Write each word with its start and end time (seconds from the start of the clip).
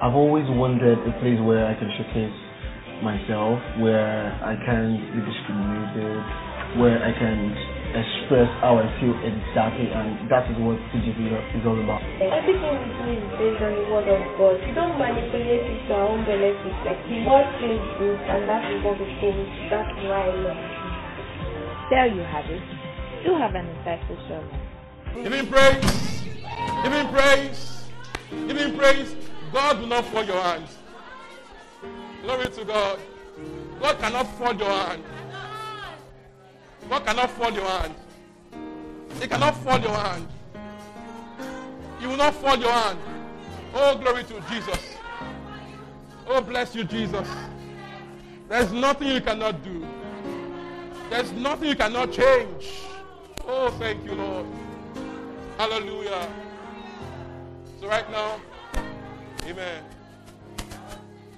I've 0.00 0.16
always 0.16 0.48
wanted 0.48 0.96
a 0.96 1.12
place 1.20 1.36
where 1.44 1.68
I 1.68 1.76
can 1.76 1.92
showcase 1.92 2.32
myself, 3.04 3.60
where 3.84 4.32
I 4.40 4.56
can 4.64 4.96
be 4.96 5.20
discriminated, 5.20 6.24
where 6.80 6.96
I 7.04 7.12
can 7.12 7.52
express 7.92 8.48
how 8.64 8.80
I 8.80 8.88
feel 8.96 9.12
exactly, 9.20 9.92
and 9.92 10.24
that 10.32 10.48
is 10.48 10.56
what 10.56 10.80
TGC 10.88 11.20
is 11.52 11.64
all 11.68 11.76
about. 11.76 12.00
Everything 12.16 12.80
we 12.80 12.88
do 12.96 13.12
is 13.12 13.28
based 13.36 13.60
on 13.60 13.76
the 13.76 13.84
word 13.92 14.08
of 14.08 14.24
God. 14.40 14.56
We 14.64 14.72
don't 14.72 14.96
manipulate 14.96 15.68
it 15.68 15.84
to 15.84 15.92
our 15.92 16.08
own 16.16 16.24
benefit. 16.24 16.76
Like 16.80 17.00
the 17.04 17.20
word 17.28 17.48
feels 17.60 17.84
good, 18.00 18.20
and 18.24 18.48
that 18.48 18.64
is 18.72 18.80
what 18.80 18.96
we 18.96 19.04
think. 19.20 19.36
That's 19.68 19.92
why 20.08 20.16
I 20.16 20.32
love 20.32 20.60
it. 20.64 20.80
There 21.92 22.08
you 22.08 22.24
have 22.24 22.48
it. 22.48 22.64
Do 23.20 23.36
have 23.36 23.52
an 23.52 23.68
insightful 23.68 24.16
sermon. 24.32 24.56
Give 25.12 25.28
him 25.28 25.44
praise. 25.44 26.24
Give 26.88 26.92
him 26.96 27.06
praise. 27.12 27.84
Give 28.48 28.56
him 28.56 28.72
praise. 28.80 29.29
God 29.52 29.80
will 29.80 29.86
not 29.88 30.04
fold 30.06 30.26
your 30.26 30.40
hands. 30.40 30.76
Glory 32.22 32.46
to 32.48 32.64
God. 32.64 32.98
God 33.80 33.98
cannot 33.98 34.24
fold 34.38 34.58
your 34.58 34.70
hand. 34.70 35.02
God 36.88 37.06
cannot 37.06 37.30
fold 37.30 37.54
your 37.54 37.64
hand. 37.64 37.94
He 39.20 39.26
cannot 39.26 39.56
fold 39.56 39.82
your 39.82 39.94
hand. 39.94 40.28
He 41.98 42.06
will 42.06 42.16
not 42.16 42.34
fold 42.34 42.60
your 42.60 42.72
hand. 42.72 42.98
Oh, 43.74 43.96
glory 43.96 44.24
to 44.24 44.40
Jesus. 44.50 44.96
Oh, 46.26 46.40
bless 46.40 46.74
you, 46.74 46.84
Jesus. 46.84 47.28
There's 48.48 48.72
nothing 48.72 49.08
you 49.08 49.20
cannot 49.20 49.62
do. 49.64 49.86
There's 51.08 51.32
nothing 51.32 51.70
you 51.70 51.76
cannot 51.76 52.12
change. 52.12 52.72
Oh, 53.46 53.70
thank 53.78 54.04
you, 54.04 54.14
Lord. 54.14 54.46
Hallelujah. 55.58 56.28
So 57.80 57.88
right 57.88 58.08
now, 58.10 58.40
amen. 59.50 59.82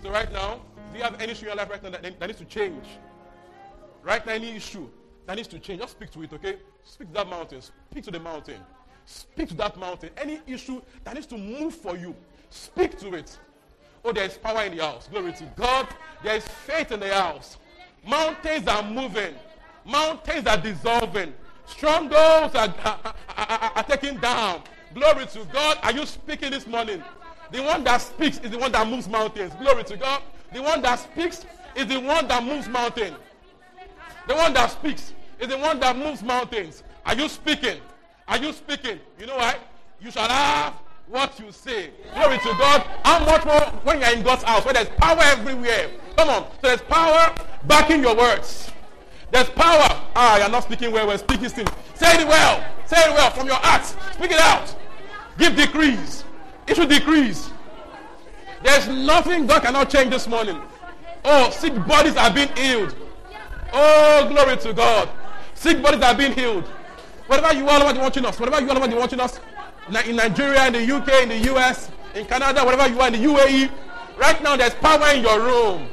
So 0.03 0.11
right 0.11 0.31
now, 0.33 0.61
do 0.93 0.99
you 0.99 1.05
have 1.05 1.21
any 1.21 1.33
issue 1.33 1.43
in 1.43 1.49
your 1.49 1.57
life 1.57 1.71
right 1.71 1.83
now 1.83 1.91
that, 1.91 2.03
that 2.03 2.27
needs 2.27 2.39
to 2.39 2.45
change? 2.45 2.85
Right 4.03 4.25
now, 4.27 4.33
any 4.33 4.51
issue 4.57 4.89
that 5.27 5.37
needs 5.37 5.49
to 5.49 5.59
change, 5.59 5.81
just 5.81 5.93
speak 5.93 6.11
to 6.11 6.23
it, 6.23 6.33
okay? 6.33 6.59
Speak 6.85 7.09
to 7.09 7.15
that 7.15 7.29
mountain. 7.29 7.63
Speak 7.63 8.05
to 8.05 8.11
the 8.11 8.21
mountain. 8.21 8.61
Speak 9.07 9.49
to 9.49 9.55
that 9.55 9.79
mountain. 9.79 10.11
Any 10.17 10.41
issue 10.47 10.83
that 11.05 11.15
needs 11.15 11.27
to 11.29 11.39
move 11.39 11.75
for 11.75 11.97
you, 11.97 12.15
speak 12.51 12.99
to 12.99 13.15
it. 13.15 13.39
Oh, 14.05 14.13
there 14.13 14.25
is 14.25 14.37
power 14.37 14.65
in 14.65 14.77
the 14.77 14.83
house. 14.83 15.09
Glory 15.09 15.33
to 15.35 15.45
God. 15.57 15.89
There 16.23 16.37
is 16.37 16.45
faith 16.45 16.91
in 16.93 17.01
the 17.01 17.15
house. 17.15 17.57
Mountains 18.07 18.67
are 18.67 18.83
moving. 18.83 19.35
Mountains 19.85 20.47
are 20.47 20.57
dissolving. 20.57 21.33
Strongholds 21.67 22.55
are, 22.57 22.75
are, 22.85 23.15
are, 23.37 23.73
are 23.77 24.13
down. 24.15 24.63
Glory 24.93 25.27
to 25.27 25.45
God. 25.53 25.79
Are 25.83 25.93
you 25.93 26.05
speaking 26.05 26.51
this 26.51 26.67
morning? 26.67 27.03
The 27.53 27.63
one 27.63 27.85
that 27.85 27.99
speaks 27.99 28.39
is 28.39 28.51
the 28.51 28.59
one 28.59 28.73
that 28.73 28.89
moves 28.89 29.09
mountains. 29.09 29.53
Glory 29.61 29.85
to 29.85 29.97
God. 29.97 30.23
The 30.53 30.63
one 30.63 30.81
that 30.83 30.99
speaks 30.99 31.45
is 31.77 31.87
the 31.87 32.01
one 32.01 32.27
that 32.29 32.43
moves 32.43 32.69
mountains. 32.69 33.17
The 34.27 34.35
one 34.35 34.55
that 34.55 34.71
speaks 34.71 35.13
is 35.39 35.49
the 35.49 35.59
one 35.59 35.79
that 35.81 35.97
moves 35.97 36.23
mountains. 36.23 36.83
Are 37.05 37.15
you 37.15 37.29
speaking? 37.29 37.81
Are 38.27 38.39
you 38.39 38.53
speaking? 38.53 39.01
You 39.19 39.27
know 39.27 39.37
why? 39.37 39.57
You 40.01 40.11
shall 40.11 40.29
have 40.29 40.75
what 41.09 41.39
you 41.39 41.53
say. 41.53 41.91
Glory 42.15 42.39
to 42.39 42.55
God. 42.59 42.87
How 43.05 43.25
much 43.25 43.45
more 43.45 43.61
when 43.85 44.01
you're 44.01 44.13
in 44.13 44.23
God's 44.23 44.45
house 44.45 44.65
where 44.65 44.75
there's 44.75 44.89
power 44.91 45.21
everywhere? 45.21 45.91
Come 46.17 46.31
on. 46.31 46.45
So 46.63 46.69
there's 46.69 46.83
power 46.83 47.35
backing 47.67 48.03
your 48.03 48.17
words. 48.17 48.71
There's 49.31 49.51
power. 49.51 49.89
Ah, 50.15 50.39
you're 50.39 50.49
not 50.49 50.65
speaking 50.65 50.93
well. 50.93 51.07
We're 51.07 51.19
speaking 51.19 51.49
still. 51.49 51.67
Say 51.95 52.23
it 52.23 52.27
well. 52.27 52.65
Say 52.87 52.99
it 52.99 53.11
well 53.15 53.31
from 53.31 53.47
your 53.47 53.57
heart. 53.57 53.85
Speak 53.85 54.31
it 54.31 54.41
out. 54.41 54.75
Give 55.39 55.55
decrees. 55.57 56.25
Issue 56.73 56.87
decrees. 56.87 57.51
There's 58.63 58.89
nothing 58.89 59.47
God 59.47 59.63
cannot 59.63 59.91
change 59.91 60.09
this 60.09 60.27
morning. 60.27 60.59
Oh, 61.23 61.51
sick 61.51 61.75
bodies 61.87 62.17
are 62.17 62.33
being 62.33 62.49
healed. 62.57 62.95
Oh, 63.75 64.27
glory 64.27 64.57
to 64.57 64.73
God. 64.73 65.11
Sick 65.55 65.83
bodies 65.83 66.01
are 66.01 66.15
being 66.15 66.33
healed. 66.33 66.65
Whatever 67.27 67.55
you 67.55 67.69
are, 67.69 67.95
watching 67.95 68.25
us, 68.25 68.41
whatever 68.41 68.65
you 68.65 68.71
are, 68.71 68.99
watching 68.99 69.21
us, 69.21 69.39
in 70.07 70.17
Nigeria, 70.17 70.67
in 70.69 70.73
the 70.73 70.97
UK, 70.97 71.25
in 71.25 71.29
the 71.29 71.55
US, 71.55 71.91
in 72.15 72.25
Canada, 72.25 72.65
whatever 72.65 72.89
you 72.89 72.99
are, 73.01 73.09
in 73.09 73.13
the 73.13 73.29
UAE, 73.29 73.71
right 74.19 74.43
now 74.43 74.57
there's 74.57 74.75
power 74.75 75.09
in 75.09 75.23
your 75.23 75.41
room. 75.41 75.89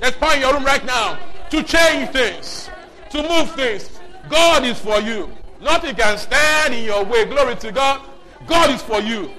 There's 0.00 0.16
power 0.16 0.34
in 0.34 0.40
your 0.40 0.52
room 0.52 0.64
right 0.66 0.84
now 0.84 1.18
to 1.48 1.62
change 1.62 2.10
things, 2.10 2.68
to 3.10 3.22
move 3.22 3.50
things. 3.52 3.88
God 4.28 4.64
is 4.64 4.78
for 4.78 5.00
you. 5.00 5.30
Nothing 5.62 5.94
can 5.94 6.18
stand 6.18 6.74
in 6.74 6.84
your 6.84 7.04
way. 7.04 7.24
Glory 7.24 7.56
to 7.56 7.72
God. 7.72 8.02
God 8.46 8.70
is 8.70 8.82
for 8.82 9.00
you. 9.00 9.30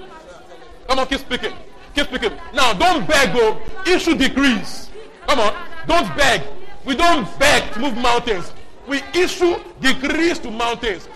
Come 0.90 0.98
on, 0.98 1.06
keep 1.06 1.20
speaking. 1.20 1.54
Keep 1.94 2.08
speaking. 2.08 2.32
Now, 2.52 2.74
don't 2.74 3.08
beg, 3.08 3.32
go. 3.36 3.62
Issue 3.86 4.16
decrees. 4.16 4.90
Come 5.28 5.40
on. 5.40 5.54
Don't 5.88 6.18
beg. 6.18 6.42
We 6.84 6.96
don't 6.96 7.28
beg 7.38 7.72
to 7.74 7.80
move 7.80 7.96
mountains. 7.96 8.52
We 8.88 9.04
issue 9.14 9.60
decrees 9.80 10.40
to 10.40 10.50
mountains. 10.50 11.08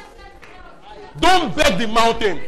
Don't 1.20 1.56
beg 1.56 1.80
the 1.80 1.88
mountain. 1.88 2.40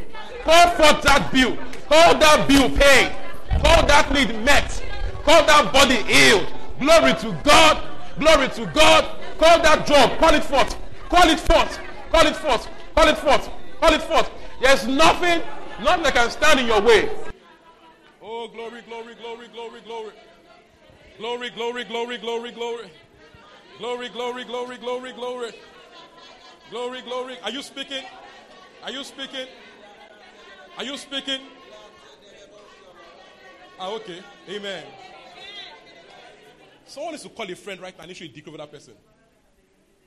Call 0.44 0.70
forth 0.70 1.02
that 1.02 1.30
bill. 1.32 1.56
Call 1.88 2.16
that 2.16 2.46
bill 2.46 2.70
paid. 2.70 3.12
Call 3.60 3.84
that 3.86 4.12
need 4.12 4.28
met. 4.44 4.80
Call 5.24 5.44
that 5.46 5.72
body 5.72 5.96
healed. 6.04 6.46
Glory 6.78 7.14
to 7.14 7.36
God. 7.42 7.82
Glory 8.20 8.48
to 8.50 8.66
God. 8.66 9.04
Call 9.38 9.60
that 9.62 9.84
job. 9.84 10.16
Call 10.20 10.32
it 10.32 10.44
forth. 10.44 10.76
Call 11.08 11.28
it 11.28 11.40
forth. 11.40 11.80
Call 12.12 12.26
it 12.26 12.36
forth. 12.36 12.68
Call 12.94 13.08
it 13.08 13.18
forth. 13.18 13.50
Call 13.80 13.92
it 13.94 14.02
forth. 14.02 14.30
There's 14.60 14.86
nothing, 14.86 15.42
nothing 15.82 16.04
that 16.04 16.14
can 16.14 16.30
stand 16.30 16.60
in 16.60 16.66
your 16.66 16.80
way. 16.80 17.08
Oh, 18.22 18.48
glory, 18.48 18.82
glory, 18.82 19.14
glory, 19.14 19.48
glory, 19.48 19.80
glory. 19.82 20.12
Glory, 21.18 21.50
glory, 21.50 21.84
glory, 21.84 22.18
glory, 22.18 22.52
glory. 22.52 22.90
Glory, 23.78 24.08
glory, 24.08 24.44
glory, 24.44 24.78
glory, 24.78 25.12
glory. 25.12 25.52
Glory, 26.70 27.02
glory. 27.02 27.36
Are 27.42 27.50
you 27.50 27.62
speaking? 27.62 28.04
Are 28.82 28.90
you 28.90 29.04
speaking? 29.04 29.46
Are 30.78 30.84
you 30.84 30.96
speaking? 30.96 31.40
Ah, 33.78 33.92
okay. 33.92 34.20
Amen. 34.48 34.84
Someone 36.86 37.14
is 37.14 37.22
to 37.22 37.28
call 37.28 37.50
a 37.50 37.54
friend 37.54 37.80
right 37.80 37.96
now 37.96 38.02
and 38.02 38.10
issue 38.10 38.24
a 38.24 38.28
decree 38.28 38.50
over 38.50 38.58
that 38.58 38.72
person. 38.72 38.94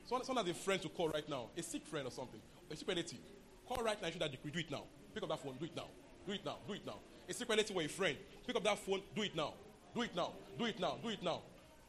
Someone, 0.08 0.26
someone 0.26 0.46
has 0.46 0.56
a 0.56 0.60
friend 0.60 0.82
to 0.82 0.90
call 0.90 1.10
right 1.10 1.28
now, 1.30 1.48
a 1.56 1.62
sick 1.62 1.86
friend 1.86 2.08
or 2.08 2.12
something, 2.12 2.40
a 2.72 2.76
sick 2.76 2.88
relative. 2.88 3.20
Call 3.68 3.84
right 3.84 4.02
now, 4.02 4.08
issue 4.08 4.20
that 4.20 4.32
decree. 4.32 4.52
Do 4.52 4.60
it 4.60 4.72
now. 4.72 4.84
Pick 5.14 5.24
up 5.24 5.30
that 5.30 5.40
phone. 5.40 5.56
Do 5.60 5.66
it 5.66 5.76
now. 5.76 5.88
Do 6.26 6.34
it 6.34 6.46
now. 6.46 6.58
Do 6.68 6.74
it 6.74 6.86
now. 6.86 6.96
A 7.28 7.34
sick 7.34 7.50
relative 7.50 7.76
or 7.76 7.82
a 7.82 7.88
friend. 7.88 8.18
Pick 8.46 8.56
up 8.56 8.64
that 8.64 8.80
phone. 8.80 9.02
Do 9.16 9.22
it 9.22 9.36
now. 9.36 9.54
Do 9.96 10.02
it 10.02 10.16
now. 10.16 10.34
Do 10.58 10.66
it 10.66 10.80
now. 10.80 10.98
Do 11.02 11.10
it 11.10 11.24
now. 11.24 11.42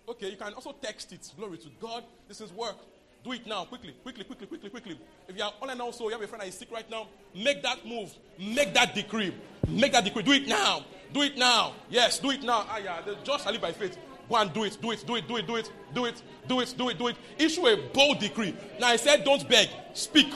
Okay, 0.08 0.30
you 0.30 0.36
can 0.36 0.52
also 0.54 0.74
text 0.80 1.12
it. 1.12 1.30
Glory 1.36 1.58
to 1.58 1.68
God. 1.80 2.04
This 2.28 2.40
is 2.40 2.52
work. 2.52 2.76
Do 3.22 3.32
it 3.32 3.46
now, 3.46 3.64
quickly, 3.64 3.94
quickly, 4.02 4.24
quickly, 4.24 4.46
quickly, 4.46 4.70
quickly. 4.70 4.98
If 5.28 5.36
you 5.36 5.44
are 5.44 5.52
online 5.60 5.80
also, 5.80 6.04
you 6.04 6.12
have 6.12 6.22
a 6.22 6.26
friend 6.26 6.40
that 6.40 6.48
is 6.48 6.54
sick 6.54 6.70
right 6.72 6.90
now, 6.90 7.06
make 7.34 7.62
that 7.62 7.84
move. 7.86 8.14
Make 8.38 8.72
that 8.72 8.94
decree. 8.94 9.34
Make 9.68 9.92
that 9.92 10.04
decree. 10.04 10.22
Do 10.22 10.32
it 10.32 10.48
now. 10.48 10.84
Do 11.12 11.20
it 11.22 11.36
now. 11.36 11.74
Yes, 11.90 12.18
do 12.18 12.30
it 12.30 12.42
now. 12.42 12.64
Ah, 12.66 12.78
yeah, 12.78 13.02
just 13.22 13.44
live 13.46 13.60
by 13.60 13.72
faith. 13.72 13.98
Go 14.28 14.36
and 14.36 14.52
do 14.54 14.64
it, 14.64 14.78
do 14.80 14.92
it, 14.92 15.04
do 15.06 15.16
it, 15.16 15.28
do 15.28 15.36
it, 15.36 15.46
do 15.46 15.56
it, 15.56 15.70
do 15.92 16.06
it, 16.06 16.22
do 16.48 16.60
it, 16.60 16.74
do 16.78 16.88
it, 16.88 16.98
do 16.98 17.06
it. 17.08 17.16
Issue 17.36 17.66
a 17.66 17.76
bold 17.92 18.20
decree. 18.20 18.54
Now 18.78 18.88
I 18.88 18.96
said, 18.96 19.22
don't 19.24 19.46
beg, 19.46 19.68
speak. 19.92 20.32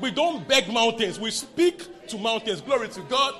We 0.00 0.10
don't 0.10 0.46
beg 0.46 0.72
mountains. 0.72 1.18
We 1.18 1.30
speak 1.30 2.06
to 2.08 2.18
mountains. 2.18 2.60
Glory 2.60 2.88
to 2.88 3.00
God. 3.02 3.34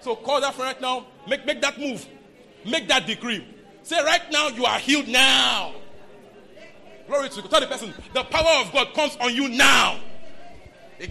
So 0.00 0.16
call 0.16 0.40
that 0.40 0.54
friend 0.54 0.74
right 0.74 0.80
now. 0.80 1.06
Make, 1.28 1.46
make 1.46 1.60
that 1.60 1.78
move. 1.78 2.06
Make 2.64 2.88
that 2.88 3.06
decree. 3.06 3.46
Say 3.82 4.02
right 4.04 4.22
now, 4.30 4.48
you 4.48 4.64
are 4.64 4.78
healed 4.78 5.08
now. 5.08 5.74
Glory 7.06 7.28
to 7.30 7.42
God. 7.42 7.50
Tell 7.50 7.60
the 7.60 7.66
person, 7.66 7.94
the 8.14 8.24
power 8.24 8.64
of 8.64 8.72
God 8.72 8.94
comes 8.94 9.16
on 9.20 9.34
you 9.34 9.48
now. 9.48 9.98
The 10.98 11.08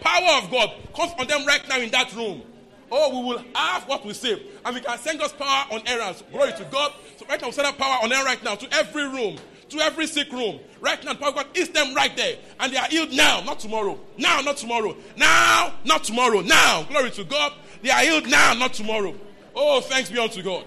power 0.00 0.42
of 0.42 0.50
God 0.50 0.70
comes 0.94 1.12
on 1.18 1.26
them 1.26 1.46
right 1.46 1.68
now 1.68 1.78
in 1.78 1.90
that 1.90 2.14
room. 2.14 2.42
Oh, 2.90 3.20
we 3.20 3.26
will 3.28 3.42
have 3.54 3.88
what 3.88 4.04
we 4.04 4.12
say. 4.12 4.40
And 4.64 4.74
we 4.74 4.80
can 4.80 4.98
send 4.98 5.18
God's 5.18 5.32
power 5.32 5.66
on 5.72 5.82
errands. 5.86 6.22
Glory 6.30 6.52
to 6.52 6.64
God. 6.70 6.92
So 7.16 7.26
right 7.26 7.40
now, 7.40 7.48
we 7.48 7.52
send 7.52 7.66
that 7.66 7.78
power 7.78 7.98
on 8.02 8.12
air 8.12 8.24
right 8.24 8.42
now 8.44 8.54
to 8.54 8.72
every 8.74 9.08
room, 9.08 9.38
to 9.70 9.80
every 9.80 10.06
sick 10.06 10.30
room. 10.32 10.60
Right 10.80 11.02
now, 11.04 11.14
power 11.14 11.32
God 11.32 11.46
is 11.54 11.70
them 11.70 11.94
right 11.94 12.14
there. 12.16 12.36
And 12.60 12.72
they 12.72 12.76
are 12.76 12.86
healed 12.86 13.12
now, 13.12 13.40
not 13.42 13.60
tomorrow. 13.60 13.98
Now, 14.18 14.40
not 14.40 14.56
tomorrow. 14.56 14.96
Now, 15.16 15.74
not 15.84 16.04
tomorrow. 16.04 16.40
Now, 16.40 16.84
glory 16.84 17.10
to 17.12 17.24
God. 17.24 17.52
They 17.82 17.90
are 17.90 18.00
healed 18.00 18.28
now, 18.28 18.54
not 18.54 18.74
tomorrow. 18.74 19.14
Oh, 19.54 19.80
thanks 19.80 20.10
be 20.10 20.18
unto 20.18 20.42
God. 20.42 20.64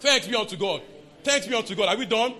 Thanks 0.00 0.26
be 0.26 0.34
unto 0.34 0.56
God. 0.56 0.82
Thanks 1.22 1.46
be 1.46 1.54
unto 1.54 1.74
God. 1.74 1.88
Are 1.88 1.96
we 1.96 2.06
done? 2.06 2.34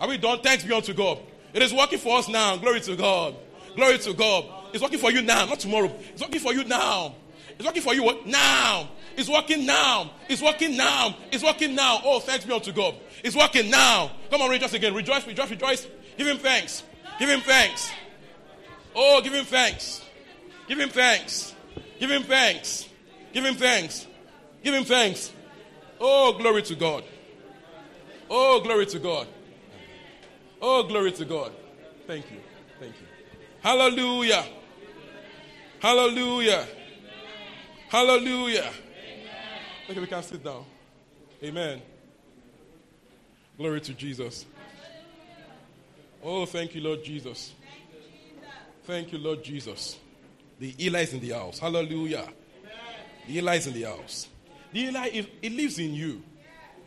Are 0.00 0.08
we 0.08 0.18
done? 0.18 0.40
Thanks 0.40 0.64
be 0.64 0.72
unto 0.72 0.92
God. 0.92 1.18
It 1.52 1.62
is 1.62 1.72
working 1.72 1.98
for 1.98 2.18
us 2.18 2.28
now. 2.28 2.56
Glory 2.56 2.80
to 2.82 2.96
God. 2.96 3.34
Glory 3.74 3.98
to 3.98 4.12
God. 4.12 4.44
It's 4.72 4.82
working 4.82 4.98
for 4.98 5.10
you 5.10 5.22
now, 5.22 5.46
not 5.46 5.60
tomorrow. 5.60 5.90
It's 6.12 6.22
working 6.22 6.40
for 6.40 6.52
you 6.52 6.64
now. 6.64 7.14
It's 7.56 7.66
working 7.66 7.82
for 7.82 7.94
you 7.94 8.20
now. 8.26 8.88
It's 9.18 9.28
working 9.28 9.66
now. 9.66 10.12
It's 10.28 10.40
working 10.40 10.76
now. 10.76 11.16
It's 11.32 11.42
working 11.42 11.74
now. 11.74 12.00
Oh, 12.04 12.20
thanks 12.20 12.44
be 12.44 12.52
unto 12.52 12.70
God. 12.70 12.94
It's 13.24 13.34
working 13.34 13.68
now. 13.68 14.12
Come 14.30 14.42
on, 14.42 14.48
rejoice 14.48 14.74
again. 14.74 14.94
Rejoice, 14.94 15.26
rejoice, 15.26 15.50
rejoice. 15.50 15.88
Give 16.16 16.28
him 16.28 16.38
thanks. 16.38 16.84
Give 17.18 17.28
him 17.28 17.40
thanks. 17.40 17.90
Oh, 18.94 19.20
give 19.20 19.34
him 19.34 19.44
thanks. 19.44 20.04
Give 20.68 20.78
him 20.78 20.88
thanks. 20.90 21.52
Give 21.98 22.08
him 22.08 22.22
thanks. 22.22 22.88
Give 23.32 23.44
him 23.44 23.56
thanks. 23.56 24.06
Give 24.62 24.72
him 24.72 24.84
thanks. 24.84 25.32
Oh, 26.00 26.34
glory 26.38 26.62
to 26.62 26.76
God. 26.76 27.02
Oh, 28.30 28.60
glory 28.60 28.86
to 28.86 29.00
God. 29.00 29.26
Oh, 30.62 30.84
glory 30.84 31.10
to 31.10 31.24
God. 31.24 31.50
Thank 32.06 32.30
you. 32.30 32.38
Thank 32.78 32.94
you. 33.00 33.06
Hallelujah. 33.62 34.44
Hallelujah. 35.80 36.68
Hallelujah. 37.88 38.70
Okay, 39.90 40.00
we 40.00 40.06
can 40.06 40.22
sit 40.22 40.44
down. 40.44 40.64
Amen. 41.42 41.80
Glory 43.56 43.80
to 43.80 43.94
Jesus. 43.94 44.44
Oh, 46.22 46.44
thank 46.44 46.74
you, 46.74 46.82
Lord 46.82 47.02
Jesus. 47.02 47.54
Thank 48.84 49.12
you, 49.12 49.18
Lord 49.18 49.42
Jesus. 49.42 49.98
The 50.58 50.74
Eli 50.84 51.02
is 51.02 51.14
in 51.14 51.20
the 51.20 51.30
house. 51.30 51.58
Hallelujah. 51.58 52.28
The 53.26 53.38
Eli 53.38 53.56
is 53.56 53.66
in 53.66 53.72
the 53.72 53.84
house. 53.84 54.28
The 54.72 54.80
Eli, 54.80 55.06
it, 55.42 55.52
lives 55.52 55.78
in 55.78 55.94
you. 55.94 56.22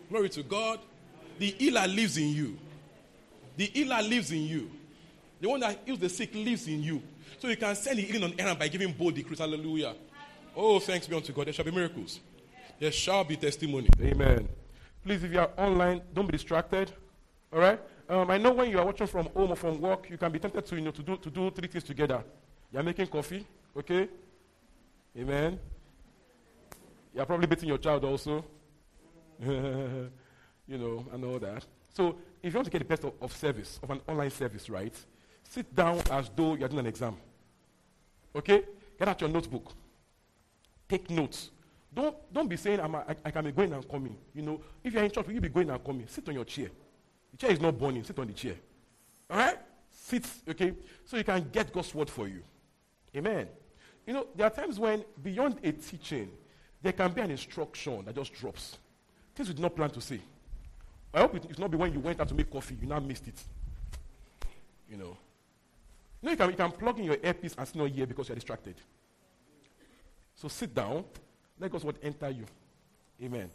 Glory 0.10 0.30
to 0.30 0.44
God. 0.44 0.80
The 1.40 1.56
Eli 1.66 1.88
lives 1.88 2.18
in 2.18 2.30
you. 2.30 2.60
The 3.58 3.80
Eli 3.80 4.02
lives 4.02 4.32
in 4.32 4.44
you. 4.44 4.70
The 5.40 5.50
one 5.50 5.60
that 5.62 5.80
heals 5.86 6.00
the 6.00 6.10
sick 6.10 6.36
lives 6.36 6.68
in 6.68 6.84
you. 6.84 7.02
So 7.40 7.48
you 7.48 7.58
can 7.58 7.76
send 7.76 7.98
the 7.98 8.04
healing 8.04 8.32
on 8.32 8.40
errand 8.40 8.60
by 8.60 8.68
giving 8.68 8.94
bold 8.94 9.16
decrees. 9.16 9.40
Hallelujah. 9.40 9.96
Oh, 10.56 10.80
thanks 10.80 11.08
be 11.08 11.16
unto 11.16 11.34
God. 11.34 11.48
There 11.48 11.54
shall 11.54 11.66
be 11.66 11.72
miracles. 11.72 12.20
There 12.82 12.92
shall 12.92 13.24
be 13.24 13.38
testimony. 13.38 13.88
Amen. 14.02 14.50
Please, 15.04 15.24
if 15.24 15.32
you 15.32 15.40
are 15.40 15.52
online, 15.56 16.02
don't 16.16 16.26
be 16.26 16.32
distracted. 16.32 16.92
All 17.54 17.60
right? 17.60 17.80
Um, 18.10 18.32
I 18.32 18.40
know 18.40 18.54
when 18.54 18.72
you 18.72 18.80
are 18.80 18.86
watching 18.86 19.06
from 19.06 19.28
home 19.28 19.52
or 19.52 19.56
from 19.56 19.80
work, 19.80 20.10
you 20.10 20.18
can 20.18 20.32
be 20.32 20.40
tempted 20.40 20.66
to, 20.66 20.76
you 20.76 20.82
know, 20.82 20.90
to 20.90 21.04
do, 21.04 21.16
to 21.16 21.30
do 21.30 21.52
three 21.52 21.68
things 21.68 21.84
together. 21.84 22.24
You're 22.74 22.82
making 22.82 23.06
coffee, 23.06 23.46
okay? 23.78 24.10
Amen. 25.16 25.60
You're 27.14 27.26
probably 27.28 27.46
beating 27.46 27.70
your 27.70 27.78
child 27.78 28.04
also. 28.04 28.44
you 29.40 30.10
know, 30.68 31.06
and 31.14 31.24
all 31.24 31.38
that. 31.38 31.64
So, 31.94 32.16
if 32.42 32.52
you 32.52 32.58
want 32.58 32.66
to 32.66 32.72
get 32.72 32.80
the 32.80 32.86
best 32.86 33.04
of, 33.04 33.14
of 33.22 33.32
service, 33.32 33.80
of 33.84 33.92
an 33.92 34.02
online 34.08 34.32
service, 34.32 34.72
right, 34.72 34.96
sit 35.48 35.76
down 35.76 36.02
as 36.10 36.32
though 36.36 36.56
you're 36.56 36.68
doing 36.68 36.80
an 36.80 36.88
exam. 36.88 37.16
Okay? 38.36 38.64
Get 38.98 39.08
out 39.08 39.22
your 39.22 39.30
notebook. 39.30 39.72
Take 40.90 41.08
notes. 41.12 41.52
Don't, 41.94 42.16
don't 42.34 42.48
be 42.48 42.56
saying, 42.56 42.80
I'm 42.80 42.96
a, 42.96 43.00
I, 43.00 43.16
I 43.26 43.32
can 43.32 43.46
be 43.46 43.52
going 43.52 43.74
and 43.74 43.88
coming. 43.88 44.16
You 44.34 44.42
know, 44.44 44.62
if 44.84 44.94
you're 44.94 45.04
in 45.04 45.12
church, 45.12 45.28
will 45.28 45.34
you 45.34 45.42
be 45.42 45.50
going 45.50 45.70
and 45.70 45.84
coming. 45.84 46.08
Sit 46.08 46.28
on 46.30 46.36
your 46.36 46.46
chair. 46.46 46.70
The 47.32 47.38
chair 47.38 47.52
is 47.52 47.60
not 47.60 47.78
burning. 47.78 48.04
Sit 48.04 48.18
on 48.18 48.28
the 48.28 48.34
chair. 48.34 48.56
All 49.30 49.38
right? 49.38 49.58
Sit, 49.90 50.26
okay? 50.48 50.74
So 51.06 51.18
you 51.18 51.24
can 51.24 51.50
get 51.52 51.74
God's 51.74 51.94
word 51.94 52.10
for 52.10 52.28
you. 52.28 52.44
Amen. 53.16 53.48
You 54.08 54.14
know, 54.14 54.28
there 54.36 54.48
are 54.48 54.50
times 54.50 54.80
when 54.80 55.04
beyond 55.22 55.58
a 55.64 55.72
teaching, 55.74 56.30
there 56.82 56.94
can 56.94 57.12
be 57.12 57.22
an 57.22 57.32
instruction 57.32 58.06
that 58.06 58.16
just 58.16 58.34
drops. 58.34 58.78
Things 59.36 59.50
you 59.50 59.56
did 59.56 59.62
not 59.62 59.76
plan 59.76 59.90
to 59.92 60.02
say. 60.02 60.20
I 61.14 61.20
hope 61.20 61.36
it, 61.36 61.46
it's 61.50 61.60
not 61.60 61.70
be 61.70 61.78
when 61.78 61.94
you 61.94 62.00
went 62.00 62.20
out 62.22 62.30
to 62.30 62.36
make 62.36 62.50
coffee, 62.50 62.78
you 62.82 62.88
now 62.88 63.00
missed 63.00 63.28
it. 63.28 63.40
You 64.90 64.98
know. 64.98 65.18
You 66.22 66.28
know, 66.28 66.32
you 66.32 66.38
can, 66.38 66.50
you 66.52 66.56
can 66.56 66.72
plug 66.72 67.00
in 67.00 67.06
your 67.06 67.18
earpiece 67.22 67.56
and 67.58 67.68
still 67.68 67.84
not 67.84 67.92
hear 67.92 68.06
because 68.06 68.30
you're 68.30 68.36
distracted. 68.36 68.76
So 70.36 70.48
sit 70.48 70.74
down. 70.74 71.04
Let 71.62 71.72
God's 71.72 71.86
word 71.86 72.00
enter 72.02 72.32
you. 72.32 72.46
Amen. 73.24 73.50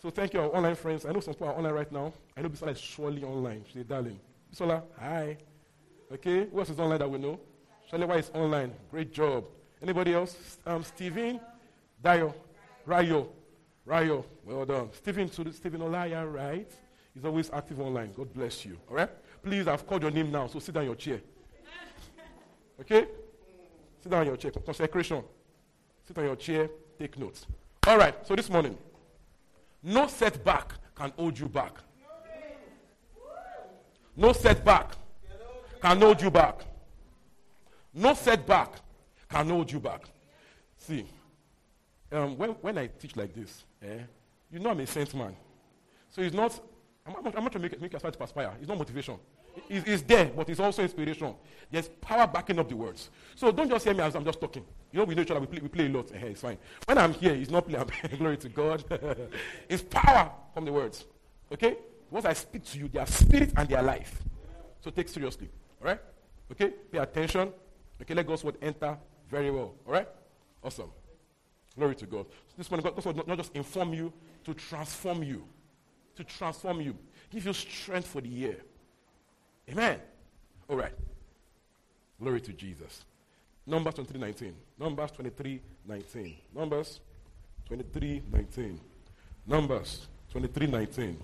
So 0.00 0.08
thank 0.08 0.32
you, 0.32 0.40
our 0.40 0.48
online 0.56 0.74
friends. 0.74 1.04
I 1.04 1.12
know 1.12 1.20
some 1.20 1.34
people 1.34 1.48
are 1.48 1.54
online 1.54 1.74
right 1.74 1.92
now. 1.92 2.12
I 2.34 2.40
know 2.40 2.48
Bisola 2.48 2.72
is 2.72 2.80
surely 2.80 3.22
online. 3.22 3.64
She's 3.70 3.84
darling. 3.84 4.18
Bisola, 4.52 4.82
hi. 4.98 5.36
Okay, 6.10 6.46
who 6.46 6.58
else 6.58 6.70
is 6.70 6.80
online 6.80 6.98
that 7.00 7.10
we 7.10 7.18
know? 7.18 7.38
Shalewa 7.92 8.18
is 8.18 8.30
online. 8.32 8.72
Great 8.90 9.12
job. 9.12 9.44
Anybody 9.82 10.14
else? 10.14 10.58
Um, 10.66 10.82
Steven, 10.82 11.38
Dayo, 12.02 12.34
Rayo, 12.86 13.28
Rayo. 13.84 14.24
Well 14.44 14.64
done. 14.64 14.88
Stephen, 14.92 15.30
Stephen 15.30 15.80
Olaya, 15.80 16.32
right? 16.32 16.70
He's 17.12 17.26
always 17.26 17.50
active 17.52 17.78
online. 17.78 18.12
God 18.14 18.32
bless 18.32 18.64
you. 18.64 18.78
All 18.88 18.96
right? 18.96 19.10
Please, 19.42 19.68
I've 19.68 19.86
called 19.86 20.02
your 20.02 20.10
name 20.10 20.32
now, 20.32 20.46
so 20.46 20.58
sit 20.58 20.74
down 20.74 20.86
your 20.86 20.94
chair. 20.94 21.20
Okay? 22.80 23.06
Sit 24.00 24.10
down 24.10 24.26
your 24.26 24.36
chair. 24.38 24.50
Consecration. 24.50 25.22
Sit 26.06 26.16
on 26.16 26.24
your 26.24 26.36
chair. 26.36 26.70
Take 27.02 27.18
notes. 27.18 27.46
All 27.88 27.98
right. 27.98 28.14
So 28.24 28.36
this 28.36 28.48
morning, 28.48 28.78
no 29.82 30.06
setback 30.06 30.74
can 30.94 31.12
hold 31.16 31.36
you 31.36 31.48
back. 31.48 31.72
No 34.16 34.32
setback 34.32 34.92
can 35.80 36.00
hold 36.00 36.22
you 36.22 36.30
back. 36.30 36.60
No 37.92 38.14
setback 38.14 38.74
can 39.28 39.48
hold 39.48 39.72
you 39.72 39.80
back. 39.80 40.02
See, 40.78 41.04
um, 42.12 42.38
when, 42.38 42.50
when 42.50 42.78
I 42.78 42.86
teach 42.86 43.16
like 43.16 43.34
this, 43.34 43.64
eh, 43.82 43.98
you 44.52 44.60
know 44.60 44.70
I'm 44.70 44.78
a 44.78 44.86
saint 44.86 45.12
man. 45.12 45.34
So 46.08 46.22
it's 46.22 46.36
not, 46.36 46.60
I'm, 47.04 47.16
I'm, 47.16 47.24
not 47.24 47.32
trying 47.32 47.50
to 47.50 47.58
make, 47.58 47.80
make 47.80 47.94
aspire 47.94 48.12
to 48.12 48.18
perspire. 48.18 48.52
It's 48.60 48.68
not 48.68 48.78
motivation. 48.78 49.16
It, 49.68 49.88
it's 49.88 50.02
there, 50.02 50.26
but 50.26 50.48
it's 50.48 50.60
also 50.60 50.84
inspiration. 50.84 51.34
There's 51.68 51.88
power 51.88 52.28
backing 52.28 52.60
up 52.60 52.68
the 52.68 52.76
words. 52.76 53.10
So 53.34 53.50
don't 53.50 53.68
just 53.68 53.84
hear 53.84 53.92
me 53.92 54.02
as 54.02 54.14
I'm 54.14 54.24
just 54.24 54.40
talking. 54.40 54.64
You 54.92 54.98
know, 54.98 55.04
we 55.04 55.14
know 55.14 55.22
each 55.22 55.30
other, 55.30 55.40
we 55.40 55.46
play, 55.46 55.60
we 55.60 55.68
play 55.68 55.86
a 55.86 55.88
lot. 55.88 56.12
Eh, 56.12 56.18
it's 56.26 56.42
fine. 56.42 56.58
When 56.84 56.98
I'm 56.98 57.14
here, 57.14 57.32
it's 57.32 57.50
not 57.50 57.66
playing. 57.66 57.86
Glory 58.18 58.36
to 58.36 58.48
God. 58.50 58.84
it's 59.68 59.82
power 59.82 60.30
from 60.52 60.66
the 60.66 60.72
words. 60.72 61.06
Okay? 61.50 61.76
Once 62.10 62.26
I 62.26 62.34
speak 62.34 62.64
to 62.66 62.78
you, 62.78 62.88
they 62.88 62.98
are 62.98 63.06
spirit 63.06 63.52
and 63.56 63.66
they 63.68 63.74
are 63.74 63.82
life. 63.82 64.22
So 64.80 64.90
take 64.90 65.08
seriously. 65.08 65.48
All 65.80 65.86
right? 65.88 66.00
Okay? 66.50 66.74
Pay 66.90 66.98
attention. 66.98 67.52
Okay, 68.02 68.14
let 68.14 68.26
God's 68.26 68.44
word 68.44 68.56
enter 68.60 68.98
very 69.30 69.50
well. 69.50 69.74
All 69.86 69.92
right? 69.92 70.08
Awesome. 70.62 70.90
Glory 71.78 71.94
to 71.94 72.06
God. 72.06 72.26
So 72.48 72.54
this 72.58 72.70
morning, 72.70 72.84
God 72.84 73.04
will 73.04 73.26
not 73.26 73.38
just 73.38 73.54
inform 73.56 73.94
you, 73.94 74.12
to 74.44 74.52
transform 74.52 75.22
you. 75.22 75.42
To 76.16 76.24
transform 76.24 76.82
you. 76.82 76.94
Give 77.30 77.46
you 77.46 77.52
strength 77.54 78.08
for 78.08 78.20
the 78.20 78.28
year. 78.28 78.56
Amen. 79.70 80.00
All 80.68 80.76
right. 80.76 80.92
Glory 82.20 82.42
to 82.42 82.52
Jesus. 82.52 83.04
Numbers 83.66 83.94
23 83.94 84.20
19. 84.20 84.54
Numbers 84.78 85.10
23 85.12 85.60
19. 85.86 86.36
Numbers 86.54 87.00
23 87.66 88.22
19. 88.32 88.80
Numbers 89.46 90.06
23 90.32 90.66
19. 90.66 91.18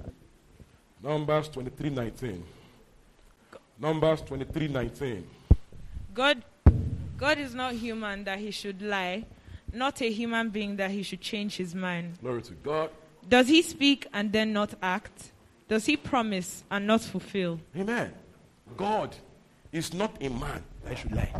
Numbers 1.02 1.48
23 1.48 1.90
19. 1.90 2.44
Numbers 3.80 4.20
23 4.22 4.68
19. 4.68 5.24
God, 6.14 6.42
God 7.16 7.38
is 7.38 7.54
not 7.54 7.74
human 7.74 8.24
that 8.24 8.38
he 8.38 8.50
should 8.50 8.82
lie, 8.82 9.24
not 9.72 10.00
a 10.02 10.10
human 10.10 10.50
being 10.50 10.76
that 10.76 10.90
he 10.90 11.02
should 11.02 11.20
change 11.20 11.56
his 11.56 11.74
mind. 11.74 12.18
Glory 12.20 12.42
to 12.42 12.54
God. 12.54 12.90
Does 13.28 13.48
he 13.48 13.62
speak 13.62 14.06
and 14.12 14.32
then 14.32 14.52
not 14.52 14.74
act? 14.82 15.32
Does 15.68 15.86
he 15.86 15.96
promise 15.96 16.64
and 16.70 16.86
not 16.86 17.02
fulfill? 17.02 17.60
Amen. 17.76 18.12
God 18.76 19.14
is 19.70 19.92
not 19.92 20.16
a 20.22 20.28
man 20.30 20.62
that 20.84 20.98
should 20.98 21.12
lie. 21.12 21.32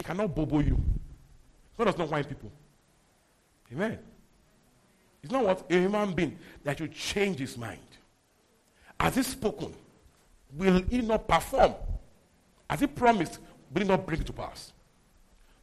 He 0.00 0.04
cannot 0.04 0.34
bobo 0.34 0.60
you. 0.60 0.80
God 1.76 1.84
does 1.84 1.98
not 1.98 2.08
whine 2.08 2.24
people. 2.24 2.50
Amen. 3.70 3.98
It's 5.22 5.30
not 5.30 5.44
what 5.44 5.66
a 5.70 5.74
human 5.74 6.14
being 6.14 6.38
that 6.64 6.78
should 6.78 6.94
change 6.94 7.38
his 7.38 7.58
mind. 7.58 7.82
As 8.98 9.16
he 9.16 9.22
spoken, 9.22 9.74
will 10.54 10.82
he 10.88 11.02
not 11.02 11.28
perform? 11.28 11.74
As 12.70 12.80
he 12.80 12.86
promised, 12.86 13.40
will 13.70 13.82
he 13.82 13.88
not 13.88 14.06
bring 14.06 14.22
it 14.22 14.26
to 14.28 14.32
pass? 14.32 14.72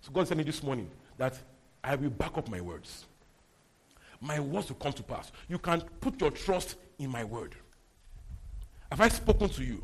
So 0.02 0.12
God 0.12 0.28
said 0.28 0.38
me 0.38 0.44
this 0.44 0.62
morning 0.62 0.88
that 1.18 1.40
I 1.84 1.96
will 1.96 2.12
back 2.12 2.38
up 2.38 2.48
my 2.48 2.62
words. 2.62 3.06
My 4.22 4.40
words 4.40 4.70
will 4.70 4.76
come 4.76 4.94
to 4.94 5.02
pass. 5.02 5.32
You 5.50 5.58
can 5.58 5.82
put 6.00 6.22
your 6.22 6.30
trust 6.30 6.76
in 7.00 7.10
my 7.10 7.24
word. 7.24 7.56
Have 8.92 9.02
I 9.02 9.08
spoken 9.08 9.50
to 9.50 9.64
you? 9.64 9.84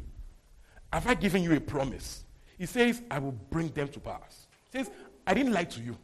Have 0.92 1.08
I 1.08 1.16
given 1.16 1.42
you 1.42 1.56
a 1.56 1.60
promise? 1.60 2.24
He 2.56 2.68
says, 2.68 3.02
I 3.10 3.18
will 3.18 3.32
bring 3.50 3.70
them 3.70 3.88
to 3.88 4.00
pass. 4.00 4.43
Says, 4.74 4.90
I 5.28 5.36
didn't 5.36 5.54
lie 5.54 5.66
to 5.66 5.82
you. 5.82 5.96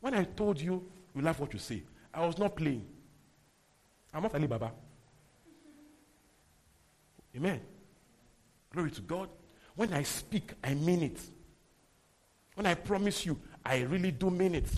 When 0.00 0.14
I 0.14 0.24
told 0.24 0.58
you, 0.58 0.82
you 1.14 1.20
laugh 1.20 1.38
what 1.38 1.52
you 1.52 1.58
say. 1.58 1.82
I 2.12 2.26
was 2.26 2.38
not 2.38 2.56
playing. 2.56 2.86
I'm 4.14 4.22
not 4.22 4.34
Ali 4.34 4.46
Baba. 4.46 4.72
Amen. 7.36 7.60
Glory 8.72 8.90
to 8.92 9.02
God. 9.02 9.28
When 9.74 9.92
I 9.92 10.04
speak, 10.04 10.54
I 10.64 10.72
mean 10.72 11.02
it. 11.02 11.20
When 12.54 12.64
I 12.64 12.72
promise 12.72 13.26
you, 13.26 13.38
I 13.62 13.82
really 13.82 14.10
do 14.10 14.30
mean 14.30 14.54
it. 14.54 14.70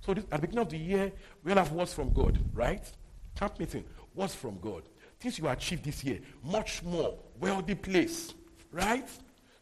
So 0.00 0.14
this, 0.14 0.22
at 0.30 0.40
the 0.40 0.46
beginning 0.46 0.62
of 0.62 0.70
the 0.70 0.78
year, 0.78 1.10
we'll 1.42 1.56
have 1.56 1.72
words 1.72 1.92
from 1.92 2.12
God, 2.12 2.38
right? 2.54 2.88
Camp 3.34 3.58
meeting, 3.58 3.84
words 4.14 4.36
from 4.36 4.60
God. 4.60 4.84
Things 5.18 5.40
you 5.40 5.48
achieved 5.48 5.84
this 5.84 6.04
year, 6.04 6.20
much 6.44 6.84
more, 6.84 7.18
wealthy 7.40 7.74
place, 7.74 8.32
right? 8.70 9.08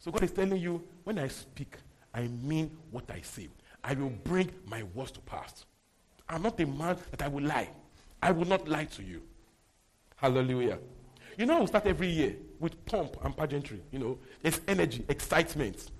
So 0.01 0.09
God 0.11 0.23
is 0.23 0.31
telling 0.31 0.59
you, 0.59 0.83
when 1.03 1.19
I 1.19 1.27
speak, 1.27 1.77
I 2.11 2.27
mean 2.27 2.75
what 2.89 3.09
I 3.11 3.21
say. 3.21 3.49
I 3.83 3.93
will 3.93 4.09
bring 4.09 4.49
my 4.65 4.81
words 4.95 5.11
to 5.11 5.19
pass. 5.21 5.65
I'm 6.27 6.41
not 6.41 6.59
a 6.59 6.65
man 6.65 6.97
that 7.11 7.21
I 7.21 7.27
will 7.27 7.43
lie. 7.43 7.69
I 8.21 8.31
will 8.31 8.47
not 8.47 8.67
lie 8.67 8.85
to 8.85 9.03
you. 9.03 9.21
Hallelujah. 10.15 10.79
You 11.37 11.45
know, 11.45 11.61
we 11.61 11.67
start 11.67 11.85
every 11.85 12.07
year 12.07 12.35
with 12.59 12.83
pomp 12.85 13.15
and 13.23 13.37
pageantry. 13.37 13.79
You 13.91 13.99
know, 13.99 14.17
there's 14.41 14.59
energy, 14.67 15.05
excitement. 15.07 15.91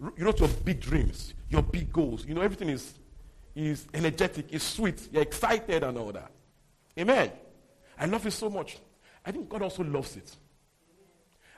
You 0.00 0.24
know, 0.24 0.32
your 0.38 0.48
big 0.48 0.80
dreams, 0.80 1.34
your 1.50 1.62
big 1.62 1.92
goals. 1.92 2.24
You 2.24 2.34
know, 2.34 2.40
everything 2.40 2.70
is, 2.70 2.94
is 3.54 3.86
energetic, 3.92 4.46
is 4.50 4.62
sweet. 4.62 5.06
You're 5.12 5.22
excited 5.22 5.82
and 5.82 5.98
all 5.98 6.12
that. 6.12 6.30
Amen. 6.98 7.30
I 7.98 8.06
love 8.06 8.26
it 8.26 8.30
so 8.30 8.48
much. 8.48 8.78
I 9.24 9.32
think 9.32 9.50
God 9.50 9.60
also 9.60 9.84
loves 9.84 10.16
it. 10.16 10.34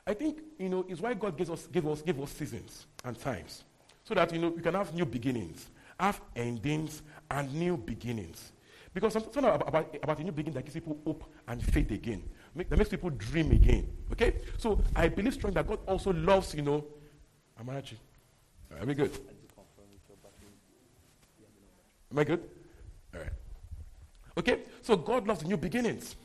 I 0.06 0.14
think, 0.14 0.40
you 0.58 0.68
know, 0.68 0.84
it's 0.88 1.00
why 1.00 1.14
God 1.14 1.36
gives 1.36 1.50
us, 1.50 1.66
gave 1.66 1.86
us, 1.86 2.02
gave 2.02 2.20
us 2.20 2.30
seasons 2.32 2.86
and 3.04 3.18
times. 3.18 3.64
So 4.04 4.14
that, 4.14 4.32
you 4.32 4.38
know, 4.40 4.48
we 4.48 4.60
can 4.60 4.74
have 4.74 4.92
new 4.94 5.06
beginnings, 5.06 5.66
have 5.98 6.20
endings 6.34 7.02
and 7.30 7.52
new 7.54 7.76
beginnings. 7.76 8.52
Because 8.92 9.14
something 9.14 9.44
about, 9.44 9.66
about, 9.66 9.96
about 10.02 10.18
a 10.18 10.24
new 10.24 10.32
beginning 10.32 10.54
that 10.54 10.64
gives 10.64 10.74
people 10.74 10.98
hope 11.04 11.24
and 11.48 11.62
faith 11.62 11.90
again. 11.92 12.22
Make, 12.54 12.68
that 12.68 12.76
makes 12.76 12.90
people 12.90 13.10
dream 13.10 13.50
again. 13.52 13.88
Okay? 14.12 14.34
So 14.58 14.82
I 14.94 15.08
believe 15.08 15.34
strongly 15.34 15.54
that 15.54 15.66
God 15.66 15.78
also 15.86 16.12
loves, 16.12 16.54
you 16.54 16.62
know, 16.62 16.84
Amarachi. 17.62 17.94
Are 18.78 18.84
we 18.84 18.94
good? 18.94 19.12
Am 22.10 22.18
I 22.18 22.24
good? 22.24 22.50
All 23.14 23.20
right. 23.20 23.32
Okay? 24.36 24.58
So 24.82 24.96
God 24.96 25.26
loves 25.26 25.44
new 25.44 25.56
beginnings. 25.56 26.16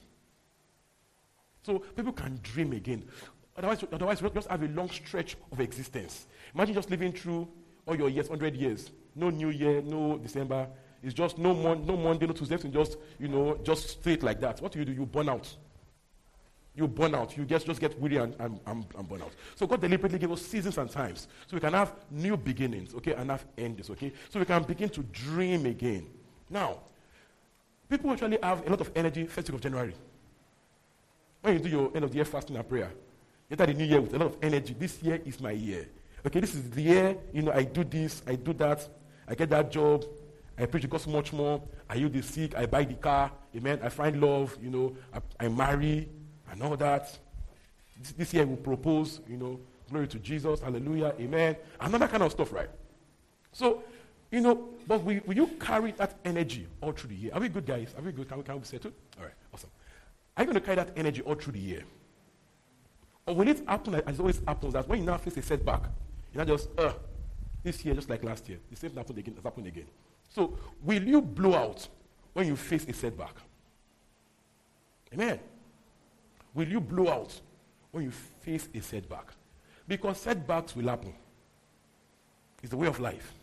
So 1.63 1.79
people 1.79 2.11
can 2.11 2.39
dream 2.43 2.73
again. 2.73 3.05
Otherwise, 3.57 3.83
otherwise, 3.91 4.21
we 4.21 4.29
just 4.29 4.47
have 4.47 4.61
a 4.61 4.67
long 4.67 4.89
stretch 4.89 5.35
of 5.51 5.59
existence. 5.59 6.27
Imagine 6.53 6.75
just 6.75 6.91
living 6.91 7.11
through 7.11 7.47
all 7.87 7.95
your 7.95 8.09
years, 8.09 8.29
100 8.29 8.55
years. 8.55 8.91
No 9.15 9.31
New 9.31 9.49
Year, 9.49 9.81
no 9.81 10.17
December. 10.17 10.67
It's 11.01 11.13
just 11.13 11.37
no, 11.37 11.53
mon- 11.55 11.85
no 11.85 11.97
Monday, 11.97 12.27
no 12.27 12.33
Tuesday, 12.33 12.55
and 12.55 12.73
just, 12.73 12.97
you 13.19 13.27
know, 13.27 13.57
just 13.63 13.89
straight 13.89 14.21
like 14.21 14.39
that. 14.41 14.61
What 14.61 14.71
do 14.71 14.79
you 14.79 14.85
do? 14.85 14.91
You 14.91 15.05
burn 15.05 15.29
out. 15.29 15.55
You 16.75 16.87
burn 16.87 17.15
out. 17.15 17.35
You 17.35 17.45
just, 17.45 17.65
just 17.65 17.79
get 17.79 17.99
weary 17.99 18.17
and, 18.17 18.35
and, 18.39 18.59
and, 18.67 18.85
and 18.95 19.09
burn 19.09 19.23
out. 19.23 19.31
So 19.55 19.65
God 19.65 19.81
deliberately 19.81 20.19
gave 20.19 20.31
us 20.31 20.41
seasons 20.43 20.77
and 20.77 20.89
times. 20.89 21.27
So 21.47 21.55
we 21.55 21.59
can 21.59 21.73
have 21.73 21.93
new 22.11 22.37
beginnings, 22.37 22.93
okay, 22.93 23.13
and 23.13 23.31
have 23.31 23.45
endings, 23.57 23.89
okay? 23.89 24.13
So 24.29 24.39
we 24.39 24.45
can 24.45 24.61
begin 24.63 24.89
to 24.89 25.01
dream 25.01 25.65
again. 25.65 26.05
Now, 26.49 26.79
people 27.89 28.11
actually 28.11 28.37
have 28.43 28.65
a 28.67 28.69
lot 28.69 28.81
of 28.81 28.91
energy 28.95 29.25
first 29.25 29.49
week 29.49 29.55
of 29.55 29.61
January. 29.61 29.95
When 31.41 31.53
you 31.53 31.59
do 31.59 31.69
your 31.69 31.91
end 31.95 32.03
of 32.05 32.11
the 32.11 32.17
year 32.17 32.25
fasting 32.25 32.55
and 32.55 32.67
prayer, 32.67 32.91
enter 33.49 33.65
the 33.65 33.73
new 33.73 33.85
year 33.85 34.01
with 34.01 34.13
a 34.13 34.17
lot 34.17 34.27
of 34.27 34.37
energy. 34.41 34.75
This 34.77 35.01
year 35.01 35.21
is 35.25 35.39
my 35.39 35.51
year. 35.51 35.87
Okay, 36.25 36.39
this 36.39 36.55
is 36.55 36.69
the 36.69 36.81
year, 36.81 37.17
you 37.31 37.41
know, 37.41 37.51
I 37.51 37.63
do 37.63 37.83
this, 37.83 38.21
I 38.27 38.35
do 38.35 38.51
that, 38.53 38.87
I 39.27 39.35
get 39.35 39.49
that 39.49 39.71
job, 39.71 40.03
I 40.57 40.65
preach 40.65 40.81
the 40.81 40.89
gospel 40.89 41.13
much 41.13 41.31
more, 41.31 41.61
I 41.89 41.95
heal 41.97 42.09
the 42.09 42.21
sick, 42.21 42.57
I 42.57 42.65
buy 42.65 42.83
the 42.83 42.95
car, 42.95 43.31
amen, 43.55 43.79
I 43.83 43.89
find 43.89 44.19
love, 44.19 44.57
you 44.61 44.69
know, 44.69 44.95
I, 45.13 45.45
I 45.45 45.47
marry, 45.47 46.09
and 46.51 46.63
all 46.63 46.75
that. 46.75 47.17
This, 47.99 48.11
this 48.13 48.33
year 48.33 48.45
we 48.45 48.55
propose, 48.55 49.21
you 49.29 49.37
know, 49.37 49.59
glory 49.89 50.07
to 50.07 50.19
Jesus, 50.19 50.59
hallelujah, 50.59 51.13
amen, 51.19 51.55
and 51.79 51.93
all 51.93 51.99
that 51.99 52.09
kind 52.09 52.23
of 52.23 52.31
stuff, 52.31 52.51
right? 52.51 52.69
So, 53.53 53.83
you 54.31 54.41
know, 54.41 54.69
but 54.87 55.03
will, 55.03 55.21
will 55.25 55.35
you 55.35 55.47
carry 55.59 55.91
that 55.93 56.17
energy 56.25 56.67
all 56.81 56.91
through 56.91 57.11
the 57.11 57.15
year? 57.15 57.31
Are 57.33 57.39
we 57.39 57.47
good, 57.47 57.65
guys? 57.65 57.93
Are 57.97 58.01
we 58.01 58.11
good? 58.11 58.27
Can 58.27 58.37
we, 58.37 58.43
can 58.43 58.57
we 58.57 58.65
settle? 58.65 58.91
All 59.17 59.23
right, 59.23 59.33
awesome. 59.53 59.69
Are 60.35 60.43
you 60.43 60.47
going 60.47 60.55
to 60.55 60.61
carry 60.61 60.75
that 60.75 60.91
energy 60.97 61.21
all 61.21 61.35
through 61.35 61.53
the 61.53 61.59
year? 61.59 61.83
Or 63.27 63.35
will 63.35 63.47
it 63.49 63.61
happens, 63.67 64.01
as 64.07 64.15
it 64.15 64.19
always 64.21 64.41
happens 64.47 64.73
that 64.73 64.87
when 64.87 64.99
you 64.99 65.05
now 65.05 65.17
face 65.17 65.35
a 65.35 65.41
setback, 65.41 65.81
you're 66.33 66.45
not 66.45 66.47
just, 66.47 66.69
uh, 66.79 66.93
this 67.61 67.83
year 67.83 67.93
just 67.93 68.09
like 68.09 68.23
last 68.23 68.47
year, 68.47 68.57
the 68.69 68.77
same 68.77 68.91
thing 68.91 68.97
happened 68.97 69.19
again, 69.19 69.35
has 69.35 69.43
happened 69.43 69.67
again. 69.67 69.85
So, 70.29 70.57
will 70.81 71.03
you 71.03 71.21
blow 71.21 71.53
out 71.53 71.85
when 72.31 72.47
you 72.47 72.55
face 72.55 72.85
a 72.87 72.93
setback? 72.93 73.35
Amen. 75.13 75.39
Will 76.53 76.67
you 76.69 76.79
blow 76.79 77.09
out 77.09 77.39
when 77.91 78.05
you 78.05 78.11
face 78.11 78.69
a 78.73 78.81
setback? 78.81 79.33
Because 79.87 80.21
setbacks 80.21 80.73
will 80.75 80.87
happen. 80.87 81.13
It's 82.61 82.71
the 82.71 82.77
way 82.77 82.87
of 82.87 82.99
life. 82.99 83.33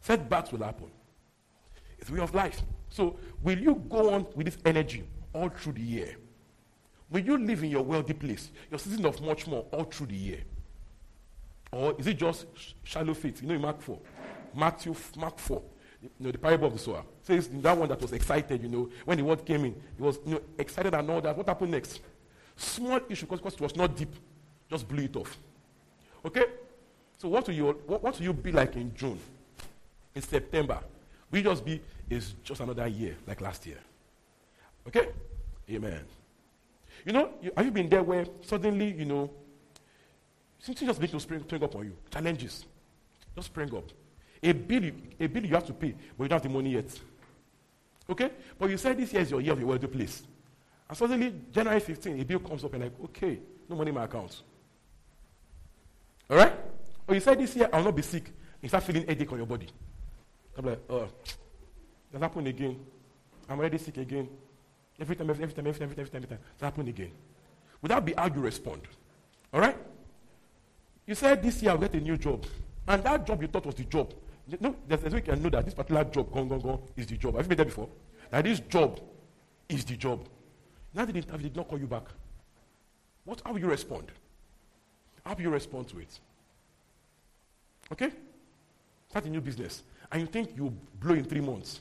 Setbacks 0.00 0.50
will 0.50 0.64
happen. 0.64 0.90
It's 1.98 2.08
the 2.08 2.16
way 2.16 2.22
of 2.22 2.34
life. 2.34 2.62
So, 2.88 3.18
will 3.42 3.58
you 3.58 3.82
go 3.88 4.14
on 4.14 4.26
with 4.34 4.46
this 4.46 4.58
energy 4.64 5.04
all 5.34 5.50
through 5.50 5.74
the 5.74 5.82
year? 5.82 6.16
Will 7.12 7.20
you 7.20 7.36
live 7.36 7.62
in 7.62 7.70
your 7.70 7.82
wealthy 7.82 8.14
place, 8.14 8.50
your 8.70 8.78
season 8.78 9.04
of 9.04 9.20
much 9.20 9.46
more 9.46 9.66
all 9.70 9.84
through 9.84 10.06
the 10.06 10.16
year? 10.16 10.40
Or 11.70 11.94
is 11.98 12.06
it 12.06 12.14
just 12.14 12.46
sh- 12.56 12.72
shallow 12.84 13.12
faith? 13.12 13.42
You 13.42 13.48
know, 13.48 13.54
in 13.54 13.60
Mark 13.60 13.82
4, 13.82 13.98
Matthew, 14.54 14.94
Mark 15.18 15.38
4, 15.38 15.62
you 16.02 16.10
know, 16.18 16.30
the 16.32 16.38
parable 16.38 16.68
of 16.68 16.72
the 16.72 16.78
sower 16.78 17.04
says 17.22 17.48
that 17.48 17.76
one 17.76 17.88
that 17.90 18.00
was 18.00 18.14
excited, 18.14 18.62
you 18.62 18.68
know, 18.68 18.88
when 19.04 19.18
the 19.18 19.24
word 19.24 19.44
came 19.44 19.66
in, 19.66 19.74
he 19.96 20.02
was 20.02 20.20
you 20.24 20.34
know, 20.34 20.40
excited 20.58 20.94
and 20.94 21.10
all 21.10 21.20
that. 21.20 21.36
What 21.36 21.46
happened 21.46 21.72
next? 21.72 22.00
Small 22.56 23.00
issue 23.10 23.26
because 23.26 23.54
it 23.54 23.60
was 23.60 23.76
not 23.76 23.94
deep, 23.94 24.14
just 24.70 24.88
blew 24.88 25.04
it 25.04 25.14
off. 25.14 25.36
Okay? 26.24 26.44
So, 27.18 27.28
what 27.28 27.46
will, 27.46 27.54
you, 27.54 27.66
what, 27.86 28.02
what 28.02 28.18
will 28.18 28.24
you 28.24 28.32
be 28.32 28.52
like 28.52 28.74
in 28.76 28.92
June? 28.94 29.18
In 30.14 30.22
September? 30.22 30.80
Will 31.30 31.38
you 31.38 31.44
just 31.44 31.64
be, 31.64 31.80
it's 32.08 32.34
just 32.42 32.60
another 32.60 32.86
year 32.86 33.16
like 33.26 33.40
last 33.42 33.66
year? 33.66 33.78
Okay? 34.86 35.08
Amen. 35.70 36.04
You 37.04 37.12
know, 37.12 37.30
you, 37.40 37.50
have 37.56 37.66
you 37.66 37.72
been 37.72 37.88
there 37.88 38.02
where 38.02 38.26
suddenly, 38.42 38.92
you 38.92 39.04
know, 39.04 39.30
something 40.58 40.86
just 40.86 41.00
begins 41.00 41.22
to 41.22 41.26
spring, 41.26 41.42
spring 41.42 41.62
up 41.62 41.74
on 41.74 41.84
you? 41.84 41.96
Challenges. 42.10 42.64
Just 43.34 43.46
spring 43.46 43.74
up. 43.74 43.90
A 44.42 44.52
bill, 44.52 44.84
you, 44.84 44.94
a 45.18 45.26
bill 45.26 45.44
you 45.44 45.54
have 45.54 45.66
to 45.66 45.72
pay, 45.72 45.94
but 46.16 46.24
you 46.24 46.28
don't 46.28 46.36
have 46.36 46.42
the 46.42 46.48
money 46.48 46.70
yet. 46.70 46.98
Okay? 48.08 48.30
But 48.58 48.70
you 48.70 48.76
said 48.76 48.98
this 48.98 49.12
year 49.12 49.22
is 49.22 49.30
your 49.30 49.40
year 49.40 49.52
of 49.52 49.58
your 49.58 49.68
wealthy 49.68 49.86
place. 49.86 50.22
And 50.88 50.98
suddenly, 50.98 51.32
January 51.52 51.80
15, 51.80 52.20
a 52.20 52.24
bill 52.24 52.40
comes 52.40 52.64
up 52.64 52.72
and 52.74 52.84
like, 52.84 52.92
okay, 53.04 53.38
no 53.68 53.76
money 53.76 53.90
in 53.90 53.94
my 53.94 54.04
account. 54.04 54.42
All 56.28 56.36
right? 56.36 56.52
Or 57.06 57.14
you 57.14 57.20
said 57.20 57.38
this 57.38 57.54
year, 57.56 57.68
I'll 57.72 57.84
not 57.84 57.96
be 57.96 58.02
sick. 58.02 58.30
You 58.60 58.68
start 58.68 58.84
feeling 58.84 59.06
headache 59.06 59.30
on 59.32 59.38
your 59.38 59.46
body. 59.46 59.68
I'm 60.56 60.64
like, 60.64 60.80
uh, 60.88 60.92
oh, 60.94 61.08
that's 62.12 62.22
happened 62.22 62.48
again. 62.48 62.78
I'm 63.48 63.58
already 63.58 63.78
sick 63.78 63.96
again. 63.96 64.28
Every 65.00 65.16
time, 65.16 65.30
every, 65.30 65.46
time, 65.46 65.66
every 65.66 65.78
time, 65.78 65.90
every 65.90 66.06
time, 66.06 66.16
every 66.16 66.28
time. 66.28 66.38
It's 66.52 66.62
happening 66.62 66.88
again. 66.88 67.10
Would 67.80 67.90
that 67.90 68.04
be 68.04 68.12
how 68.12 68.26
you 68.26 68.40
respond? 68.40 68.82
All 69.52 69.60
right? 69.60 69.76
You 71.06 71.14
said 71.14 71.42
this 71.42 71.62
year 71.62 71.72
I'll 71.72 71.78
get 71.78 71.94
a 71.94 72.00
new 72.00 72.16
job. 72.16 72.44
And 72.86 73.02
that 73.04 73.26
job 73.26 73.42
you 73.42 73.48
thought 73.48 73.66
was 73.66 73.74
the 73.74 73.84
job. 73.84 74.12
No, 74.60 74.76
there's, 74.86 75.00
there's 75.00 75.12
a 75.12 75.16
way 75.16 75.22
you 75.24 75.32
can 75.32 75.42
know 75.42 75.50
that 75.50 75.64
this 75.64 75.74
particular 75.74 76.04
job, 76.04 76.32
gone, 76.32 76.48
gone, 76.48 76.60
gone, 76.60 76.82
is 76.96 77.06
the 77.06 77.16
job. 77.16 77.36
Have 77.36 77.44
you 77.44 77.48
been 77.48 77.58
there 77.58 77.66
before? 77.66 77.88
That 78.30 78.44
this 78.44 78.60
job 78.60 79.00
is 79.68 79.84
the 79.84 79.96
job. 79.96 80.26
Now 80.94 81.04
they 81.04 81.12
did, 81.12 81.26
did 81.42 81.56
not 81.56 81.68
call 81.68 81.78
you 81.78 81.86
back. 81.86 82.04
What, 83.24 83.40
how 83.44 83.52
will 83.52 83.60
you 83.60 83.68
respond? 83.68 84.10
How 85.24 85.34
will 85.34 85.42
you 85.42 85.50
respond 85.50 85.88
to 85.88 86.00
it? 86.00 86.18
Okay? 87.92 88.10
Start 89.08 89.24
a 89.26 89.28
new 89.28 89.40
business. 89.40 89.82
And 90.10 90.20
you 90.20 90.26
think 90.26 90.56
you 90.56 90.74
blow 91.00 91.14
in 91.14 91.24
three 91.24 91.40
months. 91.40 91.80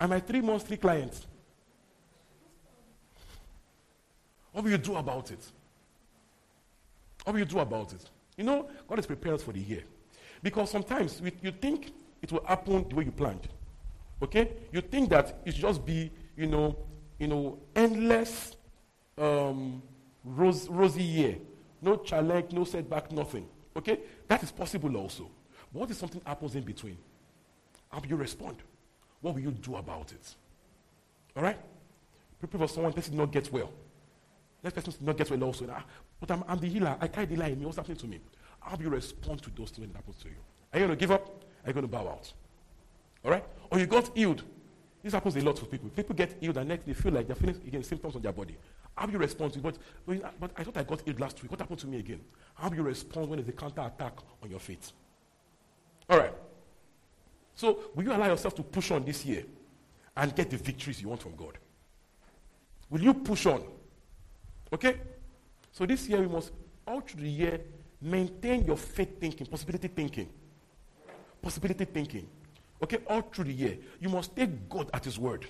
And 0.00 0.10
my 0.10 0.20
three 0.20 0.40
months, 0.40 0.64
three 0.64 0.76
clients. 0.76 1.26
What 4.58 4.64
will 4.64 4.72
you 4.72 4.78
do 4.78 4.96
about 4.96 5.30
it? 5.30 5.38
What 7.22 7.32
will 7.32 7.38
you 7.38 7.44
do 7.44 7.60
about 7.60 7.92
it? 7.92 8.10
You 8.36 8.42
know, 8.42 8.68
God 8.88 8.98
is 8.98 9.06
prepared 9.06 9.36
us 9.36 9.42
for 9.44 9.52
the 9.52 9.60
year. 9.60 9.84
Because 10.42 10.68
sometimes 10.68 11.20
we, 11.20 11.30
you 11.40 11.52
think 11.52 11.92
it 12.20 12.32
will 12.32 12.44
happen 12.44 12.84
the 12.88 12.96
way 12.96 13.04
you 13.04 13.12
planned. 13.12 13.46
Okay? 14.20 14.50
You 14.72 14.80
think 14.80 15.10
that 15.10 15.42
it 15.44 15.52
should 15.52 15.60
just 15.60 15.86
be, 15.86 16.10
you 16.36 16.48
know, 16.48 16.76
you 17.20 17.28
know, 17.28 17.60
endless 17.76 18.56
um, 19.16 19.80
rose, 20.24 20.68
rosy 20.68 21.04
year. 21.04 21.36
No 21.80 21.94
challenge, 21.94 22.50
no 22.50 22.64
setback, 22.64 23.12
nothing. 23.12 23.46
Okay? 23.76 24.00
That 24.26 24.42
is 24.42 24.50
possible 24.50 24.96
also. 24.96 25.30
But 25.72 25.78
what 25.78 25.90
if 25.92 25.98
something 25.98 26.20
happens 26.26 26.56
in 26.56 26.64
between? 26.64 26.98
How 27.92 28.00
will 28.00 28.08
you 28.08 28.16
respond? 28.16 28.56
What 29.20 29.34
will 29.34 29.40
you 29.40 29.52
do 29.52 29.76
about 29.76 30.10
it? 30.10 30.34
All 31.36 31.44
right? 31.44 31.60
Prepare 32.40 32.66
for 32.66 32.68
someone, 32.68 32.92
person 32.92 33.16
not 33.16 33.30
get 33.30 33.52
well. 33.52 33.70
Next 34.62 34.74
person 34.74 34.94
not 35.00 35.16
get 35.16 35.30
well 35.30 35.44
also. 35.44 35.66
Ah, 35.70 35.84
but 36.20 36.30
I'm, 36.30 36.44
I'm 36.48 36.58
the 36.58 36.68
healer. 36.68 36.96
I 37.00 37.06
carry 37.06 37.26
the 37.26 37.44
in 37.46 37.58
me. 37.60 37.66
What's 37.66 37.76
happening 37.76 37.96
to 37.98 38.06
me? 38.06 38.20
How 38.60 38.76
do 38.76 38.82
you 38.82 38.90
respond 38.90 39.42
to 39.42 39.50
those 39.50 39.70
things 39.70 39.80
when 39.80 39.90
it 39.90 39.96
happens 39.96 40.16
to 40.16 40.28
you? 40.28 40.34
Are 40.72 40.78
you 40.80 40.86
going 40.86 40.98
to 40.98 41.00
give 41.00 41.10
up? 41.10 41.26
Are 41.64 41.68
you 41.68 41.72
going 41.72 41.86
to 41.86 41.90
bow 41.90 42.08
out? 42.08 42.32
All 43.24 43.30
right? 43.30 43.44
Or 43.70 43.78
you 43.78 43.86
got 43.86 44.16
healed. 44.16 44.42
This 45.02 45.12
happens 45.12 45.36
a 45.36 45.40
lot 45.40 45.56
to 45.56 45.64
people. 45.64 45.88
People 45.90 46.14
get 46.14 46.36
healed 46.40 46.56
and 46.56 46.68
next 46.68 46.86
they 46.86 46.92
feel 46.92 47.12
like 47.12 47.26
they're 47.26 47.36
feeling 47.36 47.60
again 47.66 47.82
symptoms 47.84 48.16
on 48.16 48.22
their 48.22 48.32
body. 48.32 48.56
How 48.96 49.06
do 49.06 49.12
you 49.12 49.18
respond 49.18 49.52
to 49.52 49.60
it? 49.60 49.62
But, 49.62 50.40
but 50.40 50.50
I 50.56 50.64
thought 50.64 50.76
I 50.76 50.82
got 50.82 51.00
healed 51.02 51.20
last 51.20 51.40
week. 51.40 51.50
What 51.52 51.60
happened 51.60 51.78
to 51.80 51.86
me 51.86 51.98
again? 51.98 52.20
How 52.54 52.68
do 52.68 52.76
you 52.76 52.82
respond 52.82 53.28
when 53.28 53.38
there's 53.38 53.48
a 53.48 53.52
counter 53.52 53.82
attack 53.82 54.14
on 54.42 54.50
your 54.50 54.58
faith? 54.58 54.90
All 56.10 56.18
right. 56.18 56.32
So, 57.54 57.78
will 57.94 58.04
you 58.04 58.12
allow 58.12 58.26
yourself 58.26 58.54
to 58.56 58.62
push 58.62 58.90
on 58.90 59.04
this 59.04 59.24
year 59.24 59.44
and 60.16 60.34
get 60.34 60.50
the 60.50 60.56
victories 60.56 61.00
you 61.00 61.08
want 61.08 61.22
from 61.22 61.36
God? 61.36 61.58
Will 62.90 63.02
you 63.02 63.14
push 63.14 63.46
on? 63.46 63.62
Okay? 64.72 65.00
So, 65.72 65.86
this 65.86 66.08
year 66.08 66.20
we 66.20 66.28
must, 66.28 66.52
all 66.86 67.00
through 67.00 67.22
the 67.22 67.30
year, 67.30 67.60
maintain 68.00 68.64
your 68.64 68.76
faith 68.76 69.20
thinking, 69.20 69.46
possibility 69.46 69.88
thinking. 69.88 70.28
Possibility 71.40 71.84
thinking. 71.84 72.28
Okay? 72.82 72.98
All 73.06 73.22
through 73.22 73.44
the 73.44 73.52
year. 73.52 73.78
You 74.00 74.08
must 74.08 74.34
take 74.34 74.68
God 74.68 74.90
at 74.92 75.04
His 75.04 75.18
word. 75.18 75.46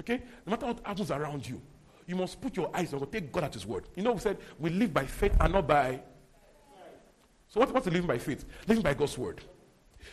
Okay? 0.00 0.22
No 0.46 0.50
matter 0.50 0.66
what 0.66 0.80
happens 0.84 1.10
around 1.10 1.48
you, 1.48 1.60
you 2.06 2.16
must 2.16 2.40
put 2.40 2.56
your 2.56 2.74
eyes 2.74 2.92
on 2.92 2.98
God. 2.98 3.12
Take 3.12 3.30
God 3.30 3.44
at 3.44 3.54
His 3.54 3.66
word. 3.66 3.84
You 3.94 4.02
know, 4.02 4.12
we 4.12 4.18
said 4.18 4.38
we 4.58 4.70
live 4.70 4.92
by 4.92 5.06
faith 5.06 5.36
and 5.40 5.52
not 5.52 5.66
by. 5.66 6.00
So, 7.48 7.60
what, 7.60 7.72
what's 7.72 7.86
living 7.86 8.06
by 8.06 8.18
faith? 8.18 8.44
Living 8.66 8.82
by 8.82 8.94
God's 8.94 9.16
word. 9.18 9.42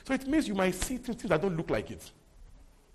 So, 0.03 0.13
it 0.13 0.27
means 0.27 0.48
you 0.48 0.55
might 0.55 0.75
see 0.75 0.98
things, 0.98 1.24
that 1.24 1.41
don't 1.41 1.55
look 1.55 1.69
like 1.69 1.89
it. 1.89 2.12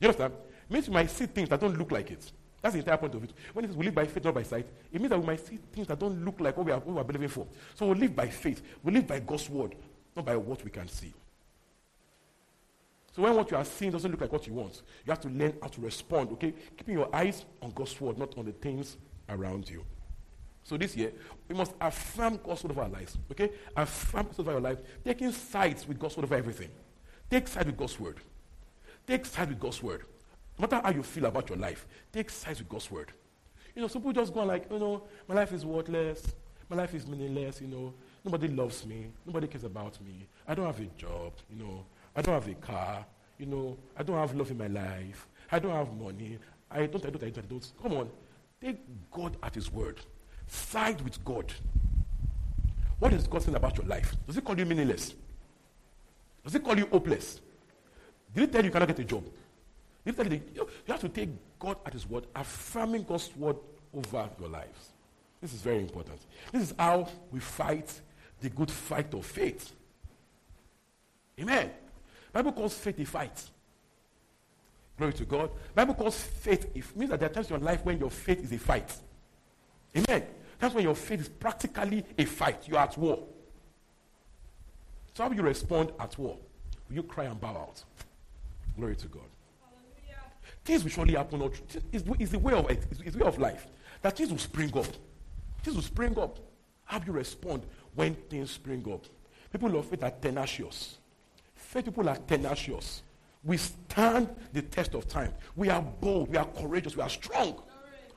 You 0.01 0.09
understand? 0.09 0.35
It 0.69 0.73
means 0.73 0.87
you 0.87 0.93
might 0.93 1.11
see 1.11 1.27
things 1.27 1.49
that 1.49 1.61
don't 1.61 1.77
look 1.77 1.91
like 1.91 2.11
it. 2.11 2.31
That's 2.65 2.73
the 2.73 2.79
entire 2.79 2.97
point 2.97 3.15
of 3.15 3.23
it. 3.23 3.31
When 3.53 3.63
it 3.63 3.69
says 3.69 3.77
we 3.77 3.85
live 3.85 3.95
by 3.95 4.07
faith, 4.07 4.25
not 4.25 4.33
by 4.33 4.43
sight, 4.43 4.67
it 4.91 4.99
means 4.99 5.11
that 5.11 5.21
we 5.21 5.27
might 5.27 5.47
see 5.47 5.59
things 5.71 5.87
that 5.87 5.99
don't 5.99 6.25
look 6.25 6.41
like 6.41 6.57
what 6.57 6.65
we 6.65 6.73
are, 6.73 6.79
what 6.79 6.95
we 6.95 6.99
are 6.99 7.05
believing 7.05 7.29
for. 7.29 7.47
So 7.75 7.89
we 7.89 7.95
live 7.95 8.17
by 8.17 8.29
faith. 8.29 8.63
We 8.83 8.91
live 8.91 9.07
by 9.07 9.21
God's 9.21 9.51
word, 9.51 9.75
not 10.17 10.25
by 10.25 10.35
what 10.35 10.65
we 10.65 10.71
can 10.71 10.89
see. 10.89 11.13
So 13.15 13.21
when 13.21 13.35
what 13.35 13.51
you 13.51 13.59
are 13.59 13.67
seeing 13.67 13.91
doesn't 13.91 14.11
look 14.11 14.23
like 14.23 14.33
what 14.33 14.47
you 14.47 14.55
want, 14.55 14.81
you 15.05 15.11
have 15.11 15.21
to 15.21 15.29
learn 15.29 15.53
how 15.61 15.69
to 15.69 15.81
respond, 15.83 16.31
okay? 16.33 16.55
Keeping 16.75 16.95
your 16.95 17.15
eyes 17.15 17.45
on 17.61 17.71
God's 17.73 18.01
word, 18.01 18.17
not 18.17 18.35
on 18.39 18.47
the 18.47 18.53
things 18.53 18.97
around 19.29 19.69
you. 19.69 19.85
So 20.63 20.79
this 20.79 20.97
year, 20.97 21.13
we 21.47 21.55
must 21.55 21.75
affirm 21.83 22.41
God's 22.43 22.65
word 22.65 22.71
over 22.71 22.81
our 22.81 22.89
lives, 22.89 23.19
okay? 23.31 23.51
Affirm 23.77 24.25
God's 24.25 24.39
word 24.39 24.49
over 24.49 24.53
your 24.53 24.61
life, 24.63 24.79
taking 25.05 25.33
sides 25.33 25.87
with 25.87 25.99
God's 25.99 26.17
word 26.17 26.25
over 26.25 26.37
everything. 26.37 26.71
Take 27.31 27.47
sides 27.47 27.67
with 27.67 27.77
God's 27.77 28.01
word. 28.01 28.21
Take 29.07 29.27
sides 29.27 29.51
with 29.51 29.61
God's 29.61 29.83
word. 29.83 30.07
No 30.59 30.63
matter 30.63 30.81
how 30.83 30.91
you 30.91 31.03
feel 31.03 31.27
about 31.27 31.49
your 31.49 31.59
life, 31.59 31.87
take 32.13 32.31
sides 32.31 32.61
with 32.61 32.69
God's 32.69 32.91
word. 32.91 33.13
You 33.75 33.83
know, 33.83 33.89
some 33.89 34.03
people 34.03 34.13
just 34.13 34.33
go 34.33 34.41
on 34.41 34.49
like, 34.49 34.71
you 34.71 34.79
know, 34.79 35.03
my 35.29 35.35
life 35.35 35.53
is 35.53 35.67
worthless, 35.67 36.35
my 36.69 36.77
life 36.77 36.95
is 36.95 37.07
meaningless, 37.07 37.61
you 37.61 37.67
know, 37.67 37.93
nobody 38.25 38.49
loves 38.49 38.87
me, 38.87 39.09
nobody 39.27 39.49
cares 39.49 39.65
about 39.65 40.01
me, 40.01 40.29
I 40.47 40.55
don't 40.55 40.67
have 40.67 40.79
a 40.79 40.87
job, 40.97 41.33
you 41.51 41.57
know, 41.57 41.85
I 42.17 42.23
don't 42.23 42.35
have 42.35 42.49
a 42.49 42.55
car. 42.55 43.05
You 43.39 43.47
know, 43.47 43.77
I 43.97 44.03
don't 44.03 44.17
have 44.17 44.35
love 44.35 44.51
in 44.51 44.59
my 44.59 44.69
life. 44.69 45.27
I 45.51 45.59
don't 45.59 45.73
have 45.73 45.93
money. 45.93 46.39
I 46.71 46.87
don't, 46.87 47.05
I 47.05 47.11
don't, 47.11 47.23
I 47.23 47.31
don't, 47.31 47.39
I 47.39 47.49
don't. 47.49 47.73
Come 47.83 47.93
on. 47.95 48.11
Take 48.61 48.79
God 49.11 49.37
at 49.43 49.55
His 49.55 49.71
word. 49.73 50.01
Side 50.47 51.01
with 51.01 51.23
God. 51.25 51.53
What 52.99 53.13
is 53.13 53.27
God 53.27 53.43
saying 53.43 53.57
about 53.57 53.77
your 53.77 53.87
life? 53.87 54.15
Does 54.27 54.37
He 54.37 54.41
call 54.41 54.59
you 54.59 54.65
meaningless? 54.65 55.15
Does 56.45 56.53
He 56.53 56.59
call 56.61 56.79
you 56.79 56.87
hopeless? 56.87 57.41
Did 58.35 58.41
He 58.43 58.47
tell 58.47 58.63
you 58.63 58.67
you 58.67 58.73
cannot 58.73 58.89
get 58.89 58.99
a 59.01 59.05
job? 59.05 59.25
You 60.05 60.13
have 60.89 61.01
to 61.01 61.09
take 61.09 61.31
God 61.59 61.79
at 61.87 61.93
His 61.93 62.09
word, 62.09 62.27
affirming 62.35 63.05
God's 63.05 63.35
word 63.37 63.57
over 63.95 64.29
your 64.39 64.49
lives. 64.49 64.91
This 65.41 65.53
is 65.55 65.63
very 65.63 65.81
important. 65.81 66.21
This 66.53 66.63
is 66.63 66.75
how 66.79 67.09
we 67.31 67.41
fight 67.41 68.01
the 68.41 68.51
good 68.51 68.71
fight 68.71 69.13
of 69.15 69.25
faith. 69.25 69.73
Amen. 71.41 71.71
Bible 72.33 72.53
calls 72.53 72.75
faith 72.75 72.99
a 72.99 73.05
fight. 73.05 73.43
Glory 74.99 75.13
to 75.15 75.25
God. 75.25 75.51
Bible 75.75 75.95
calls 75.95 76.23
faith, 76.23 76.67
it 76.75 76.97
means 76.97 77.11
that 77.11 77.21
there 77.21 77.31
are 77.31 77.33
times 77.33 77.51
in 77.51 77.57
your 77.59 77.65
life 77.65 77.85
when 77.85 77.99
your 77.99 78.11
faith 78.11 78.45
is 78.45 78.53
a 78.53 78.59
fight. 78.59 78.95
Amen. 79.97 80.25
That's 80.59 80.75
when 80.75 80.85
your 80.85 80.95
faith 80.95 81.21
is 81.21 81.29
practically 81.29 82.05
a 82.17 82.25
fight. 82.25 82.69
You 82.69 82.77
are 82.77 82.85
at 82.85 82.97
war. 82.97 83.25
So 85.15 85.23
how 85.23 85.29
will 85.29 85.37
you 85.37 85.43
respond 85.43 85.93
at 85.99 86.17
war? 86.19 86.37
Will 86.89 86.97
you 86.97 87.03
cry 87.03 87.25
and 87.25 87.41
bow 87.41 87.57
out? 87.57 87.83
Glory 88.77 88.97
to 88.97 89.09
God. 89.09 89.23
Things 90.65 90.83
will 90.83 90.91
surely 90.91 91.15
happen. 91.15 91.43
It's, 91.93 92.05
it's 92.19 92.33
the 92.33 92.39
way 92.39 92.55
of 92.55 92.71
it. 92.71 92.87
It's, 92.91 93.01
it's 93.01 93.17
the 93.17 93.23
way 93.23 93.29
of 93.29 93.39
life. 93.39 93.67
That 94.03 94.17
things 94.17 94.31
will 94.31 94.39
spring 94.39 94.77
up. 94.77 94.87
Things 95.63 95.77
will 95.77 95.83
spring 95.83 96.19
up. 96.19 96.39
How 96.85 97.01
you 97.05 97.13
respond 97.13 97.63
when 97.95 98.15
things 98.15 98.51
spring 98.51 98.85
up? 98.93 99.05
People 99.53 99.77
of 99.79 99.87
faith 99.87 100.03
are 100.03 100.11
tenacious. 100.11 100.99
Faith 101.55 101.85
people 101.85 102.09
are 102.09 102.17
tenacious. 102.17 103.03
We 103.43 103.59
stand 103.59 104.35
the 104.53 104.63
test 104.63 104.95
of 104.95 105.07
time. 105.07 105.35
We 105.55 105.69
are 105.69 105.83
bold. 105.83 106.31
We 106.31 106.39
are 106.39 106.47
courageous. 106.47 106.97
We 106.97 107.03
are 107.03 107.11
strong. 107.11 107.63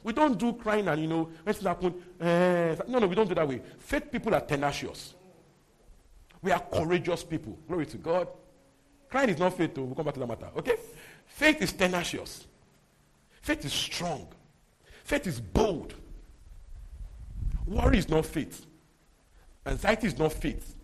We 0.04 0.14
don't 0.14 0.38
do 0.38 0.54
crying 0.54 0.88
and, 0.88 1.02
you 1.02 1.08
know, 1.08 1.30
when 1.44 1.54
things 1.54 1.66
happen, 1.66 1.94
eh, 2.22 2.76
no, 2.88 3.00
no, 3.00 3.08
we 3.08 3.16
don't 3.16 3.28
do 3.28 3.36
that 3.36 3.48
way. 3.48 3.62
Faith 3.78 4.10
people 4.10 4.34
are 4.34 4.42
tenacious. 4.42 5.16
We 6.42 6.52
are 6.52 6.60
courageous 6.60 7.24
people. 7.24 7.58
Glory 7.68 7.88
to 7.88 7.98
God. 7.98 8.30
Crying 9.10 9.30
is 9.30 9.40
not 9.40 9.58
faith, 9.58 9.74
though. 9.74 9.84
We'll 9.84 9.96
come 9.96 10.06
back 10.06 10.14
to 10.16 10.20
that 10.22 10.28
matter. 10.28 10.50
Okay? 10.58 10.76
Faith 11.28 11.62
is 11.62 11.74
tenacious. 11.74 12.48
Faith 13.42 13.63
is 13.66 13.74
strong. 13.74 14.28
Faith 15.04 15.28
is 15.28 15.40
bold. 15.40 15.94
Worry 17.66 17.98
is 17.98 18.10
not 18.10 18.26
faith. 18.26 18.66
Anxiety 19.66 20.08
is 20.08 20.18
not 20.18 20.34
faith. 20.34 20.76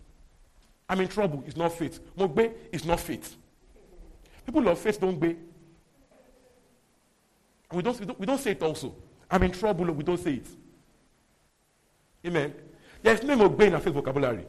I'm 0.88 1.00
in 1.00 1.08
trouble 1.08 1.42
It's 1.46 1.56
not 1.56 1.72
faith. 1.72 1.98
Mogbe 2.16 2.52
is 2.70 2.84
not 2.84 3.00
faith. 3.00 3.36
People 4.44 4.68
of 4.68 4.78
faith 4.78 5.00
don't 5.00 5.18
be. 5.18 5.36
We 7.72 7.82
don't, 7.82 7.98
we 7.98 8.06
don't, 8.06 8.20
we 8.20 8.26
don't 8.26 8.38
say 8.38 8.52
it 8.52 8.62
also. 8.62 8.94
I'm 9.30 9.42
in 9.42 9.50
trouble, 9.50 9.86
we 9.86 10.04
don't 10.04 10.22
say 10.22 10.34
it. 10.34 10.46
Amen. 12.26 12.54
There's 13.02 13.22
no 13.22 13.36
Mogbe 13.36 13.66
in 13.66 13.74
our 13.74 13.80
faith 13.80 13.94
vocabulary. 13.94 14.46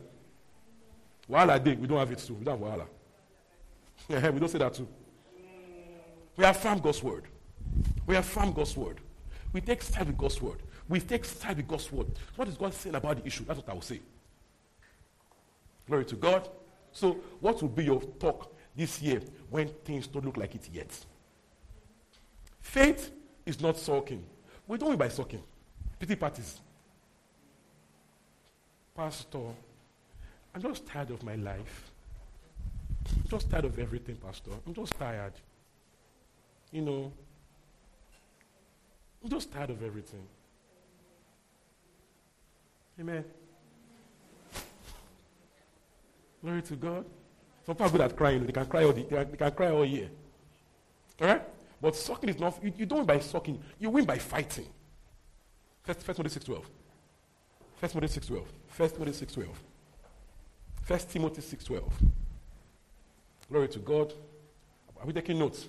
Wahala 1.30 1.64
day, 1.64 1.76
we 1.76 1.88
don't 1.88 1.98
have 1.98 2.12
it 2.12 2.20
too. 2.20 2.36
We 2.36 2.46
don't 2.46 2.62
have 2.62 2.88
we 4.34 4.40
don't 4.40 4.50
say 4.50 4.60
that 4.60 4.74
too. 4.74 4.88
We 6.38 6.46
affirm 6.46 6.80
God's 6.80 7.02
word. 7.02 7.24
We 8.06 8.16
affirm 8.16 8.52
God's 8.52 8.76
word. 8.76 9.00
We 9.54 9.62
take 9.62 9.82
side 9.82 10.08
with 10.08 10.18
God's 10.18 10.42
word. 10.42 10.62
We 10.88 11.00
take 11.00 11.26
side 11.26 11.58
with 11.58 11.68
God's 11.68 11.92
word. 11.92 12.08
What 12.36 12.48
is 12.48 12.58
God 12.58 12.74
saying 12.74 12.96
about 12.96 13.18
the 13.18 13.26
issue? 13.26 13.46
That's 13.46 13.60
what 13.60 13.70
I 13.70 13.74
will 13.74 13.82
say. 13.82 14.02
Glory 15.88 16.06
to 16.06 16.16
God. 16.16 16.50
So, 16.92 17.14
what 17.40 17.62
will 17.62 17.70
be 17.70 17.86
your 17.86 18.02
talk 18.20 18.54
this 18.76 19.02
year 19.02 19.22
when 19.50 19.68
things 19.84 20.08
don't 20.08 20.26
look 20.26 20.38
like 20.38 20.56
it 20.56 20.70
yet? 20.72 20.92
Faith 22.62 23.12
is 23.46 23.62
not 23.62 23.78
sulking. 23.78 24.24
We 24.68 24.78
don't 24.78 24.90
mean 24.90 24.98
by 24.98 25.10
sulking. 25.10 25.42
Pity 26.00 26.16
parties. 26.16 26.60
Pastor, 28.96 29.40
I'm 30.54 30.62
just 30.62 30.86
tired 30.88 31.12
of 31.12 31.22
my 31.24 31.36
life. 31.36 31.92
I'm 33.16 33.30
just 33.30 33.50
tired 33.50 33.66
of 33.66 33.78
everything, 33.78 34.16
Pastor. 34.16 34.52
I'm 34.66 34.74
just 34.74 34.94
tired. 34.98 35.34
You 36.76 36.82
know, 36.82 37.10
I'm 39.24 39.30
just 39.30 39.50
tired 39.50 39.70
of 39.70 39.82
everything. 39.82 40.28
Amen. 43.00 43.24
Glory 46.44 46.62
to 46.64 46.76
God. 46.76 47.06
Some 47.66 47.76
people 47.76 47.86
are 47.86 47.92
good 47.92 48.02
at 48.02 48.18
crying. 48.18 48.46
They 48.46 48.52
can 48.52 48.66
cry 48.66 48.84
all, 48.84 48.92
the, 48.92 49.04
they, 49.04 49.38
can, 49.38 49.52
cry 49.52 49.70
all 49.70 49.86
year. 49.86 50.10
All 51.22 51.28
right? 51.28 51.44
But 51.82 51.96
sucking 51.96 52.28
is 52.28 52.40
not, 52.40 52.62
you, 52.62 52.74
you 52.78 52.86
don't 52.86 52.98
win 52.98 53.08
by 53.08 53.20
sucking. 53.20 53.58
You 53.80 53.90
win 53.90 54.04
by 54.04 54.18
fighting. 54.18 54.68
First, 55.82 56.02
First 56.02 56.18
Timothy 56.18 56.42
6.12. 56.42 56.64
First 57.78 57.94
Timothy 57.94 58.20
6.12. 58.20 58.44
First 58.68 58.96
Timothy 58.96 59.26
6.12. 59.26 59.48
First 60.82 61.10
Timothy 61.10 61.42
6.12. 61.42 61.90
Glory 63.50 63.70
to 63.70 63.80
God. 63.80 64.14
Are 65.00 65.06
we 65.06 65.14
taking 65.14 65.40
notes? 65.40 65.68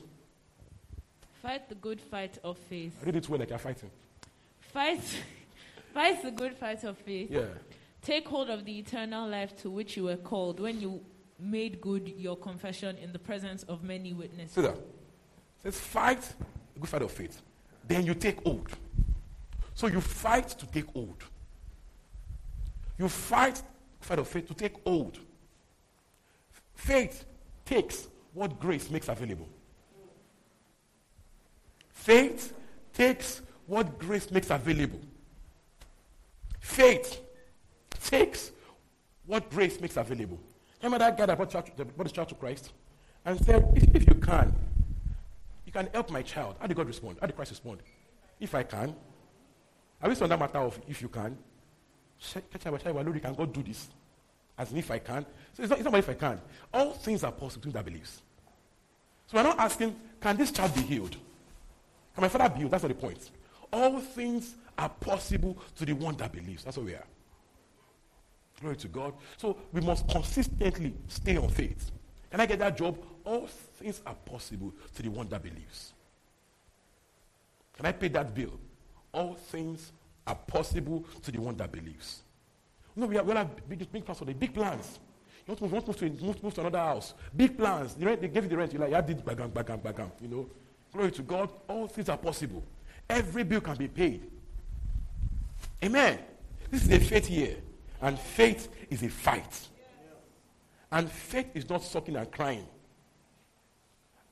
Fight 1.47 1.69
the 1.69 1.77
good 1.77 2.01
fight 2.01 2.39
of 2.43 2.59
faith. 2.59 2.93
I 3.01 3.07
read 3.07 3.15
it 3.15 3.29
well 3.29 3.39
like 3.39 3.51
you're 3.51 3.59
fighting. 3.61 3.89
Fight, 4.59 5.01
fight 5.95 6.21
the 6.21 6.33
good 6.33 6.57
fight 6.57 6.83
of 6.83 6.99
faith. 6.99 7.31
Yeah. 7.31 7.45
Take 8.03 8.27
hold 8.27 8.51
of 8.51 8.65
the 8.65 8.77
eternal 8.77 9.29
life 9.29 9.57
to 9.59 9.71
which 9.71 9.97
you 9.97 10.03
were 10.03 10.17
called 10.17 10.59
when 10.59 10.81
you 10.81 11.01
made 11.39 11.81
good 11.81 12.09
your 12.17 12.37
confession 12.37 12.97
in 12.97 13.13
the 13.13 13.21
presence 13.21 13.63
of 13.63 13.85
many 13.85 14.13
witnesses. 14.13 14.55
See 14.55 14.61
that? 14.61 14.75
It 14.75 15.73
says, 15.73 15.79
fight 15.79 16.35
a 16.75 16.81
good 16.81 16.89
fight 16.89 17.03
of 17.03 17.13
faith. 17.13 17.41
Then 17.87 18.05
you 18.05 18.15
take 18.15 18.43
hold. 18.43 18.69
So 19.75 19.87
you 19.87 20.01
fight 20.01 20.49
to 20.49 20.67
take 20.67 20.87
hold. 20.87 21.23
You 22.99 23.09
fight 23.09 23.63
fight 24.01 24.19
of 24.19 24.27
faith 24.27 24.49
to 24.49 24.55
take 24.55 24.83
hold. 24.85 25.21
Faith 26.75 27.25
takes 27.65 28.09
what 28.35 28.59
grace 28.59 28.91
makes 28.91 29.09
available. 29.09 29.49
Faith 32.07 32.55
takes 32.93 33.43
what 33.67 33.99
grace 33.99 34.31
makes 34.31 34.51
available. 34.51 35.01
Faith 36.61 37.21
takes 38.05 38.53
what 39.25 39.51
grace 39.51 39.81
makes 39.81 39.97
available. 39.97 40.39
Remember 40.81 40.99
that 41.05 41.19
guy 41.19 41.27
that 41.27 41.37
brought, 41.37 41.51
church, 41.51 41.67
that 41.77 41.97
brought 41.97 42.07
his 42.07 42.13
child 42.13 42.29
to 42.29 42.37
Christ 42.37 42.73
and 43.25 43.45
said, 43.45 43.69
if, 43.75 43.93
if 43.93 44.07
you 44.07 44.15
can, 44.15 44.55
you 45.65 45.73
can 45.73 45.89
help 45.93 46.13
my 46.13 46.23
child. 46.23 46.55
How 46.61 46.69
did 46.69 46.77
God 46.77 46.87
respond? 46.87 47.17
How 47.21 47.27
did 47.27 47.35
Christ 47.35 47.51
respond? 47.51 47.81
If 48.39 48.55
I 48.55 48.63
can. 48.63 48.95
Are 50.01 50.09
we 50.09 50.15
still 50.15 50.27
on 50.27 50.31
that 50.31 50.39
matter 50.39 50.59
of 50.59 50.81
if 50.87 51.03
you 51.03 51.09
can? 51.09 51.37
Can 52.63 53.35
God 53.35 53.53
do 53.53 53.65
this? 53.65 53.89
As 54.57 54.73
if 54.73 54.93
I 54.93 55.01
can. 55.01 55.27
So 55.55 55.65
it's 55.65 55.71
not, 55.71 55.79
it's 55.81 55.85
not 55.91 55.99
if 55.99 56.09
I 56.09 56.15
can. 56.15 56.41
All 56.73 56.93
things 56.93 57.25
are 57.25 57.33
possible 57.33 57.65
to 57.65 57.73
that 57.73 57.85
believes. 57.85 58.23
So 59.27 59.39
we're 59.39 59.43
not 59.43 59.59
asking, 59.59 59.97
can 60.21 60.37
this 60.37 60.53
child 60.53 60.73
be 60.73 60.83
healed? 60.83 61.17
Can 62.17 62.23
my 62.23 62.29
father 62.29 62.57
healed? 62.57 62.71
That's 62.71 62.83
not 62.83 62.89
the 62.89 62.95
point. 62.95 63.31
All 63.71 64.01
things 64.01 64.55
are 64.79 64.89
possible 64.89 65.59
to 65.77 65.85
the 65.85 65.93
one 65.93 66.17
that 66.17 66.33
believes. 66.33 66.65
That's 66.65 66.79
what 66.79 66.87
we 66.87 66.95
are. 66.95 67.05
Glory 68.59 68.77
to 68.77 68.89
God. 68.89 69.13
So 69.37 69.59
we 69.71 69.83
must 69.83 70.09
consistently 70.09 70.95
stay 71.09 71.37
on 71.37 71.51
faith. 71.51 71.91
Can 72.31 72.41
I 72.41 72.47
get 72.47 72.59
that 72.61 72.79
job? 72.79 72.97
All 73.23 73.47
things 73.47 74.01
are 74.07 74.15
possible 74.15 74.73
to 74.95 75.03
the 75.03 75.11
one 75.11 75.29
that 75.29 75.43
believes. 75.43 75.93
Can 77.77 77.85
I 77.85 77.93
pay 77.93 78.09
that 78.09 78.35
bill? 78.35 78.59
All 79.13 79.35
things 79.35 79.93
are 80.27 80.37
possible 80.37 81.05
to 81.23 81.31
the 81.31 81.39
one 81.39 81.55
that 81.59 81.71
believes. 81.71 82.23
No, 82.95 83.05
we, 83.07 83.17
have, 83.17 83.27
we 83.27 83.35
have 83.35 83.69
big, 83.69 83.93
big 83.93 84.07
plans 84.07 84.19
for 84.19 84.25
the 84.25 84.33
big 84.33 84.55
plans. 84.55 84.99
You 85.47 85.53
want 85.53 85.59
to 85.59 85.65
move, 85.65 85.73
want 85.73 85.99
to 85.99 86.05
move, 86.07 86.19
to, 86.19 86.25
move, 86.25 86.43
move 86.43 86.55
to 86.55 86.61
another 86.63 86.79
house. 86.79 87.13
Big 87.37 87.59
plans. 87.59 87.95
The 87.95 88.07
rent, 88.07 88.23
they 88.23 88.29
gave 88.29 88.45
you 88.45 88.49
the 88.49 88.57
rent. 88.57 88.73
You're 88.73 88.81
like, 88.81 88.93
yeah, 88.93 89.03
did 89.03 89.23
bagam, 89.23 89.51
bagam, 89.51 89.81
bagam. 89.81 90.11
You 90.23 90.29
know, 90.29 90.47
glory 90.97 91.13
to 91.13 91.23
God. 91.23 91.51
All 91.69 91.87
things 91.87 92.09
are 92.09 92.17
possible. 92.17 92.63
Every 93.09 93.45
bill 93.45 93.61
can 93.61 93.77
be 93.77 93.89
paid. 93.89 94.23
Amen. 95.85 96.19
This 96.71 96.85
is 96.85 96.91
a 96.91 96.99
faith 96.99 97.31
year, 97.31 97.57
and 98.01 98.19
faith 98.19 98.69
is 98.91 99.03
a 99.03 99.09
fight. 99.09 99.69
And 100.91 101.11
faith 101.11 101.49
is 101.55 101.69
not 101.69 101.83
sucking 101.83 102.17
and 102.17 102.31
crying. 102.31 102.67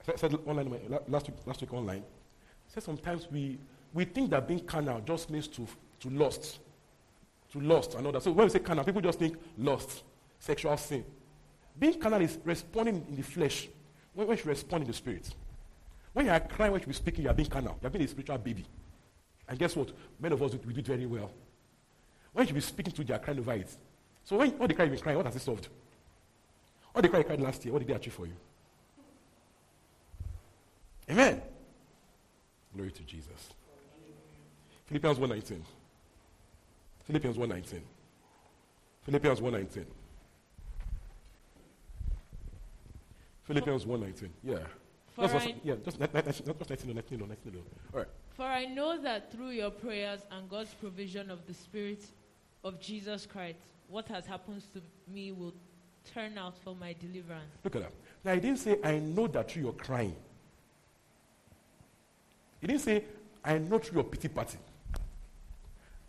I 0.09 0.17
said 0.17 0.35
online 0.47 0.75
last 1.09 1.29
week, 1.29 1.37
last 1.47 1.61
week 1.61 1.73
online. 1.73 2.03
I 2.03 2.75
said 2.75 2.83
sometimes 2.83 3.29
we, 3.31 3.59
we 3.93 4.05
think 4.05 4.31
that 4.31 4.47
being 4.49 4.61
carnal 4.61 5.01
just 5.01 5.31
means 5.31 5.49
to, 5.49 5.67
to 6.01 6.11
lust. 6.11 6.59
To 7.53 7.61
lust 7.61 7.95
and 7.95 8.07
all 8.07 8.13
that. 8.13 8.23
So 8.23 8.33
when 8.33 8.47
we 8.47 8.51
say 8.51 8.59
carnal, 8.59 8.85
people 8.85 9.01
just 9.01 9.19
think 9.19 9.37
lust, 9.57 10.03
sexual 10.39 10.77
sin. 10.77 11.05
Being 11.79 11.99
carnal 12.01 12.21
is 12.21 12.39
responding 12.45 13.05
in 13.09 13.17
the 13.17 13.23
flesh 13.23 13.69
when, 14.15 14.27
when 14.27 14.37
you 14.37 14.45
respond 14.45 14.83
in 14.83 14.89
the 14.89 14.95
spirit. 14.95 15.35
When 16.15 16.27
you 16.27 16.33
are 16.33 16.41
crying, 16.41 16.73
when 16.73 16.81
you 16.81 16.89
are 16.89 16.93
speaking, 16.93 17.25
you 17.25 17.31
are 17.31 17.35
being 17.35 17.49
carnal. 17.49 17.77
You 17.83 17.89
are 17.89 17.91
being 17.91 18.05
a 18.05 18.09
spiritual 18.09 18.39
baby. 18.39 18.65
And 19.49 19.59
guess 19.59 19.77
what? 19.77 19.91
Many 20.19 20.35
of 20.35 20.43
us, 20.43 20.53
we 20.65 20.73
do 20.73 20.81
it 20.81 20.87
very 20.87 21.07
well. 21.07 21.31
When 22.33 22.47
you 22.47 22.55
be 22.55 22.61
speaking 22.61 22.93
to, 22.95 23.05
they 23.05 23.13
are 23.13 23.19
crying 23.19 23.41
over 23.41 23.53
it. 23.53 23.77
So 24.25 24.37
when 24.37 24.55
all 24.59 24.67
the 24.67 24.75
cry 24.75 24.87
been 24.87 24.99
crying, 24.99 25.17
what 25.17 25.27
has 25.27 25.37
it 25.37 25.43
solved? 25.43 25.69
All 26.95 27.03
the 27.03 27.09
cry 27.09 27.19
you 27.19 27.25
cried 27.25 27.41
last 27.41 27.65
year, 27.65 27.73
what 27.73 27.81
did 27.81 27.89
they 27.89 27.95
achieve 27.95 28.13
for 28.13 28.27
you? 28.27 28.35
Amen. 31.11 31.43
Glory 32.75 32.91
to 32.93 33.03
Jesus. 33.03 33.51
Philippians 34.87 35.19
1.19. 35.19 35.61
Philippians 37.07 37.37
1.19. 37.37 37.81
Philippians 39.03 39.41
1.19. 39.41 39.85
Philippians 43.45 43.85
1.19. 43.85 44.29
Yeah. 44.43 44.59
For 45.15 45.29
Just, 45.29 45.47
I- 45.47 45.55
yeah, 45.63 45.75
just, 45.85 45.99
just 45.99 46.13
19, 46.15 46.95
19, 46.95 46.95
19, 46.95 47.29
19. 47.29 47.63
All 47.93 48.01
right. 48.01 48.09
For 48.37 48.43
I 48.45 48.65
know 48.65 49.01
that 49.01 49.31
through 49.31 49.51
your 49.51 49.71
prayers 49.71 50.21
and 50.33 50.49
God's 50.51 50.75
provision 50.75 51.31
of 51.31 51.47
the 51.47 51.55
Spirit 51.55 52.05
of 52.65 52.81
Jesus 52.81 53.25
Christ, 53.25 53.59
what 53.89 54.09
has 54.09 54.27
happened 54.27 54.63
to 54.73 54.81
me 55.13 55.31
will 55.31 55.55
turn 56.13 56.37
out 56.37 56.57
for 56.59 56.75
my 56.75 56.95
deliverance. 57.01 57.51
Look 57.63 57.77
at 57.77 57.83
that. 57.83 57.93
Now, 58.25 58.35
he 58.35 58.41
didn't 58.41 58.59
say, 58.59 58.77
I 58.83 58.99
know 58.99 59.29
that 59.29 59.51
through 59.51 59.63
your 59.63 59.73
crying. 59.73 60.17
He 62.61 62.67
didn't 62.67 62.83
say, 62.83 63.05
I 63.45 63.59
know 63.59 63.79
through 63.79 64.01
your 64.01 64.05
pity 64.05 64.29
party. 64.29 64.59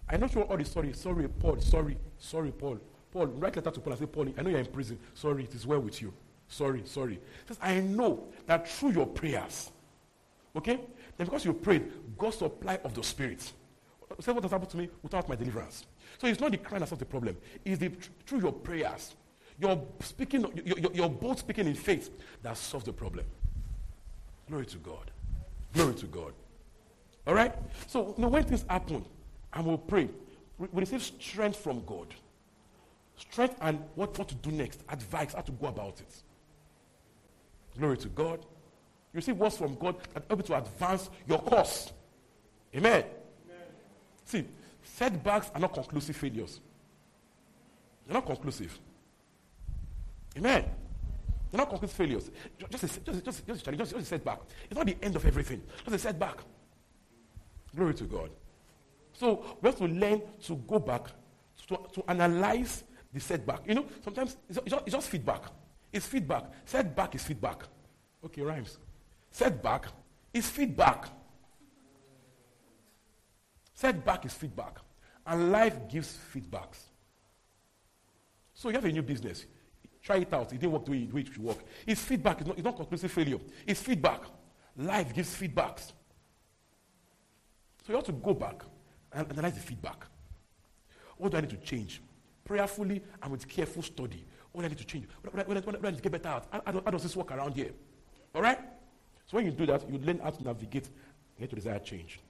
I 0.09 0.17
know 0.17 0.27
through 0.27 0.43
all 0.43 0.57
the 0.57 0.65
sorry, 0.65 0.93
sorry, 0.93 1.27
Paul, 1.27 1.59
sorry, 1.59 1.97
sorry, 2.17 2.51
Paul. 2.51 2.79
Paul, 3.11 3.27
write 3.27 3.55
a 3.55 3.59
letter 3.59 3.71
to 3.71 3.79
Paul 3.79 3.93
and 3.93 3.99
say, 3.99 4.05
Paul, 4.07 4.29
I 4.37 4.41
know 4.41 4.49
you're 4.49 4.59
in 4.59 4.65
prison. 4.65 4.97
Sorry, 5.13 5.43
it 5.43 5.53
is 5.53 5.65
well 5.67 5.79
with 5.79 6.01
you. 6.01 6.11
Sorry, 6.47 6.83
sorry. 6.85 7.19
Says, 7.47 7.59
I 7.61 7.79
know 7.79 8.27
that 8.45 8.67
through 8.67 8.91
your 8.91 9.07
prayers, 9.07 9.71
okay? 10.55 10.79
Because 11.17 11.45
you 11.45 11.53
prayed, 11.53 11.91
God 12.17 12.33
supply 12.33 12.79
of 12.83 12.93
the 12.93 13.03
Spirit. 13.03 13.41
Say 14.19 14.31
what 14.31 14.43
has 14.43 14.51
happened 14.51 14.69
to 14.71 14.77
me 14.77 14.89
without 15.01 15.27
my 15.27 15.35
deliverance. 15.35 15.85
So 16.19 16.27
it's 16.27 16.39
not 16.39 16.51
the 16.51 16.57
crying 16.57 16.79
that's 16.79 16.91
not 16.91 16.99
the 16.99 17.05
problem. 17.05 17.35
It's 17.63 17.79
the, 17.79 17.91
through 18.25 18.41
your 18.41 18.53
prayers, 18.53 19.15
your 19.59 19.83
speaking, 20.01 20.45
your, 20.63 20.91
your, 20.93 21.09
both 21.09 21.39
speaking 21.39 21.67
in 21.67 21.73
faith 21.73 22.09
that 22.43 22.57
solves 22.57 22.85
the 22.85 22.93
problem. 22.93 23.25
Glory 24.47 24.65
to 24.67 24.77
God. 24.77 25.11
Glory 25.73 25.95
to 25.95 26.05
God. 26.05 26.33
All 27.27 27.33
right? 27.33 27.53
So 27.87 28.13
you 28.15 28.21
know, 28.21 28.27
when 28.29 28.43
things 28.43 28.65
happen 28.69 29.03
and 29.53 29.65
we'll 29.65 29.77
pray, 29.77 30.09
we 30.57 30.67
receive 30.73 31.01
strength 31.01 31.57
from 31.57 31.83
God. 31.85 32.13
Strength 33.17 33.57
and 33.61 33.79
what, 33.95 34.17
what 34.17 34.27
to 34.29 34.35
do 34.35 34.51
next, 34.51 34.81
advice, 34.89 35.33
how 35.33 35.41
to 35.41 35.51
go 35.53 35.67
about 35.67 35.99
it. 35.99 36.23
Glory 37.77 37.97
to 37.97 38.09
God. 38.09 38.39
You 39.13 39.17
receive 39.17 39.37
words 39.37 39.57
from 39.57 39.75
God 39.75 39.95
that 40.13 40.23
help 40.27 40.39
you 40.39 40.45
to 40.47 40.57
advance 40.57 41.09
your 41.27 41.39
course. 41.39 41.91
Amen. 42.75 43.03
See, 44.25 44.45
setbacks 44.83 45.51
are 45.53 45.59
not 45.61 45.73
conclusive 45.73 46.15
failures. 46.15 46.59
They're 48.05 48.15
not 48.15 48.25
conclusive. 48.25 48.77
Amen. 50.37 50.65
They're 51.51 51.57
not 51.59 51.69
conclusive 51.69 51.95
failures. 51.95 52.31
Just 52.71 52.83
a, 52.83 52.87
just, 52.87 52.97
a- 53.07 53.21
just, 53.21 53.39
a- 53.39 53.45
just, 53.45 53.67
a 53.67 53.71
just, 53.71 53.91
just 53.91 53.95
a 53.95 54.05
setback. 54.05 54.39
It's 54.69 54.77
not 54.77 54.85
the 54.85 54.97
end 55.01 55.15
of 55.15 55.25
everything. 55.25 55.61
Just 55.85 55.95
a 55.95 55.99
setback. 55.99 56.37
Glory 57.75 57.93
to 57.95 58.03
God. 58.05 58.29
So 59.13 59.57
we 59.61 59.67
have 59.69 59.77
to 59.77 59.85
learn 59.85 60.21
to 60.43 60.55
go 60.67 60.79
back 60.79 61.07
to, 61.67 61.77
to 61.93 62.03
analyze 62.09 62.83
the 63.13 63.19
setback. 63.19 63.61
You 63.67 63.75
know, 63.75 63.85
sometimes 64.03 64.35
it's, 64.49 64.59
just, 64.65 64.81
it's 64.85 64.93
just 64.95 65.07
feedback. 65.09 65.43
It's 65.95 66.05
feedback. 66.05 66.43
Setback 66.65 67.15
is 67.15 67.23
feedback. 67.23 67.63
Okay, 68.25 68.41
rhymes. 68.41 68.79
Setback 69.31 69.85
is 70.33 70.49
feedback. 70.49 71.05
Setback 73.73 74.25
is 74.25 74.33
feedback. 74.33 74.79
And 75.25 75.53
life 75.53 75.87
gives 75.89 76.17
feedbacks. 76.33 76.79
So 78.53 78.67
you 78.67 78.75
have 78.75 78.83
a 78.83 78.91
new 78.91 79.03
business. 79.03 79.45
Try 80.03 80.17
it 80.17 80.33
out. 80.33 80.51
It 80.51 80.59
didn't 80.59 80.73
work 80.73 80.83
the 80.83 80.91
way 80.91 80.97
it, 80.97 81.07
the 81.07 81.15
way 81.15 81.21
it 81.21 81.27
should 81.27 81.37
work. 81.37 81.59
It's 81.87 82.01
feedback. 82.01 82.41
It's 82.41 82.47
not, 82.47 82.57
it's 82.57 82.65
not 82.65 82.75
conclusive 82.75 83.11
failure. 83.13 83.39
It's 83.65 83.81
feedback. 83.81 84.19
Life 84.75 85.13
gives 85.13 85.33
feedbacks. 85.33 85.93
So 87.85 87.93
you 87.93 87.95
have 87.95 88.03
to 88.03 88.11
go 88.11 88.33
back 88.33 88.63
and 89.13 89.31
analyze 89.31 89.53
the 89.53 89.61
feedback. 89.61 90.07
What 91.15 91.31
do 91.31 91.37
I 91.37 91.41
need 91.41 91.51
to 91.51 91.57
change? 91.57 92.01
Prayerfully 92.43 93.01
and 93.23 93.31
with 93.31 93.47
careful 93.47 93.81
study. 93.81 94.25
What 94.55 94.63
I 94.63 94.69
need 94.69 94.77
to 94.77 94.85
change? 94.85 95.05
What, 95.21 95.49
I 95.49 95.89
need 95.91 95.97
to 95.97 96.01
get 96.01 96.11
better 96.13 96.29
at? 96.29 96.47
How, 96.65 96.91
does 96.91 97.03
this 97.03 97.15
work 97.15 97.29
around 97.31 97.55
here? 97.55 97.71
All 98.33 98.41
right? 98.41 98.57
So 99.27 99.35
when 99.35 99.45
you 99.45 99.51
do 99.51 99.65
that, 99.65 99.89
you 99.89 99.97
learn 99.97 100.19
how 100.19 100.29
to 100.29 100.43
navigate 100.43 100.85
and 100.85 101.39
get 101.39 101.49
to 101.49 101.55
desire 101.57 101.79
change. 101.79 102.21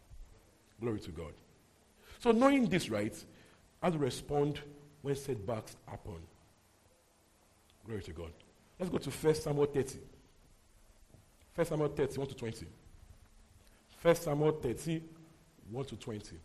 Glory 0.82 1.00
to 1.02 1.12
God. 1.12 1.34
So 2.20 2.32
knowing 2.32 2.68
this, 2.68 2.90
right, 2.90 3.16
how 3.80 3.92
to 3.92 3.98
respond 4.00 4.60
when 5.04 5.16
setbacks 5.16 5.76
happen. 5.88 6.18
Glory 7.86 8.02
to 8.02 8.12
God. 8.12 8.32
Let's 8.80 8.92
go 8.92 8.98
to 8.98 9.10
1 9.12 9.36
Samuel 9.36 9.68
30. 9.68 10.00
1 11.54 11.68
Samuel 11.68 11.90
30, 11.90 12.18
1 12.18 12.28
to 12.28 12.36
20. 12.36 12.66
1 14.02 14.16
Samuel 14.16 14.52
30, 14.52 15.04
1 15.70 15.86
to 15.86 15.96
20. 15.96 16.36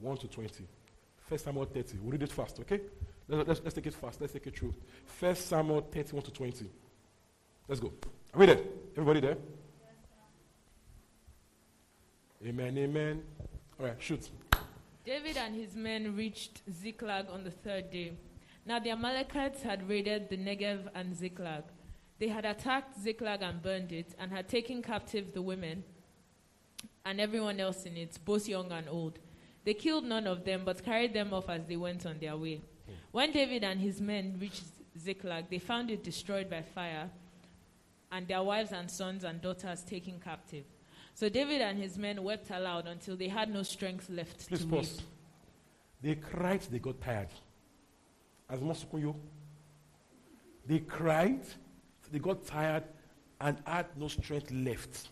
1 0.00 0.16
to 0.16 0.28
20. 0.28 0.64
1 1.28 1.38
Samuel 1.38 1.66
30. 1.66 1.98
We'll 1.98 2.12
read 2.12 2.22
it 2.22 2.32
fast, 2.32 2.58
okay? 2.60 2.80
Let's, 3.28 3.60
let's, 3.62 3.74
take 3.74 3.86
it 3.86 3.94
fast. 3.94 4.20
Let's 4.20 4.32
take 4.32 4.46
it 4.46 4.58
through. 4.58 4.74
1 5.18 5.34
Samuel 5.36 5.80
30, 5.80 6.12
1 6.12 6.22
to 6.24 6.30
20. 6.30 6.66
Let's 7.68 7.80
go. 7.80 7.92
Are 8.34 8.38
we 8.38 8.46
there? 8.46 8.60
Everybody 8.92 9.20
there? 9.20 9.36
Amen, 12.46 12.76
amen. 12.76 13.22
All 13.80 13.86
right, 13.86 13.96
shoot. 13.98 14.28
David 15.06 15.38
and 15.38 15.54
his 15.54 15.74
men 15.74 16.14
reached 16.14 16.60
Ziklag 16.70 17.26
on 17.30 17.44
the 17.44 17.50
third 17.50 17.90
day. 17.90 18.12
Now 18.66 18.78
the 18.78 18.90
Amalekites 18.90 19.62
had 19.62 19.88
raided 19.88 20.28
the 20.28 20.36
Negev 20.36 20.88
and 20.94 21.16
Ziklag. 21.16 21.64
They 22.18 22.28
had 22.28 22.44
attacked 22.44 23.00
Ziklag 23.00 23.42
and 23.42 23.62
burned 23.62 23.92
it, 23.92 24.14
and 24.18 24.30
had 24.30 24.48
taken 24.48 24.82
captive 24.82 25.32
the 25.32 25.42
women 25.42 25.84
and 27.04 27.20
everyone 27.20 27.60
else 27.60 27.84
in 27.84 27.96
it, 27.96 28.18
both 28.24 28.48
young 28.48 28.72
and 28.72 28.88
old. 28.88 29.18
They 29.64 29.74
killed 29.74 30.04
none 30.04 30.26
of 30.26 30.44
them, 30.44 30.62
but 30.64 30.84
carried 30.84 31.14
them 31.14 31.32
off 31.32 31.48
as 31.48 31.66
they 31.66 31.76
went 31.76 32.06
on 32.06 32.18
their 32.18 32.36
way. 32.36 32.60
When 33.12 33.32
David 33.32 33.64
and 33.64 33.80
his 33.80 34.00
men 34.00 34.36
reached 34.40 34.64
Ziklag, 34.98 35.50
they 35.50 35.58
found 35.58 35.90
it 35.90 36.02
destroyed 36.02 36.50
by 36.50 36.62
fire, 36.62 37.10
and 38.10 38.26
their 38.28 38.42
wives 38.42 38.72
and 38.72 38.90
sons 38.90 39.24
and 39.24 39.40
daughters 39.40 39.82
taken 39.82 40.20
captive. 40.20 40.64
So 41.14 41.28
David 41.28 41.60
and 41.60 41.78
his 41.78 41.96
men 41.96 42.22
wept 42.22 42.50
aloud 42.50 42.86
until 42.86 43.16
they 43.16 43.28
had 43.28 43.52
no 43.52 43.62
strength 43.62 44.10
left 44.10 44.48
Please 44.48 44.60
to 44.60 44.66
pause. 44.66 44.96
weep. 44.96 45.06
They 46.02 46.14
cried, 46.16 46.60
they 46.70 46.78
got 46.78 47.00
tired. 47.00 47.28
As 48.50 48.60
Mosukunyo. 48.60 49.14
They 50.66 50.80
cried, 50.80 51.40
they 52.10 52.18
got 52.18 52.44
tired, 52.44 52.84
and 53.40 53.56
had 53.66 53.86
no 53.96 54.08
strength 54.08 54.50
left. 54.50 55.08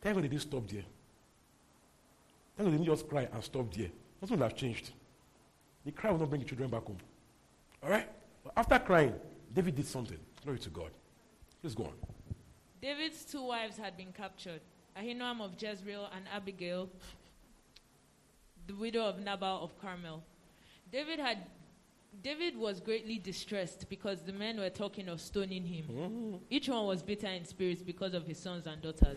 Thank 0.00 0.16
God 0.16 0.24
they 0.24 0.28
didn't 0.28 0.42
stop 0.42 0.66
there. 0.68 0.84
Thank 2.56 2.66
God 2.66 2.66
they 2.66 2.78
didn't 2.78 2.86
just 2.86 3.08
cry 3.08 3.28
and 3.32 3.42
stop 3.42 3.72
there. 3.74 3.90
Nothing 4.20 4.38
would 4.38 4.44
have 4.44 4.56
changed. 4.56 4.90
The 5.84 5.92
cry 5.92 6.10
will 6.10 6.18
not 6.18 6.28
bring 6.30 6.42
the 6.42 6.46
children 6.46 6.70
back 6.70 6.84
home. 6.84 6.98
All 7.82 7.90
right? 7.90 8.08
But 8.44 8.52
after 8.56 8.78
crying, 8.78 9.14
David 9.52 9.76
did 9.76 9.86
something. 9.86 10.18
Glory 10.42 10.58
to 10.60 10.70
God. 10.70 10.90
Please 11.60 11.74
go 11.74 11.84
on. 11.84 11.92
David's 12.80 13.24
two 13.24 13.44
wives 13.44 13.76
had 13.76 13.96
been 13.96 14.12
captured 14.12 14.60
Ahinoam 14.98 15.40
of 15.40 15.52
Jezreel 15.60 16.08
and 16.14 16.26
Abigail, 16.34 16.88
the 18.66 18.74
widow 18.74 19.04
of 19.04 19.18
Nabal 19.20 19.62
of 19.62 19.78
Carmel. 19.80 20.22
David 20.90 21.18
had 21.18 21.38
David 22.22 22.58
was 22.58 22.78
greatly 22.78 23.18
distressed 23.18 23.88
because 23.88 24.20
the 24.20 24.34
men 24.34 24.58
were 24.60 24.68
talking 24.68 25.08
of 25.08 25.18
stoning 25.20 25.64
him. 25.64 25.84
Mm. 25.90 26.40
Each 26.50 26.68
one 26.68 26.84
was 26.86 27.02
bitter 27.02 27.28
in 27.28 27.46
spirit 27.46 27.86
because 27.86 28.12
of 28.12 28.26
his 28.26 28.38
sons 28.38 28.66
and 28.66 28.82
daughters. 28.82 29.16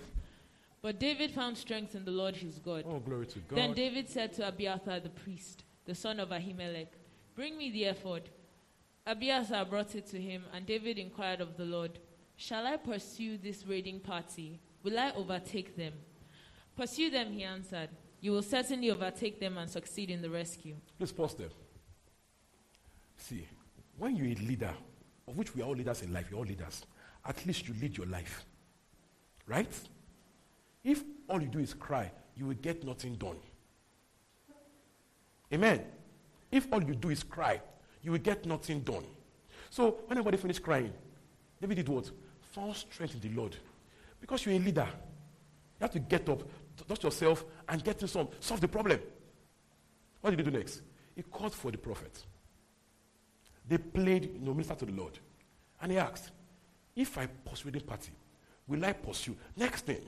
But 0.81 0.99
David 0.99 1.31
found 1.31 1.57
strength 1.57 1.93
in 1.93 2.05
the 2.05 2.11
Lord 2.11 2.37
his 2.37 2.57
God. 2.59 2.85
Oh, 2.87 2.99
glory 2.99 3.25
to 3.27 3.39
God. 3.39 3.57
Then 3.57 3.73
David 3.73 4.07
said 4.07 4.31
to 4.33 4.47
Abiathar 4.47 5.01
the 5.01 5.09
priest, 5.09 5.65
the 5.85 5.95
son 5.95 6.19
of 6.19 6.29
Ahimelech, 6.29 6.87
Bring 7.35 7.57
me 7.57 7.69
the 7.69 7.85
ephod. 7.85 8.29
Abiathar 9.05 9.65
brought 9.65 9.93
it 9.95 10.07
to 10.07 10.19
him, 10.19 10.43
and 10.53 10.65
David 10.65 10.97
inquired 10.97 11.41
of 11.41 11.57
the 11.57 11.65
Lord, 11.65 11.99
Shall 12.37 12.65
I 12.65 12.77
pursue 12.77 13.37
this 13.37 13.65
raiding 13.65 13.99
party? 13.99 14.59
Will 14.83 14.99
I 14.99 15.11
overtake 15.11 15.75
them? 15.75 15.93
Pursue 16.75 17.09
them, 17.09 17.31
he 17.31 17.43
answered. 17.43 17.89
You 18.19 18.31
will 18.31 18.41
certainly 18.41 18.91
overtake 18.91 19.39
them 19.39 19.57
and 19.57 19.69
succeed 19.69 20.09
in 20.09 20.21
the 20.21 20.29
rescue. 20.29 20.75
Please 20.97 21.11
pause 21.11 21.35
there. 21.35 21.49
See, 23.17 23.47
when 23.97 24.15
you're 24.15 24.27
a 24.27 24.35
leader, 24.35 24.73
of 25.27 25.37
which 25.37 25.55
we 25.55 25.61
are 25.61 25.65
all 25.65 25.75
leaders 25.75 26.01
in 26.01 26.11
life, 26.11 26.27
you're 26.29 26.39
all 26.39 26.45
leaders, 26.45 26.85
at 27.25 27.45
least 27.45 27.67
you 27.67 27.73
lead 27.79 27.97
your 27.97 28.07
life. 28.07 28.45
Right? 29.47 29.71
If 30.83 31.03
all 31.29 31.41
you 31.41 31.47
do 31.47 31.59
is 31.59 31.73
cry, 31.73 32.11
you 32.35 32.47
will 32.47 32.55
get 32.55 32.83
nothing 32.83 33.15
done. 33.15 33.37
Amen. 35.53 35.85
If 36.51 36.67
all 36.71 36.83
you 36.83 36.95
do 36.95 37.09
is 37.09 37.23
cry, 37.23 37.61
you 38.01 38.11
will 38.11 38.19
get 38.19 38.45
nothing 38.45 38.81
done. 38.81 39.05
So 39.69 39.99
when 40.05 40.17
everybody 40.17 40.37
finished 40.37 40.63
crying, 40.63 40.93
David 41.59 41.75
did 41.75 41.89
what? 41.89 42.09
Found 42.53 42.75
strength 42.75 43.15
in 43.15 43.19
the 43.21 43.35
Lord. 43.35 43.55
Because 44.21 44.45
you're 44.45 44.55
a 44.55 44.59
leader, 44.59 44.87
you 44.87 45.81
have 45.81 45.91
to 45.91 45.99
get 45.99 46.27
up, 46.29 46.43
dust 46.87 47.03
yourself, 47.03 47.43
and 47.67 47.83
get 47.83 47.99
to 47.99 48.07
some 48.07 48.27
solve 48.39 48.61
the 48.61 48.67
problem. 48.67 48.99
What 50.21 50.31
did 50.31 50.39
he 50.39 50.51
do 50.51 50.57
next? 50.57 50.81
He 51.15 51.21
called 51.21 51.53
for 51.53 51.71
the 51.71 51.77
prophet. 51.77 52.23
They 53.67 53.77
played, 53.77 54.31
you 54.33 54.39
know, 54.39 54.53
minister 54.53 54.75
to 54.75 54.85
the 54.85 54.91
Lord. 54.91 55.17
And 55.81 55.91
he 55.91 55.97
asked, 55.97 56.31
if 56.95 57.17
I 57.17 57.27
pursue 57.27 57.71
the 57.71 57.79
party, 57.79 58.11
will 58.67 58.85
I 58.85 58.93
pursue? 58.93 59.35
Next 59.55 59.85
thing, 59.85 60.01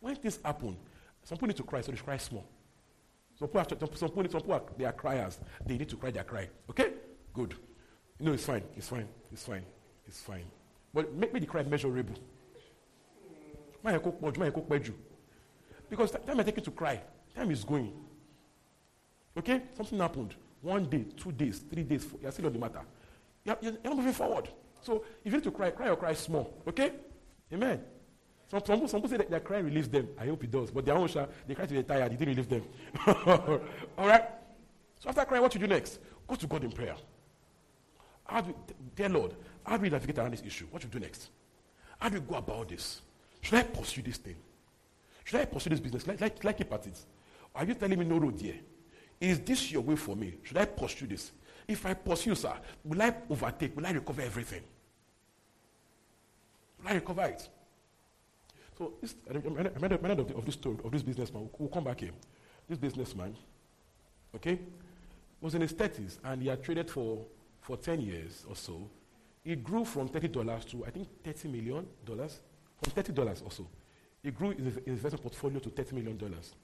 when 0.00 0.14
things 0.16 0.38
happen, 0.44 0.76
some 1.22 1.38
people 1.38 1.48
need 1.48 1.56
to 1.56 1.62
cry, 1.62 1.80
so 1.80 1.92
they 1.92 1.98
cry 1.98 2.16
small. 2.18 2.44
Some 3.38 3.48
people, 3.48 3.60
have 3.60 3.68
some 3.98 4.08
people, 4.10 4.40
some 4.40 4.50
are, 4.50 4.62
they 4.78 4.84
are 4.84 4.92
criers. 4.92 5.38
They 5.66 5.76
need 5.76 5.88
to 5.88 5.96
cry, 5.96 6.10
they 6.10 6.20
are 6.20 6.24
crying. 6.24 6.48
Okay? 6.70 6.92
Good. 7.32 7.54
No, 8.20 8.32
it's 8.32 8.44
fine. 8.44 8.62
It's 8.76 8.88
fine. 8.88 9.08
It's 9.32 9.44
fine. 9.44 9.64
It's 10.06 10.20
fine. 10.20 10.44
But 10.92 11.12
make 11.14 11.34
me 11.34 11.40
the 11.40 11.46
cry 11.46 11.62
measurable. 11.64 12.14
Because 15.90 16.10
time 16.12 16.40
I 16.40 16.42
take 16.42 16.56
you 16.56 16.62
to 16.62 16.70
cry, 16.70 17.00
time 17.34 17.50
is 17.50 17.64
going. 17.64 17.92
Okay? 19.36 19.62
Something 19.76 19.98
happened. 19.98 20.34
One 20.62 20.84
day, 20.84 21.04
two 21.16 21.32
days, 21.32 21.58
three 21.70 21.82
days, 21.82 22.04
four, 22.04 22.20
you're 22.22 22.32
still 22.32 22.46
on 22.46 22.52
the 22.52 22.58
matter. 22.58 22.80
You're, 23.44 23.58
you're 23.60 23.72
not 23.84 23.96
moving 23.96 24.12
forward. 24.12 24.48
So 24.80 25.04
if 25.24 25.32
you 25.32 25.38
need 25.38 25.44
to 25.44 25.50
cry, 25.50 25.70
cry 25.70 25.88
or 25.88 25.96
cry 25.96 26.14
small. 26.14 26.62
Okay? 26.68 26.92
Amen. 27.52 27.82
Some, 28.50 28.60
some, 28.64 28.76
people, 28.76 28.88
some 28.88 29.00
people 29.00 29.10
say 29.10 29.16
that 29.18 29.30
their 29.30 29.40
cry 29.40 29.58
relieves 29.58 29.88
them. 29.88 30.08
I 30.18 30.26
hope 30.26 30.44
it 30.44 30.50
does. 30.50 30.70
But 30.70 30.84
their 30.84 30.96
own 30.96 31.08
shall, 31.08 31.28
they 31.46 31.54
cry 31.54 31.66
till 31.66 31.74
they're 31.74 31.82
tired. 31.82 32.12
It 32.12 32.18
didn't 32.18 32.36
relieve 32.36 32.48
them. 32.48 32.62
All 33.98 34.06
right? 34.06 34.24
So 35.00 35.08
after 35.08 35.24
crying, 35.24 35.42
what 35.42 35.54
you 35.54 35.60
do 35.60 35.66
next? 35.66 35.98
Go 36.26 36.34
to 36.34 36.46
God 36.46 36.64
in 36.64 36.70
prayer. 36.70 36.96
How 38.26 38.40
do, 38.40 38.54
dear 38.94 39.08
Lord, 39.08 39.34
how 39.64 39.76
do 39.76 39.82
we 39.82 39.90
navigate 39.90 40.18
around 40.18 40.32
this 40.32 40.42
issue? 40.42 40.66
What 40.70 40.82
should 40.82 40.92
we 40.94 41.00
do 41.00 41.06
next? 41.06 41.30
How 41.98 42.08
do 42.08 42.20
we 42.20 42.20
go 42.20 42.36
about 42.36 42.68
this? 42.68 43.02
Should 43.40 43.54
I 43.54 43.62
pursue 43.62 44.02
this 44.02 44.16
thing? 44.16 44.36
Should 45.24 45.40
I 45.40 45.44
pursue 45.44 45.70
this 45.70 45.80
business? 45.80 46.06
Like, 46.06 46.20
like, 46.20 46.44
like 46.44 46.58
keep 46.58 46.72
at 46.72 46.86
it? 46.86 46.98
Are 47.54 47.64
you 47.64 47.74
telling 47.74 47.98
me 47.98 48.04
no 48.04 48.18
road 48.18 48.40
here? 48.40 48.56
Is 49.20 49.40
this 49.40 49.70
your 49.70 49.82
way 49.82 49.96
for 49.96 50.16
me? 50.16 50.34
Should 50.42 50.56
I 50.56 50.64
pursue 50.64 51.06
this? 51.06 51.32
If 51.66 51.86
I 51.86 51.94
pursue, 51.94 52.34
sir, 52.34 52.54
will 52.84 53.00
I 53.00 53.14
overtake? 53.30 53.76
Will 53.76 53.86
I 53.86 53.90
recover 53.90 54.22
everything? 54.22 54.62
Will 56.82 56.88
I 56.88 56.94
recover 56.94 57.24
it? 57.24 57.48
So 58.76 58.94
this, 59.00 59.14
I 59.30 59.34
remember, 59.34 60.22
of, 60.22 60.30
of 60.36 60.44
this 60.44 60.54
story 60.54 60.76
of 60.84 60.90
this 60.90 61.02
businessman. 61.02 61.48
We'll 61.58 61.68
come 61.68 61.84
back 61.84 62.00
here. 62.00 62.10
This 62.68 62.78
businessman, 62.78 63.36
okay, 64.34 64.58
was 65.40 65.54
in 65.54 65.60
his 65.60 65.72
thirties 65.72 66.18
and 66.24 66.42
he 66.42 66.48
had 66.48 66.62
traded 66.62 66.90
for 66.90 67.24
for 67.60 67.76
ten 67.76 68.00
years 68.00 68.44
or 68.48 68.56
so. 68.56 68.88
It 69.44 69.62
grew 69.62 69.84
from 69.84 70.08
thirty 70.08 70.28
dollars 70.28 70.64
to 70.66 70.84
I 70.84 70.90
think 70.90 71.08
thirty 71.22 71.48
million 71.48 71.86
dollars. 72.04 72.40
From 72.82 72.92
thirty 72.92 73.12
dollars 73.12 73.42
or 73.44 73.52
so, 73.52 73.66
it 74.22 74.36
grew 74.36 74.50
his 74.50 74.78
investment 74.86 75.22
portfolio 75.22 75.58
to 75.60 75.70
thirty 75.70 75.94
million 75.94 76.16
dollars. 76.16 76.54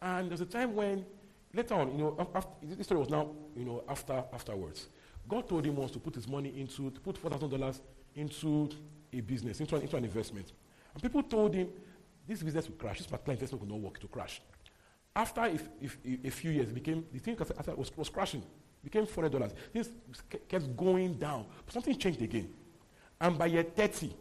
And 0.00 0.30
there's 0.30 0.40
a 0.40 0.46
time 0.46 0.74
when 0.74 1.06
later 1.54 1.74
on, 1.74 1.92
you 1.92 1.98
know, 1.98 2.28
after, 2.34 2.50
this 2.62 2.86
story 2.86 3.00
was 3.00 3.08
now, 3.08 3.30
you 3.56 3.64
know, 3.64 3.84
after 3.88 4.24
afterwards. 4.32 4.88
God 5.28 5.48
told 5.48 5.64
him 5.64 5.76
once 5.76 5.92
to 5.92 6.00
put 6.00 6.16
his 6.16 6.28
money 6.28 6.52
into, 6.60 6.90
to 6.90 7.00
put 7.00 7.16
four 7.16 7.30
thousand 7.30 7.50
dollars 7.50 7.80
into 8.16 8.68
a 9.12 9.20
business, 9.20 9.60
into 9.60 9.76
an, 9.76 9.82
into 9.82 9.96
an 9.96 10.04
investment. 10.04 10.52
And 10.94 11.02
people 11.02 11.22
told 11.22 11.54
him, 11.54 11.68
this 12.26 12.42
business 12.42 12.68
will 12.68 12.76
crash, 12.76 12.98
this 12.98 13.06
particular 13.06 13.34
investment 13.34 13.62
will 13.62 13.70
not 13.70 13.80
work, 13.80 13.96
It 13.96 14.00
to 14.02 14.08
crash. 14.08 14.40
After 15.14 15.44
if, 15.46 15.68
if, 15.80 15.98
if, 16.04 16.24
a 16.24 16.30
few 16.30 16.50
years, 16.50 16.68
it 16.68 16.74
became, 16.74 17.04
the 17.12 17.18
thing 17.18 17.36
was, 17.76 17.96
was 17.96 18.08
crashing, 18.08 18.42
became 18.82 19.06
$400. 19.06 19.52
Things 19.72 19.90
kept 20.48 20.76
going 20.76 21.14
down. 21.14 21.46
But 21.64 21.74
something 21.74 21.96
changed 21.98 22.22
again. 22.22 22.48
And 23.20 23.38
by 23.38 23.46
year 23.46 23.62
30, 23.62 24.12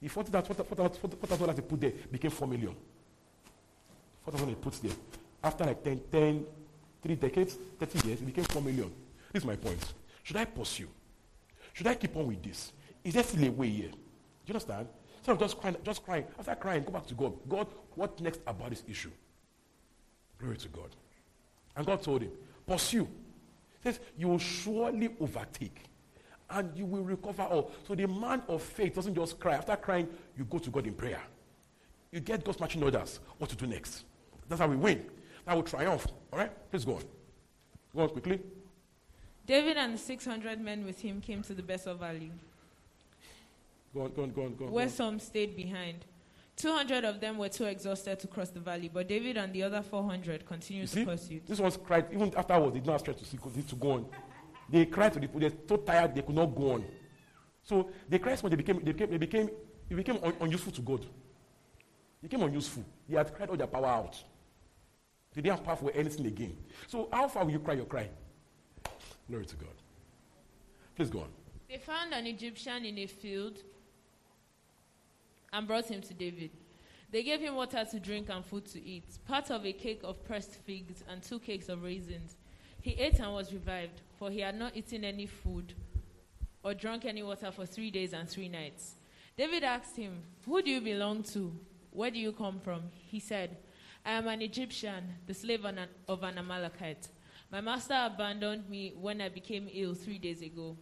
the 0.00 0.08
$4,000 0.08 1.56
they 1.56 1.62
put 1.62 1.80
there 1.80 1.92
became 2.10 2.30
4 2.30 2.48
million. 2.48 2.74
4,000 4.24 4.48
they 4.48 4.54
put 4.54 4.74
there. 4.82 4.92
After 5.42 5.64
like 5.64 5.82
10, 5.82 6.00
10, 6.10 6.46
three 7.02 7.14
decades, 7.14 7.56
30 7.78 8.08
years, 8.08 8.20
it 8.20 8.26
became 8.26 8.44
4 8.44 8.62
million. 8.62 8.92
This 9.32 9.42
is 9.42 9.46
my 9.46 9.56
point. 9.56 9.94
Should 10.22 10.36
I 10.36 10.44
pursue? 10.44 10.88
Should 11.72 11.86
I 11.86 11.94
keep 11.94 12.16
on 12.16 12.26
with 12.26 12.42
this? 12.42 12.72
Is 13.04 13.14
there 13.14 13.22
still 13.22 13.44
a 13.44 13.50
way 13.50 13.68
here? 13.68 13.90
Do 13.90 13.96
you 14.46 14.54
understand? 14.54 14.88
Of 15.28 15.40
just 15.40 15.58
crying, 15.58 15.76
just 15.84 16.04
crying. 16.04 16.24
After 16.38 16.54
crying, 16.54 16.84
go 16.84 16.92
back 16.92 17.06
to 17.06 17.14
God. 17.14 17.34
God, 17.48 17.66
what 17.96 18.20
next 18.20 18.40
about 18.46 18.70
this 18.70 18.84
issue? 18.88 19.10
Glory 20.38 20.56
to 20.56 20.68
God. 20.68 20.94
And 21.76 21.84
God 21.84 22.00
told 22.02 22.22
him, 22.22 22.30
pursue. 22.64 23.08
He 23.82 23.90
says, 23.90 24.00
you 24.16 24.28
will 24.28 24.38
surely 24.38 25.10
overtake 25.20 25.82
and 26.50 26.76
you 26.76 26.86
will 26.86 27.02
recover 27.02 27.42
all. 27.42 27.72
So 27.88 27.94
the 27.94 28.06
man 28.06 28.42
of 28.48 28.62
faith 28.62 28.94
doesn't 28.94 29.14
just 29.14 29.40
cry. 29.40 29.54
After 29.54 29.74
crying, 29.76 30.08
you 30.38 30.44
go 30.44 30.58
to 30.58 30.70
God 30.70 30.86
in 30.86 30.94
prayer. 30.94 31.20
You 32.12 32.20
get 32.20 32.44
God's 32.44 32.60
marching 32.60 32.82
orders. 32.82 33.18
What 33.38 33.50
to 33.50 33.56
do 33.56 33.66
next? 33.66 34.04
That's 34.48 34.60
how 34.60 34.68
we 34.68 34.76
win. 34.76 35.04
That 35.44 35.56
will 35.56 35.64
triumph. 35.64 36.06
All 36.32 36.38
right? 36.38 36.52
Please 36.70 36.84
go 36.84 36.94
on. 36.94 37.02
Go 37.94 38.02
on 38.02 38.08
quickly. 38.10 38.40
David 39.44 39.76
and 39.76 39.94
the 39.94 39.98
600 39.98 40.60
men 40.60 40.84
with 40.84 41.00
him 41.00 41.20
came 41.20 41.42
to 41.42 41.54
the 41.54 41.62
Besor 41.62 41.98
Valley. 41.98 42.30
Go 43.96 44.02
on, 44.02 44.10
go 44.10 44.22
on, 44.24 44.30
go 44.30 44.42
on, 44.42 44.54
go 44.56 44.64
on. 44.66 44.72
Where 44.72 44.90
some 44.90 45.18
stayed 45.18 45.56
behind. 45.56 46.04
200 46.56 47.04
of 47.06 47.18
them 47.18 47.38
were 47.38 47.48
too 47.48 47.64
exhausted 47.64 48.20
to 48.20 48.26
cross 48.26 48.50
the 48.50 48.60
valley, 48.60 48.90
but 48.92 49.08
David 49.08 49.38
and 49.38 49.50
the 49.54 49.62
other 49.62 49.80
400 49.80 50.44
continued 50.44 50.88
to 50.88 51.04
pursue. 51.06 51.40
This 51.46 51.58
one's 51.58 51.78
cried, 51.78 52.06
even 52.12 52.34
afterwards, 52.36 52.74
they 52.74 52.80
did 52.80 52.86
not 52.86 53.02
try 53.02 53.14
to 53.14 53.24
see 53.24 53.38
to 53.38 53.74
go 53.76 53.92
on. 53.92 54.06
They 54.68 54.84
cried 54.84 55.14
to 55.14 55.20
the 55.20 55.28
they're 55.34 55.50
so 55.66 55.78
tired 55.78 56.14
they 56.14 56.20
could 56.20 56.34
not 56.34 56.54
go 56.54 56.72
on. 56.72 56.84
So 57.62 57.88
they 58.06 58.18
cried 58.18 58.38
when 58.42 58.50
they 58.50 58.56
became, 58.56 58.84
they 58.84 58.92
became, 58.92 59.10
they 59.10 59.16
became, 59.16 59.50
they 59.88 59.94
became 59.94 60.18
un, 60.22 60.34
unuseful 60.42 60.72
to 60.72 60.82
God. 60.82 61.00
They 62.20 62.28
became 62.28 62.42
unuseful. 62.42 62.84
They 63.08 63.16
had 63.16 63.34
cried 63.34 63.48
all 63.48 63.56
their 63.56 63.66
power 63.66 63.86
out. 63.86 64.22
They 65.34 65.40
didn't 65.40 65.56
have 65.56 65.64
power 65.64 65.76
for 65.76 65.90
anything 65.92 66.26
again. 66.26 66.54
So 66.86 67.08
how 67.10 67.28
far 67.28 67.46
will 67.46 67.52
you 67.52 67.60
cry 67.60 67.74
your 67.74 67.86
cry? 67.86 68.10
Glory 69.26 69.46
to 69.46 69.56
God. 69.56 69.74
Please 70.94 71.08
go 71.08 71.20
on. 71.20 71.28
They 71.68 71.78
found 71.78 72.12
an 72.12 72.26
Egyptian 72.26 72.84
in 72.84 72.98
a 72.98 73.06
field 73.06 73.62
and 75.56 75.66
brought 75.66 75.86
him 75.86 76.02
to 76.02 76.12
David. 76.12 76.50
They 77.10 77.22
gave 77.22 77.40
him 77.40 77.54
water 77.54 77.82
to 77.90 77.98
drink 77.98 78.28
and 78.28 78.44
food 78.44 78.66
to 78.66 78.84
eat, 78.84 79.04
part 79.26 79.50
of 79.50 79.64
a 79.64 79.72
cake 79.72 80.00
of 80.04 80.22
pressed 80.22 80.54
figs 80.66 81.02
and 81.08 81.22
two 81.22 81.38
cakes 81.38 81.70
of 81.70 81.82
raisins. 81.82 82.36
He 82.82 82.90
ate 82.92 83.18
and 83.20 83.32
was 83.32 83.52
revived, 83.54 84.02
for 84.18 84.30
he 84.30 84.40
had 84.40 84.58
not 84.58 84.76
eaten 84.76 85.02
any 85.02 85.24
food 85.26 85.72
or 86.62 86.74
drunk 86.74 87.06
any 87.06 87.22
water 87.22 87.50
for 87.50 87.64
three 87.64 87.90
days 87.90 88.12
and 88.12 88.28
three 88.28 88.50
nights. 88.50 88.96
David 89.38 89.64
asked 89.64 89.96
him, 89.96 90.22
Who 90.44 90.60
do 90.60 90.70
you 90.70 90.80
belong 90.80 91.22
to? 91.34 91.58
Where 91.90 92.10
do 92.10 92.18
you 92.18 92.32
come 92.32 92.60
from? 92.60 92.82
He 93.06 93.18
said, 93.18 93.56
I 94.04 94.12
am 94.12 94.28
an 94.28 94.42
Egyptian, 94.42 95.04
the 95.26 95.32
slave 95.32 95.64
of 95.64 96.22
an 96.22 96.38
Amalekite. 96.38 97.08
My 97.50 97.62
master 97.62 97.98
abandoned 98.04 98.68
me 98.68 98.92
when 99.00 99.22
I 99.22 99.30
became 99.30 99.70
ill 99.72 99.94
three 99.94 100.18
days 100.18 100.42
ago. 100.42 100.76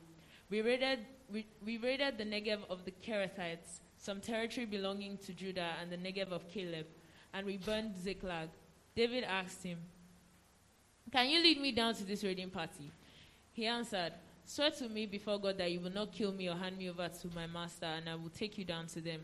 We 0.51 0.63
raided, 0.63 1.01
we, 1.31 1.47
we 1.65 1.79
raided 1.79 2.19
the 2.19 2.25
Negev 2.25 2.59
of 2.69 2.85
the 2.85 2.91
Kerethites, 2.91 3.81
some 4.05 4.21
territory 4.21 4.67
belonging 4.67 5.17
to 5.17 5.33
Judah, 5.33 5.73
and 5.81 5.91
the 5.91 5.97
Negev 5.97 6.31
of 6.31 6.47
Caleb, 6.47 6.87
and 7.33 7.47
we 7.47 7.57
burned 7.57 7.97
Ziklag. 7.97 8.51
David 8.95 9.25
asked 9.25 9.63
him, 9.63 9.79
Can 11.11 11.31
you 11.31 11.43
lead 11.43 11.59
me 11.59 11.73
down 11.73 11.95
to 11.95 12.05
this 12.05 12.23
raiding 12.23 12.51
party? 12.51 12.93
He 13.53 13.67
answered, 13.67 14.13
Swear 14.45 14.73
to 14.73 14.91
me 14.91 15.07
before 15.07 15.41
God 15.41 15.57
that 15.57 15.73
you 15.73 15.81
will 15.81 15.91
not 15.91 16.13
kill 16.13 16.33
me 16.33 16.51
or 16.51 16.55
hand 16.55 16.77
me 16.77 16.91
over 16.91 17.09
to 17.09 17.29
my 17.35 17.47
master, 17.47 17.87
and 17.87 18.07
I 18.07 18.15
will 18.15 18.29
take 18.29 18.59
you 18.59 18.67
down 18.67 18.89
to 18.89 19.01
them. 19.01 19.23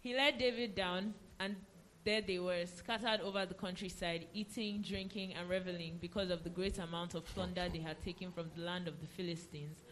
He 0.00 0.12
led 0.12 0.38
David 0.38 0.74
down, 0.74 1.14
and 1.38 1.54
there 2.02 2.22
they 2.22 2.40
were, 2.40 2.66
scattered 2.66 3.20
over 3.20 3.46
the 3.46 3.54
countryside, 3.54 4.26
eating, 4.34 4.82
drinking, 4.82 5.34
and 5.34 5.48
reveling 5.48 5.98
because 6.00 6.30
of 6.30 6.42
the 6.42 6.50
great 6.50 6.78
amount 6.78 7.14
of 7.14 7.24
plunder 7.26 7.68
they 7.72 7.78
had 7.78 8.02
taken 8.02 8.32
from 8.32 8.50
the 8.56 8.62
land 8.62 8.88
of 8.88 9.00
the 9.00 9.06
Philistines 9.06 9.84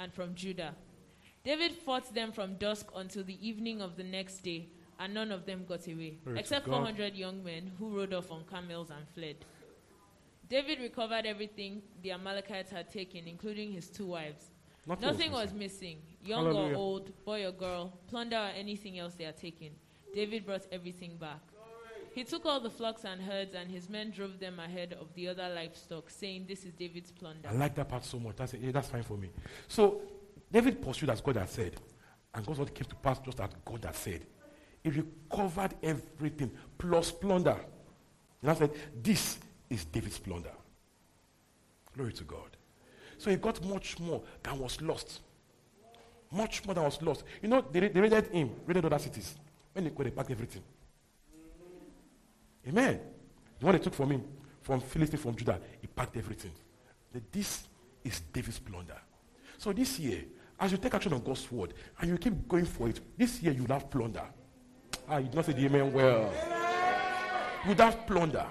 and 0.00 0.12
from 0.12 0.34
Judah. 0.34 0.74
David 1.44 1.72
fought 1.72 2.14
them 2.14 2.32
from 2.32 2.54
dusk 2.56 2.90
until 2.94 3.24
the 3.24 3.46
evening 3.46 3.80
of 3.80 3.96
the 3.96 4.02
next 4.04 4.38
day, 4.40 4.68
and 4.98 5.14
none 5.14 5.32
of 5.32 5.46
them 5.46 5.64
got 5.66 5.86
away, 5.86 6.18
to 6.24 6.34
except 6.36 6.66
400 6.66 7.14
young 7.14 7.42
men 7.42 7.70
who 7.78 7.96
rode 7.96 8.12
off 8.12 8.30
on 8.30 8.44
camels 8.50 8.90
and 8.90 9.08
fled. 9.08 9.36
David 10.48 10.80
recovered 10.80 11.24
everything 11.26 11.80
the 12.02 12.10
Amalekites 12.12 12.70
had 12.70 12.90
taken, 12.90 13.26
including 13.26 13.72
his 13.72 13.88
two 13.88 14.06
wives. 14.06 14.50
Nothing, 14.86 15.06
Nothing 15.06 15.32
was 15.32 15.44
was 15.44 15.54
missing, 15.54 15.98
young 16.24 16.44
Hallelujah. 16.46 16.74
or 16.74 16.76
old, 16.76 17.24
boy 17.24 17.46
or 17.46 17.52
girl, 17.52 17.92
plunder 18.08 18.36
or 18.36 18.50
anything 18.58 18.98
else 18.98 19.14
they 19.14 19.24
had 19.24 19.36
taken. 19.36 19.70
David 20.14 20.44
brought 20.44 20.66
everything 20.72 21.16
back. 21.16 21.40
He 22.12 22.24
took 22.24 22.44
all 22.44 22.58
the 22.58 22.70
flocks 22.70 23.04
and 23.04 23.20
herds, 23.20 23.54
and 23.54 23.70
his 23.70 23.88
men 23.88 24.10
drove 24.10 24.40
them 24.40 24.58
ahead 24.58 24.96
of 25.00 25.14
the 25.14 25.28
other 25.28 25.48
livestock, 25.54 26.10
saying, 26.10 26.46
This 26.48 26.64
is 26.64 26.72
David's 26.72 27.12
plunder. 27.12 27.48
I 27.48 27.52
like 27.52 27.74
that 27.76 27.88
part 27.88 28.04
so 28.04 28.18
much. 28.18 28.36
That's, 28.36 28.54
yeah, 28.54 28.72
that's 28.72 28.88
fine 28.88 29.04
for 29.04 29.16
me. 29.16 29.30
So, 29.68 30.00
David 30.50 30.82
pursued 30.82 31.10
as 31.10 31.20
God 31.20 31.36
had 31.36 31.48
said, 31.48 31.76
and 32.34 32.44
God's 32.44 32.58
word 32.58 32.74
came 32.74 32.86
to 32.86 32.94
pass 32.96 33.18
just 33.20 33.40
as 33.40 33.50
God 33.64 33.84
had 33.84 33.94
said. 33.94 34.26
He 34.82 34.90
recovered 34.90 35.74
everything 35.82 36.50
plus 36.78 37.10
plunder. 37.10 37.56
And 38.40 38.50
I 38.50 38.54
said, 38.54 38.70
This 39.02 39.38
is 39.68 39.84
David's 39.84 40.18
plunder. 40.18 40.52
Glory 41.94 42.12
to 42.14 42.24
God. 42.24 42.56
So 43.18 43.30
he 43.30 43.36
got 43.36 43.62
much 43.66 43.98
more 44.00 44.22
than 44.42 44.58
was 44.58 44.80
lost. 44.80 45.20
Much 46.32 46.64
more 46.64 46.74
than 46.74 46.84
was 46.84 47.02
lost. 47.02 47.24
You 47.42 47.48
know, 47.48 47.64
they, 47.70 47.88
they 47.88 48.00
raided 48.00 48.28
him, 48.28 48.50
raided 48.66 48.84
other 48.84 48.98
cities. 48.98 49.34
When 49.72 49.84
they, 49.84 49.90
when 49.90 50.06
they 50.06 50.10
packed 50.10 50.30
everything. 50.30 50.62
Amen. 52.66 53.00
The 53.58 53.66
one 53.66 53.74
they 53.74 53.82
took 53.82 53.94
from 53.94 54.10
him, 54.10 54.24
from 54.62 54.80
Philistine, 54.80 55.18
from 55.20 55.36
Judah, 55.36 55.60
he 55.80 55.86
packed 55.86 56.16
everything. 56.16 56.52
This 57.30 57.64
is 58.04 58.20
David's 58.32 58.58
plunder. 58.58 58.96
So 59.58 59.72
this 59.72 59.98
year, 59.98 60.24
as 60.60 60.72
you 60.72 60.78
take 60.78 60.94
action 60.94 61.12
on 61.12 61.22
God's 61.22 61.50
word 61.50 61.74
and 61.98 62.10
you 62.10 62.18
keep 62.18 62.46
going 62.46 62.66
for 62.66 62.88
it, 62.88 63.00
this 63.16 63.42
year 63.42 63.52
you'll 63.52 63.66
have 63.68 63.90
plunder. 63.90 64.24
Ah, 65.08 65.18
you 65.18 65.24
did 65.24 65.34
not 65.34 65.46
say 65.46 65.52
the 65.52 65.64
amen 65.64 65.92
well. 65.92 66.32
You'd 67.66 67.80
have 67.80 68.06
plunder. 68.06 68.46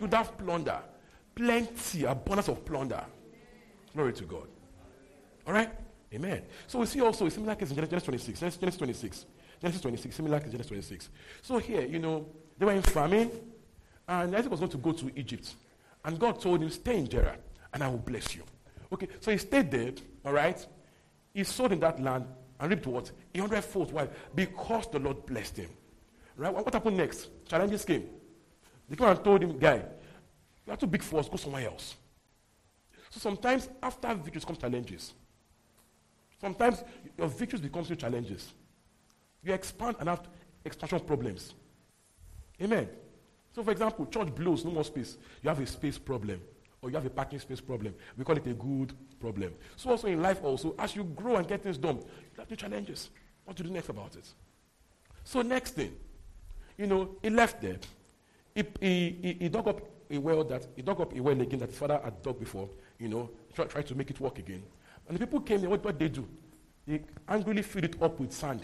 You'd 0.00 0.14
have 0.14 0.36
plunder. 0.36 0.80
Plenty, 1.34 2.04
abundance 2.04 2.48
of 2.48 2.64
plunder. 2.64 3.04
Glory 3.94 4.12
to 4.14 4.24
God. 4.24 4.48
All 5.46 5.52
right? 5.52 5.70
Amen. 6.12 6.42
So 6.66 6.78
we 6.78 6.86
see 6.86 7.00
also 7.00 7.26
a 7.26 7.30
similar 7.30 7.54
case 7.54 7.70
in 7.70 7.76
Genesis 7.76 8.02
26. 8.02 8.40
Genesis, 8.40 8.58
Genesis 8.58 8.78
26. 8.78 9.26
Genesis 9.60 9.80
26, 9.80 10.16
similar 10.16 10.38
case 10.38 10.46
in 10.46 10.52
Genesis 10.52 10.68
26. 10.68 11.10
So 11.42 11.58
here, 11.58 11.82
you 11.86 11.98
know, 11.98 12.26
they 12.58 12.66
were 12.66 12.72
in 12.72 12.82
famine, 12.82 13.30
and 14.06 14.36
Isaac 14.36 14.50
was 14.50 14.60
going 14.60 14.72
to 14.72 14.78
go 14.78 14.92
to 14.92 15.10
Egypt. 15.18 15.54
And 16.04 16.18
God 16.18 16.40
told 16.40 16.62
him, 16.62 16.70
Stay 16.70 16.98
in 16.98 17.08
Gerar, 17.08 17.36
and 17.72 17.82
I 17.82 17.88
will 17.88 17.98
bless 17.98 18.34
you. 18.34 18.42
Okay, 18.92 19.08
so 19.20 19.30
he 19.30 19.38
stayed 19.38 19.70
there, 19.70 19.92
all 20.24 20.32
right? 20.32 20.66
He 21.34 21.44
sowed 21.44 21.72
in 21.72 21.80
that 21.80 22.00
land 22.00 22.24
and 22.60 22.70
reaped 22.70 22.86
what? 22.86 23.10
A 23.34 23.38
hundredfold. 23.38 23.92
Why? 23.92 24.08
Because 24.34 24.86
the 24.90 25.00
Lord 25.00 25.26
blessed 25.26 25.58
him. 25.58 25.70
Right? 26.36 26.54
What 26.54 26.72
happened 26.72 26.96
next? 26.96 27.28
Challenges 27.46 27.84
came. 27.84 28.06
They 28.88 28.96
came 28.96 29.08
and 29.08 29.22
told 29.22 29.42
him, 29.42 29.58
Guy, 29.58 29.82
you 30.66 30.72
are 30.72 30.76
too 30.76 30.86
big 30.86 31.02
for 31.02 31.20
us, 31.20 31.28
go 31.28 31.36
somewhere 31.36 31.66
else. 31.66 31.96
So 33.10 33.20
sometimes 33.20 33.68
after 33.82 34.14
victories 34.14 34.44
come 34.44 34.56
challenges. 34.56 35.12
Sometimes 36.40 36.82
your 37.16 37.28
victories 37.28 37.62
become 37.62 37.84
new 37.88 37.96
challenges. 37.96 38.52
You 39.42 39.52
expand 39.52 39.96
and 40.00 40.08
have 40.08 40.26
expansion 40.64 41.00
problems. 41.00 41.54
Amen. 42.62 42.88
So, 43.54 43.62
for 43.62 43.70
example, 43.70 44.06
church 44.06 44.34
blows, 44.34 44.64
no 44.64 44.70
more 44.70 44.84
space. 44.84 45.16
You 45.42 45.48
have 45.48 45.60
a 45.60 45.66
space 45.66 45.98
problem, 45.98 46.40
or 46.84 46.90
you 46.90 46.96
have 46.96 47.06
a 47.06 47.10
parking 47.10 47.38
space 47.38 47.62
problem. 47.62 47.94
We 48.16 48.24
call 48.24 48.36
it 48.36 48.46
a 48.46 48.52
good 48.52 48.92
problem. 49.18 49.54
So, 49.74 49.88
also 49.90 50.06
in 50.06 50.20
life, 50.20 50.44
also, 50.44 50.74
as 50.78 50.94
you 50.94 51.04
grow 51.04 51.36
and 51.36 51.48
get 51.48 51.62
things 51.62 51.78
done, 51.78 51.96
you 51.96 52.38
have 52.38 52.50
new 52.50 52.56
challenges. 52.56 53.08
What 53.46 53.56
to 53.56 53.62
do 53.62 53.70
next 53.70 53.88
about 53.88 54.14
it? 54.16 54.28
So, 55.24 55.40
next 55.40 55.76
thing, 55.76 55.96
you 56.76 56.86
know, 56.86 57.16
he 57.22 57.30
left 57.30 57.62
there. 57.62 57.78
He, 58.54 58.64
he, 58.80 59.18
he, 59.22 59.36
he 59.40 59.48
dug 59.48 59.66
up 59.66 59.80
a 60.10 60.18
well 60.18 60.44
that 60.44 60.66
he 60.76 60.82
dug 60.82 61.00
up 61.00 61.16
a 61.16 61.20
well 61.20 61.40
again 61.40 61.58
that 61.60 61.70
his 61.70 61.78
father 61.78 61.98
had 62.04 62.22
dug 62.22 62.38
before. 62.38 62.68
You 62.98 63.08
know, 63.08 63.30
try, 63.54 63.64
tried 63.64 63.86
to 63.86 63.94
make 63.94 64.10
it 64.10 64.20
work 64.20 64.38
again. 64.38 64.62
And 65.08 65.16
the 65.16 65.26
people 65.26 65.40
came 65.40 65.62
there. 65.62 65.70
What 65.70 65.82
what 65.82 65.98
they 65.98 66.08
do? 66.08 66.28
They 66.86 67.00
angrily 67.26 67.62
filled 67.62 67.86
it 67.86 68.02
up 68.02 68.20
with 68.20 68.30
sand. 68.30 68.60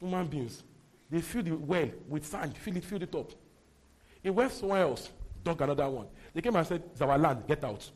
Human 0.00 0.26
beings, 0.26 0.62
they 1.08 1.22
filled 1.22 1.46
the 1.46 1.56
well 1.56 1.88
with 2.06 2.26
sand, 2.26 2.54
filled 2.58 2.76
it, 2.76 2.84
filled 2.84 3.04
it 3.04 3.14
up. 3.14 3.32
He 4.22 4.28
went 4.28 4.52
somewhere 4.52 4.82
else, 4.82 5.10
dug 5.42 5.62
another 5.62 5.88
one. 5.88 6.08
They 6.36 6.42
came 6.42 6.54
and 6.54 6.66
said, 6.66 6.82
"It's 6.92 7.00
our 7.00 7.16
land. 7.16 7.46
Get 7.48 7.64
out." 7.64 7.90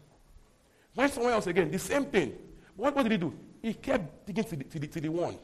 Went 0.96 1.12
somewhere 1.12 1.34
else 1.34 1.46
again, 1.46 1.70
the 1.70 1.78
same 1.78 2.06
thing. 2.06 2.32
What, 2.74 2.96
what 2.96 3.02
did 3.02 3.12
he 3.12 3.18
do? 3.18 3.34
He 3.60 3.74
kept 3.74 4.26
digging 4.26 4.44
to 4.44 4.56
the, 4.56 4.64
to 4.64 4.78
the, 4.78 4.86
to 4.86 5.00
the 5.02 5.08
one. 5.10 5.36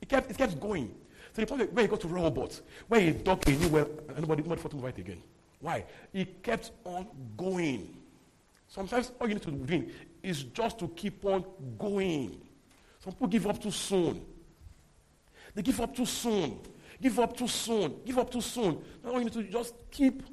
He 0.00 0.06
kept, 0.06 0.28
he 0.28 0.36
kept 0.36 0.58
going. 0.58 0.92
To 1.34 1.40
the 1.40 1.46
point 1.46 1.72
where 1.72 1.82
he 1.84 1.88
got 1.88 2.00
to 2.00 2.08
Rehoboth, 2.08 2.62
where 2.88 3.00
he 3.00 3.12
dug 3.12 3.48
a 3.48 3.52
new 3.52 3.68
well, 3.68 3.88
and 4.08 4.18
nobody, 4.18 4.42
nobody 4.42 4.60
fought 4.60 4.72
him 4.72 4.84
again. 4.84 5.22
Why? 5.60 5.84
He 6.12 6.24
kept 6.24 6.72
on 6.84 7.06
going. 7.36 7.96
Sometimes 8.66 9.12
all 9.20 9.28
you 9.28 9.34
need 9.34 9.42
to 9.44 9.52
do 9.52 9.88
is 10.20 10.42
just 10.42 10.80
to 10.80 10.88
keep 10.88 11.24
on 11.24 11.44
going. 11.78 12.40
Some 12.98 13.12
people 13.12 13.28
give 13.28 13.46
up 13.46 13.62
too 13.62 13.70
soon. 13.70 14.20
They 15.54 15.62
give 15.62 15.80
up 15.80 15.94
too 15.94 16.04
soon. 16.04 16.58
Give 17.00 17.16
up 17.20 17.36
too 17.36 17.46
soon. 17.46 17.94
Give 18.04 18.18
up 18.18 18.28
too 18.28 18.40
soon. 18.40 18.82
Now 19.04 19.12
all 19.12 19.18
you 19.18 19.26
need 19.26 19.32
to 19.34 19.44
just 19.44 19.74
keep 19.92 20.24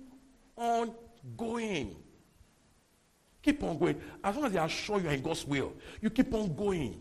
on 0.58 0.92
going. 1.38 1.96
Keep 3.42 3.64
on 3.64 3.78
going. 3.78 4.02
As 4.24 4.36
long 4.36 4.46
as 4.46 4.54
you 4.54 4.60
are 4.60 4.70
sure 4.70 5.00
you 5.00 5.08
are 5.08 5.14
in 5.14 5.22
God's 5.22 5.46
will, 5.46 5.74
you 6.02 6.10
keep 6.10 6.34
on 6.34 6.56
going. 6.56 7.00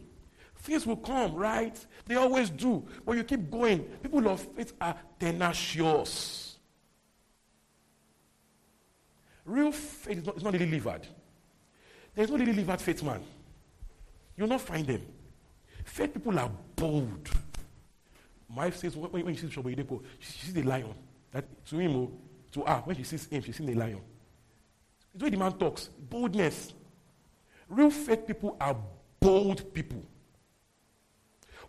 Things 0.57 0.87
will 0.87 0.97
come, 0.97 1.35
right? 1.35 1.75
They 2.07 2.17
always 2.17 2.51
do. 2.51 2.85
But 3.05 3.17
you 3.17 3.25
keep 3.25 3.51
going. 3.51 3.81
People 4.03 4.29
of 4.29 4.41
faith 4.41 4.73
are 4.81 4.97
tenacious. 5.19 6.57
Real 9.45 9.73
faith 9.73 10.19
is 10.19 10.27
not, 10.27 10.37
is 10.37 10.43
not 10.43 10.53
really 10.53 10.71
livered. 10.71 11.07
There's 12.15 12.31
no 12.31 12.39
really 12.39 12.53
livered 12.53 12.81
faith 12.81 13.03
man. 13.03 13.21
You'll 14.37 14.49
not 14.49 14.63
find 14.63 14.87
them. 14.87 15.03
Faith 15.85 16.15
people 16.15 16.39
are 16.39 16.51
bold. 16.77 17.29
My 18.49 18.67
wife 18.67 18.77
says 18.77 18.97
when, 18.97 19.25
when 19.25 19.35
she 19.35 19.43
sees 19.43 19.51
Shobo 19.51 19.71
she, 20.19 20.33
she 20.33 20.47
sees 20.47 20.55
the 20.55 20.63
lion. 20.63 20.95
That 21.33 21.45
to 21.67 21.79
him, 21.79 21.97
oh, 21.97 22.13
to 22.53 22.63
her, 22.63 22.83
when 22.85 22.97
she 22.97 23.05
sees 23.05 23.27
him, 23.27 23.43
she's 23.43 23.57
seen 23.57 23.67
the 23.67 23.75
lion. 23.75 24.01
It's 25.15 25.21
the 25.21 25.25
way 25.27 25.31
the 25.31 25.37
man 25.37 25.53
talks. 25.53 25.89
Boldness. 26.11 26.75
Real 27.69 27.91
faith 27.91 28.27
people 28.27 28.57
are 28.61 28.77
bold 29.21 29.73
people. 29.73 30.03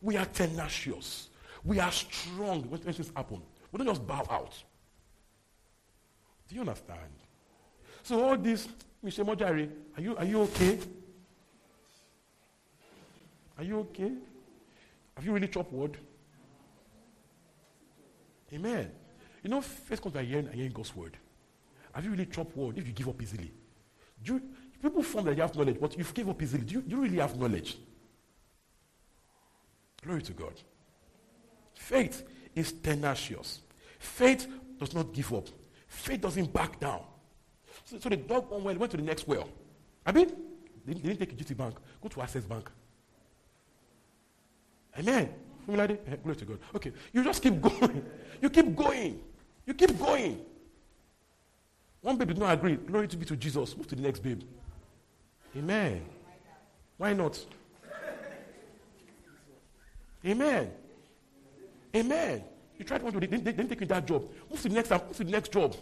We 0.02 0.18
are 0.18 0.26
tenacious. 0.26 1.30
We 1.64 1.80
are 1.80 1.92
strong 1.92 2.64
when, 2.70 2.80
things 2.82 3.12
happen. 3.16 3.42
We 3.72 3.78
don't 3.78 3.88
just 3.88 4.06
bow 4.06 4.26
out. 4.30 4.56
Do 6.50 6.56
you 6.56 6.62
understand? 6.62 7.00
So 8.04 8.24
all 8.24 8.38
this, 8.38 8.68
Mr. 9.04 9.26
Mojari, 9.26 9.70
are 9.98 10.02
you, 10.02 10.16
are 10.18 10.26
you 10.26 10.42
okay? 10.42 10.80
Are 13.58 13.64
you 13.64 13.80
okay? 13.80 14.12
Have 15.16 15.26
you 15.26 15.32
really 15.32 15.48
chopped 15.48 15.72
wood? 15.72 15.98
Amen. 18.54 18.92
You 19.44 19.50
know, 19.50 19.62
faith 19.62 20.02
comes 20.02 20.14
by 20.14 20.24
hearing 20.24 20.48
and 20.48 20.56
hearing 20.56 20.72
God's 20.72 20.96
word. 20.96 21.18
Have 21.96 22.04
you 22.04 22.12
really 22.12 22.26
chopped 22.26 22.56
word 22.58 22.78
if 22.78 22.86
you 22.86 22.92
give 22.92 23.08
up 23.08 23.22
easily? 23.22 23.52
Do 24.22 24.34
you, 24.34 24.42
people 24.82 25.02
form 25.02 25.26
that 25.26 25.36
you 25.38 25.42
have 25.42 25.56
knowledge, 25.56 25.78
but 25.80 25.98
you 25.98 26.04
give 26.14 26.28
up 26.28 26.42
easily. 26.42 26.64
Do 26.66 26.74
you, 26.76 26.82
do 26.82 26.96
you 26.98 27.02
really 27.02 27.18
have 27.20 27.38
knowledge? 27.40 27.78
Glory 30.04 30.22
to 30.24 30.34
God. 30.34 30.54
Faith 31.74 32.24
is 32.54 32.74
tenacious. 32.74 33.62
Faith 33.98 34.46
does 34.78 34.94
not 34.94 35.14
give 35.14 35.34
up. 35.34 35.48
Faith 35.88 36.20
doesn't 36.20 36.52
back 36.52 36.82
down. 36.82 37.02
So, 37.86 37.98
so 37.98 38.10
they 38.10 38.18
dug 38.18 38.50
one 38.52 38.64
well, 38.66 38.76
went 38.76 38.92
to 38.92 38.98
the 38.98 39.04
next 39.04 39.26
well. 39.26 39.48
I 40.06 40.12
mean, 40.12 40.32
they, 40.86 40.94
they 40.96 41.00
didn't 41.00 41.20
take 41.20 41.32
a 41.32 41.36
GT 41.36 41.56
Bank. 41.56 41.76
Go 42.02 42.10
to 42.10 42.22
Access 42.22 42.44
Bank. 42.44 42.70
Amen. 45.00 45.30
Eh, 45.70 45.96
Glory 46.22 46.36
to 46.36 46.46
God. 46.46 46.60
Okay. 46.76 46.92
You 47.14 47.24
just 47.24 47.42
keep 47.42 47.62
going. 47.62 48.06
You 48.42 48.50
keep 48.50 48.76
going. 48.76 49.20
You 49.66 49.74
keep 49.74 49.98
going. 49.98 50.46
One 52.06 52.18
babe 52.18 52.28
did 52.28 52.38
not 52.38 52.54
agree. 52.54 52.76
Glory 52.76 53.08
to 53.08 53.18
be 53.18 53.26
to 53.26 53.36
Jesus. 53.36 53.76
Move 53.76 53.88
to 53.88 53.96
the 53.96 54.04
next 54.04 54.20
babe. 54.20 54.44
Amen. 55.58 56.06
Why 56.98 57.14
not? 57.14 57.44
Amen. 60.24 60.70
Amen. 61.96 62.44
You 62.78 62.86
tried 62.86 63.02
one 63.02 63.12
to 63.12 63.20
they 63.20 63.26
didn't, 63.26 63.44
they 63.44 63.54
didn't 63.54 63.70
take 63.70 63.82
you 63.82 63.88
that 63.88 64.06
job. 64.06 64.24
Move 64.52 64.62
to 64.62 64.70
the 64.70 64.76
next 64.76 64.92
move 64.92 65.18
to 65.18 65.24
the 65.24 65.32
next 65.32 65.52
job. 65.52 65.76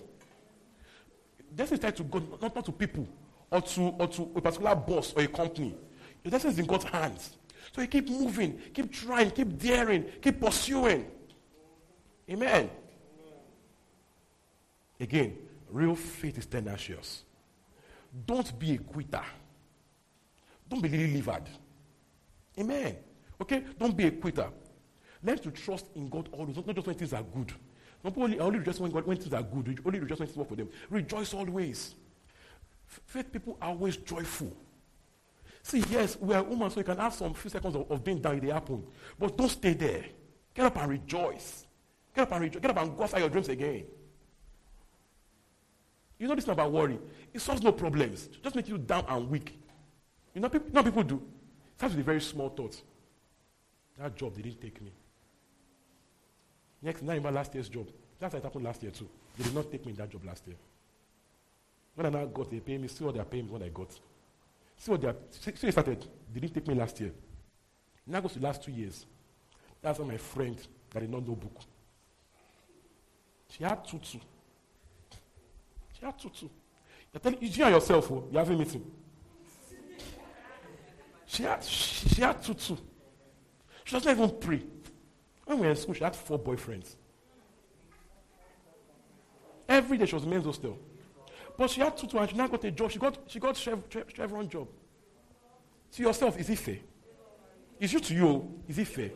Destiny 1.54 1.76
is 1.76 1.82
tied 1.82 1.98
to 1.98 2.04
God, 2.04 2.42
not, 2.42 2.56
not 2.56 2.66
to 2.68 2.72
people 2.72 3.06
or 3.52 3.62
to, 3.62 3.82
or 3.82 4.08
to 4.08 4.32
a 4.34 4.42
particular 4.42 4.76
boss 4.76 5.14
or 5.18 5.24
a 5.24 5.28
company. 5.28 5.76
Your 6.24 6.32
destiny 6.32 6.54
is 6.54 6.60
in 6.60 6.66
God's 6.66 6.86
hands. 6.86 7.36
So 7.76 7.82
you 7.82 7.88
keep 7.88 8.10
moving, 8.10 8.62
keep 8.74 8.94
trying, 8.94 9.30
keep 9.32 9.60
daring, 9.60 10.06
keep 10.22 10.40
pursuing. 10.40 11.06
Amen. 12.30 12.70
Again, 15.02 15.38
real 15.74 15.96
faith 15.96 16.38
is 16.38 16.46
tenacious. 16.46 17.24
Don't 18.26 18.58
be 18.58 18.76
a 18.76 18.78
quitter. 18.78 19.24
Don't 20.70 20.82
be 20.82 20.88
lily 20.88 21.14
livered. 21.16 21.50
Amen. 22.60 22.96
Okay? 23.42 23.64
Don't 23.78 23.98
be 23.98 24.06
a 24.06 24.12
quitter. 24.12 24.50
Learn 25.24 25.40
to 25.40 25.52
trust 25.52 25.88
in 25.96 26.08
God 26.10 26.30
always, 26.32 26.56
not 26.56 26.76
just 26.76 26.86
when 26.88 26.96
things 26.96 27.14
are 27.14 27.24
good. 27.24 27.52
Not 28.04 28.18
only, 28.18 28.40
only 28.40 28.60
rejoice 28.60 28.80
when, 28.80 28.92
God, 28.92 29.06
when 29.06 29.18
things 29.18 29.34
are 29.34 29.42
good, 29.42 29.82
only 29.86 30.00
rejoice 30.00 30.20
when 30.20 30.28
things 30.28 30.38
work 30.38 30.50
for 30.50 30.56
them. 30.56 30.70
Rejoice 30.90 31.34
always. 31.34 31.96
Faith 32.86 33.32
people 33.32 33.58
are 33.62 33.70
always 33.70 33.98
joyful. 33.98 34.56
See, 35.64 35.84
yes, 35.90 36.18
we 36.20 36.36
are 36.36 36.46
human, 36.46 36.70
so 36.70 36.82
you 36.82 36.84
can 36.84 36.98
have 36.98 37.14
some 37.14 37.34
few 37.34 37.50
seconds 37.50 37.76
of, 37.76 37.90
of 37.90 38.04
being 38.04 38.22
down, 38.22 38.36
it 38.36 38.44
happen. 38.44 38.84
But 39.18 39.38
don't 39.38 39.50
stay 39.50 39.74
there. 39.74 40.04
Get 40.54 40.66
up 40.66 40.78
and 40.78 40.90
rejoice. 40.92 41.66
Get 42.14 42.24
up 42.24 42.34
and 42.34 42.42
rejoice. 42.42 42.62
Get 42.62 42.72
up 42.72 42.78
and 42.78 42.96
go 42.96 43.04
after 43.04 43.20
your 43.20 43.30
dreams 43.30 43.50
again. 43.50 43.86
You 46.20 46.28
know 46.28 46.36
this 46.36 46.48
about 46.48 46.72
worry. 46.72 47.00
It 47.34 47.42
solves 47.42 47.62
no 47.62 47.72
problems. 47.72 48.26
It 48.26 48.44
just 48.44 48.56
makes 48.56 48.70
you 48.70 48.78
down 48.78 49.06
and 49.10 49.30
weak. 49.30 49.58
You 50.34 50.42
know, 50.42 50.50
people, 50.50 50.68
you 50.68 50.74
know 50.74 50.84
people 50.84 51.04
do. 51.04 51.16
It 51.16 51.78
starts 51.78 51.96
with 51.96 52.04
a 52.04 52.06
very 52.06 52.22
small 52.22 52.50
thought. 52.50 52.82
That 54.00 54.16
job, 54.16 54.36
they 54.36 54.42
didn't 54.42 54.62
take 54.62 54.82
me. 54.82 54.92
Next, 56.82 57.02
now 57.02 57.14
remember 57.14 57.32
last 57.32 57.54
year's 57.54 57.70
job. 57.70 57.88
That's 58.20 58.34
what 58.34 58.44
happened 58.44 58.66
last 58.66 58.82
year 58.84 58.92
too. 58.92 59.08
They 59.38 59.44
did 59.44 59.56
not 59.56 59.72
take 59.72 59.86
me 59.86 59.92
in 59.92 59.98
that 59.98 60.10
job 60.10 60.24
last 60.26 60.46
year. 60.48 60.58
When 61.96 62.08
I 62.08 62.10
now 62.10 62.26
got, 62.26 62.50
they 62.50 62.60
pay 62.60 62.78
me. 62.78 62.88
See 62.88 63.04
what 63.04 63.14
they 63.14 63.20
are 63.20 63.26
paying 63.26 63.46
me 63.46 63.52
when 63.52 63.64
I 63.64 63.70
got. 63.70 63.92
See 64.78 64.92
what 64.92 65.02
they 65.02 65.08
are. 65.08 65.16
See, 65.30 65.52
see 65.56 65.68
they 65.68 65.72
started. 65.72 66.06
They 66.34 66.40
didn't 66.40 66.54
take 66.54 66.68
me 66.68 66.76
last 66.76 67.00
year. 67.00 67.12
Now 68.06 68.20
goes 68.20 68.34
to 68.34 68.40
the 68.40 68.46
last 68.46 68.64
two 68.64 68.72
years. 68.72 69.06
That's 69.82 70.00
when 70.00 70.08
my 70.08 70.18
friend 70.18 70.58
that 70.92 71.00
did 71.00 71.10
not 71.10 71.28
know 71.28 71.36
book. 71.36 71.62
She 73.50 73.64
had 73.64 73.86
tutu. 73.86 74.18
She 76.04 76.08
had 76.08 76.20
tutu. 76.20 76.50
You're 77.14 77.22
telling 77.22 77.38
you, 77.40 77.64
and 77.64 77.76
yourself, 77.76 78.12
oh, 78.12 78.28
you 78.30 78.38
have 78.38 78.50
a 78.50 78.58
meeting. 78.58 78.84
She 81.26 81.44
had, 81.44 81.64
she, 81.64 82.10
she 82.10 82.22
had 82.22 82.44
tutu. 82.44 82.76
She 83.86 83.96
doesn't 83.96 84.12
even 84.12 84.30
pray. 84.38 84.62
When 85.46 85.60
we 85.60 85.66
were 85.66 85.72
in 85.72 85.78
school, 85.78 85.94
she 85.94 86.04
had 86.04 86.14
four 86.14 86.38
boyfriends. 86.38 86.96
Every 89.70 89.98
day 89.98 90.06
she 90.06 90.16
was 90.16 90.26
in 90.26 90.30
men's 90.30 90.44
hostel. 90.44 90.78
But 91.58 91.70
she 91.70 91.80
had 91.80 91.96
tutu 91.96 92.18
and 92.18 92.30
she 92.30 92.36
now 92.36 92.48
got 92.48 92.66
a 92.66 92.72
job. 92.72 92.92
She 92.92 93.00
got 93.00 93.18
she 93.28 93.40
got 93.40 93.56
chev, 93.56 93.88
chev, 93.90 94.06
chevron 94.14 94.50
job. 94.50 94.68
To 95.94 96.04
yourself, 96.04 96.38
is 96.38 96.50
it 96.50 96.60
fair? 96.60 96.80
Is 97.80 97.94
you 97.94 98.02
to 98.02 98.14
you, 98.14 98.62
is 98.68 98.78
it 98.78 98.88
fair? 98.88 99.12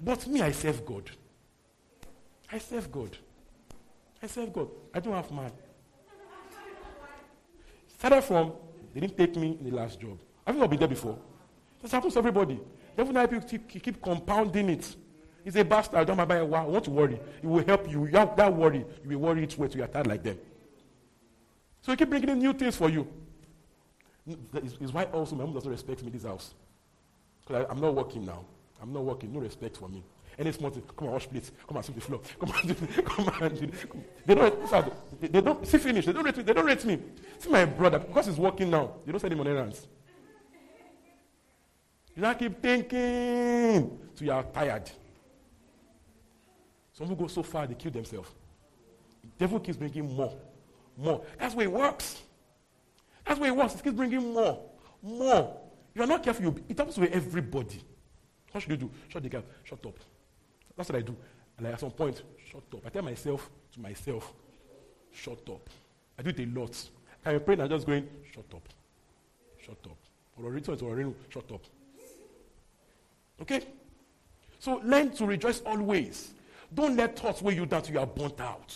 But 0.00 0.26
me, 0.26 0.40
I 0.40 0.52
serve 0.52 0.86
God. 0.86 1.10
I 2.50 2.58
serve 2.58 2.90
God. 2.90 3.18
I 4.22 4.26
serve 4.26 4.52
God. 4.54 4.70
I 4.94 5.00
don't 5.00 5.12
have 5.12 5.30
man. 5.30 5.52
Started 8.02 8.22
from, 8.22 8.52
they 8.92 8.98
didn't 8.98 9.16
take 9.16 9.36
me 9.36 9.56
in 9.60 9.70
the 9.70 9.76
last 9.76 10.00
job. 10.00 10.18
Have 10.44 10.56
you 10.56 10.60
not 10.60 10.68
been 10.70 10.80
there 10.80 10.88
before? 10.88 11.16
This 11.80 11.92
happens 11.92 12.14
to 12.14 12.18
everybody. 12.18 12.58
Devil 12.96 13.12
now 13.12 13.24
keep, 13.26 13.68
keep, 13.68 13.80
keep 13.80 14.02
compounding 14.02 14.70
it. 14.70 14.96
He's 15.44 15.54
a 15.54 15.64
bastard. 15.64 16.04
Don't 16.08 16.16
buy 16.28 16.38
a 16.38 16.44
wow. 16.44 16.68
Don't 16.68 16.88
worry. 16.88 17.20
It 17.40 17.46
will 17.46 17.64
help 17.64 17.88
you. 17.88 18.06
You 18.06 18.16
have 18.18 18.34
that 18.34 18.52
worry. 18.52 18.84
You 19.04 19.10
will 19.10 19.18
worry 19.18 19.44
it 19.44 19.56
way 19.56 19.68
so 19.68 19.76
you 19.76 19.84
are 19.84 19.86
tired 19.86 20.08
like 20.08 20.24
them. 20.24 20.36
So 21.82 21.92
he 21.92 21.96
keep 21.96 22.10
bringing 22.10 22.30
in 22.30 22.40
new 22.40 22.52
things 22.54 22.74
for 22.74 22.90
you. 22.90 23.06
It's, 24.26 24.74
it's 24.80 24.92
why 24.92 25.04
also 25.04 25.36
my 25.36 25.44
mom 25.44 25.54
doesn't 25.54 25.70
respect 25.70 26.02
me 26.02 26.10
this 26.10 26.24
house. 26.24 26.54
Because 27.46 27.66
I'm 27.70 27.80
not 27.80 27.94
working 27.94 28.26
now. 28.26 28.44
I'm 28.82 28.92
not 28.92 29.04
working. 29.04 29.32
No 29.32 29.38
respect 29.38 29.76
for 29.76 29.88
me. 29.88 30.02
Any 30.38 30.52
small 30.52 30.70
thing, 30.70 30.82
come 30.96 31.08
on, 31.08 31.14
wash 31.14 31.28
plates. 31.28 31.52
Come 31.66 31.76
on, 31.76 31.82
sweep 31.82 31.96
the 31.96 32.00
floor. 32.00 32.20
Come 32.40 32.50
on, 32.50 32.74
come 33.04 33.28
on. 33.28 33.72
They 34.24 34.34
don't, 34.34 35.20
they, 35.20 35.28
they 35.28 35.40
don't, 35.40 35.66
see 35.66 35.78
finish. 35.78 36.06
They 36.06 36.12
don't 36.12 36.24
rate 36.24 36.36
me. 36.36 36.42
They 36.42 36.52
don't 36.52 36.64
rate 36.64 36.84
me. 36.84 36.98
See 37.38 37.50
my 37.50 37.64
brother, 37.64 37.98
because 37.98 38.26
he's 38.26 38.38
working 38.38 38.70
now, 38.70 38.92
they 39.04 39.12
don't 39.12 39.20
send 39.20 39.32
him 39.32 39.40
on 39.40 39.48
errands. 39.48 39.86
You 42.16 42.22
now 42.22 42.34
keep 42.34 42.60
thinking 42.60 43.98
so 44.14 44.24
you 44.24 44.32
are 44.32 44.42
tired. 44.42 44.90
Some 46.92 47.08
people 47.08 47.24
go 47.24 47.28
so 47.28 47.42
far 47.42 47.66
they 47.66 47.74
kill 47.74 47.90
themselves. 47.90 48.30
The 49.22 49.28
devil 49.38 49.60
keeps 49.60 49.78
bringing 49.78 50.14
more, 50.14 50.34
more. 50.96 51.22
That's 51.38 51.54
where 51.54 51.66
it 51.66 51.72
works. 51.72 52.22
That's 53.24 53.40
where 53.40 53.50
it 53.50 53.56
works. 53.56 53.74
It 53.74 53.82
keeps 53.82 53.96
bringing 53.96 54.32
more, 54.32 54.60
more. 55.02 55.56
You're 55.94 56.06
not 56.06 56.22
careful, 56.22 56.54
it 56.68 56.76
happens 56.76 56.98
with 56.98 57.12
everybody. 57.12 57.82
What 58.50 58.60
should 58.62 58.70
you 58.70 58.76
do? 58.76 58.90
Shut 59.08 59.22
the 59.22 59.28
gap. 59.28 59.44
Shut 59.64 59.84
up. 59.86 59.98
That's 60.76 60.88
what 60.88 60.98
I 60.98 61.02
do. 61.02 61.16
And 61.56 61.66
like 61.66 61.74
at 61.74 61.80
some 61.80 61.90
point, 61.90 62.22
shut 62.50 62.62
up. 62.72 62.80
I 62.86 62.88
tell 62.88 63.02
myself 63.02 63.50
to 63.72 63.80
myself, 63.80 64.32
shut 65.12 65.48
up. 65.48 65.68
I 66.18 66.22
do 66.22 66.30
it 66.30 66.40
a 66.40 66.58
lot. 66.58 66.88
I'm 67.24 67.40
praying 67.40 67.60
and 67.60 67.70
just 67.70 67.86
going, 67.86 68.08
shut 68.32 68.44
up. 68.54 68.68
Shut 69.58 69.78
up. 69.84 69.96
Or 70.42 70.58
shut 71.30 71.52
up. 71.52 71.64
Okay? 73.40 73.60
So 74.58 74.80
learn 74.84 75.10
to 75.12 75.26
rejoice 75.26 75.60
always. 75.60 76.32
Don't 76.72 76.96
let 76.96 77.18
thoughts 77.18 77.42
weigh 77.42 77.54
you 77.54 77.66
down 77.66 77.82
till 77.82 77.94
you 77.94 78.00
are 78.00 78.06
burnt 78.06 78.40
out. 78.40 78.74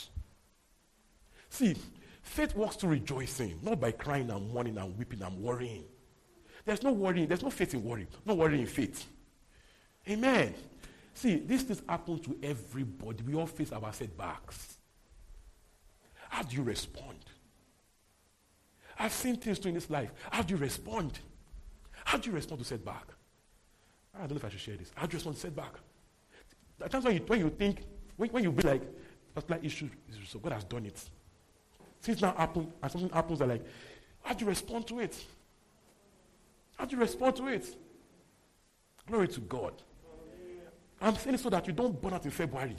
See, 1.48 1.74
faith 2.22 2.54
works 2.54 2.76
to 2.76 2.88
rejoicing, 2.88 3.58
not 3.62 3.80
by 3.80 3.92
crying 3.92 4.30
and 4.30 4.52
mourning 4.52 4.76
and 4.76 4.96
weeping 4.98 5.22
and 5.22 5.38
worrying. 5.40 5.84
There's 6.64 6.82
no 6.82 6.92
worrying, 6.92 7.28
there's 7.28 7.42
no 7.42 7.50
faith 7.50 7.74
in 7.74 7.84
worry, 7.84 8.06
no 8.24 8.34
worry 8.34 8.60
in 8.60 8.66
faith. 8.66 9.06
Amen. 10.08 10.54
See, 11.16 11.36
these 11.36 11.62
things 11.62 11.80
happen 11.88 12.18
to 12.18 12.36
everybody. 12.42 13.22
We 13.22 13.34
all 13.34 13.46
face 13.46 13.72
our 13.72 13.90
setbacks. 13.90 14.76
How 16.28 16.42
do 16.42 16.54
you 16.54 16.62
respond? 16.62 17.24
I've 18.98 19.14
seen 19.14 19.36
things 19.36 19.58
too 19.58 19.68
in 19.68 19.74
this 19.74 19.88
life. 19.88 20.12
How 20.30 20.42
do 20.42 20.52
you 20.52 20.60
respond? 20.60 21.18
How 22.04 22.18
do 22.18 22.28
you 22.28 22.36
respond 22.36 22.60
to 22.60 22.66
setback? 22.66 23.06
I 24.14 24.20
don't 24.20 24.32
know 24.32 24.36
if 24.36 24.44
I 24.44 24.50
should 24.50 24.60
share 24.60 24.76
this. 24.76 24.92
How 24.94 25.06
do 25.06 25.12
you 25.12 25.16
respond 25.16 25.36
to 25.36 25.40
setback? 25.40 25.72
At 26.84 26.90
times 26.90 27.06
when 27.06 27.14
you, 27.14 27.22
when 27.26 27.40
you 27.40 27.48
think, 27.48 27.84
when, 28.18 28.28
when 28.28 28.44
you 28.44 28.52
be 28.52 28.62
like, 28.62 28.82
particular 29.34 29.62
issue, 29.62 29.88
so 30.28 30.38
God 30.38 30.52
has 30.52 30.64
done 30.64 30.84
it. 30.84 31.00
Things 32.02 32.20
now 32.20 32.34
happen, 32.36 32.70
and 32.82 32.92
something 32.92 33.10
happens, 33.10 33.38
they're 33.38 33.48
like, 33.48 33.64
how 34.22 34.34
do 34.34 34.44
you 34.44 34.50
respond 34.50 34.86
to 34.88 35.00
it? 35.00 35.16
How 36.76 36.84
do 36.84 36.94
you 36.94 37.00
respond 37.00 37.36
to 37.36 37.46
it? 37.46 37.74
Glory 39.06 39.28
to 39.28 39.40
God. 39.40 39.72
I'm 41.00 41.16
saying 41.16 41.34
it 41.34 41.40
so 41.40 41.50
that 41.50 41.66
you 41.66 41.72
don't 41.72 42.00
burn 42.00 42.14
out 42.14 42.24
in 42.24 42.30
February. 42.30 42.76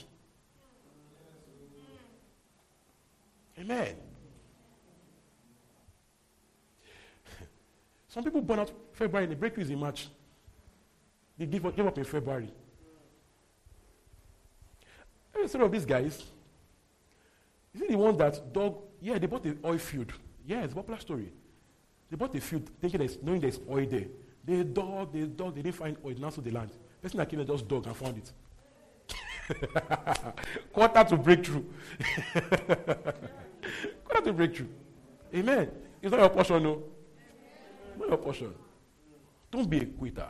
Amen. 3.59 3.95
Some 8.07 8.23
people 8.23 8.41
burn 8.41 8.59
out 8.59 8.71
February, 8.93 9.27
the 9.27 9.35
breakthrough 9.35 9.63
is 9.63 9.69
in 9.69 9.79
March. 9.79 10.07
They 11.37 11.45
give 11.45 11.65
up, 11.65 11.75
give 11.75 11.85
up 11.85 11.97
in 11.97 12.03
February. 12.03 12.51
The 15.33 15.47
story 15.47 15.65
of 15.65 15.71
these 15.71 15.85
guys. 15.85 16.23
Is 17.73 17.81
it 17.81 17.89
the 17.89 17.95
one 17.95 18.17
that 18.17 18.51
dog? 18.51 18.81
Yeah, 18.99 19.19
they 19.19 19.27
bought 19.27 19.43
the 19.43 19.55
oil 19.63 19.77
field. 19.77 20.11
Yeah, 20.45 20.63
it's 20.63 20.73
a 20.73 20.75
popular 20.75 20.99
story. 20.99 21.31
They 22.09 22.17
bought 22.17 22.33
the 22.33 22.41
field 22.41 22.69
thinking 22.81 22.99
there's, 22.99 23.21
knowing 23.21 23.39
there's 23.39 23.59
oil 23.69 23.85
there. 23.85 24.05
They 24.43 24.63
dug, 24.63 25.13
they 25.13 25.21
dug, 25.21 25.55
they 25.55 25.61
didn't 25.61 25.75
find 25.75 25.97
oil. 26.03 26.15
Now 26.17 26.31
so 26.31 26.41
the 26.41 26.51
land. 26.51 26.71
Person 27.01 27.17
that 27.17 27.29
came 27.29 27.37
there 27.37 27.47
just 27.47 27.67
dug 27.67 27.85
and 27.85 27.95
found 27.95 28.17
it. 28.17 28.31
Quarter 30.73 31.03
to 31.03 31.17
breakthrough. 31.17 31.63
Quarter 34.05 34.25
to 34.25 34.33
breakthrough. 34.33 34.67
Amen. 35.33 35.71
It's 36.01 36.11
not 36.11 36.19
your 36.19 36.29
portion, 36.29 36.63
no. 36.63 36.83
Not 37.97 38.09
your 38.09 38.17
portion. 38.17 38.53
Don't 39.51 39.69
be 39.69 39.77
a 39.79 39.85
quitter. 39.85 40.29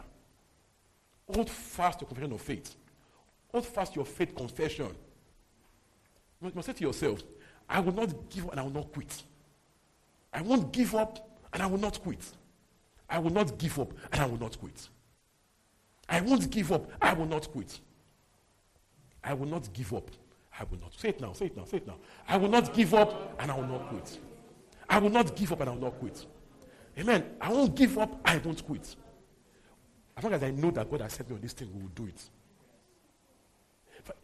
Hold 1.33 1.49
fast 1.49 2.01
your 2.01 2.07
confession 2.07 2.31
of 2.33 2.41
faith. 2.41 2.75
Hold 3.51 3.65
fast 3.65 3.95
your 3.95 4.05
faith 4.05 4.35
confession. 4.35 4.89
You 6.41 6.51
must 6.53 6.67
say 6.67 6.73
to 6.73 6.83
yourself, 6.83 7.23
I 7.69 7.79
will 7.79 7.93
not 7.93 8.29
give 8.29 8.45
up 8.45 8.51
and 8.51 8.59
I 8.59 8.63
will 8.63 8.71
not 8.71 8.91
quit. 8.93 9.23
I 10.33 10.41
won't 10.41 10.71
give 10.71 10.95
up 10.95 11.27
and 11.51 11.63
I 11.63 11.65
will 11.65 11.79
not 11.79 12.01
quit. 12.01 12.23
I 13.09 13.19
will 13.19 13.31
not 13.31 13.57
give 13.57 13.79
up 13.79 13.91
and 14.11 14.21
I 14.21 14.25
will 14.25 14.39
not 14.39 14.59
quit. 14.59 14.89
I 16.09 16.21
won't 16.21 16.49
give 16.49 16.71
up. 16.71 16.89
I 17.01 17.13
will 17.13 17.25
not 17.25 17.51
quit. 17.51 17.79
I 19.23 19.33
will 19.33 19.47
not 19.47 19.71
give 19.73 19.93
up. 19.93 20.09
I 20.59 20.63
will 20.63 20.79
not. 20.79 20.93
Say 20.97 21.09
it 21.09 21.21
now. 21.21 21.33
Say 21.33 21.47
it 21.47 21.57
now. 21.57 21.65
Say 21.65 21.77
it 21.77 21.87
now. 21.87 21.97
I 22.27 22.37
will 22.37 22.49
not 22.49 22.73
give 22.73 22.93
up 22.93 23.35
and 23.39 23.51
I 23.51 23.55
will 23.55 23.67
not 23.67 23.89
quit. 23.89 24.19
I 24.89 24.99
will 24.99 25.09
not 25.09 25.35
give 25.35 25.51
up 25.51 25.59
and 25.61 25.69
I 25.69 25.73
will 25.73 25.81
not 25.81 25.99
quit. 25.99 26.25
Amen. 26.97 27.35
I 27.41 27.51
won't 27.51 27.75
give 27.75 27.97
up. 27.97 28.19
I 28.25 28.37
won't 28.37 28.65
quit. 28.65 28.95
As 30.15 30.23
long 30.23 30.33
as 30.33 30.43
I 30.43 30.49
know 30.49 30.71
that 30.71 30.89
God 30.89 31.01
has 31.01 31.13
sent 31.13 31.29
me 31.29 31.35
on 31.35 31.41
this 31.41 31.53
thing, 31.53 31.69
we 31.73 31.81
will 31.81 31.89
do 31.89 32.07
it. 32.07 32.21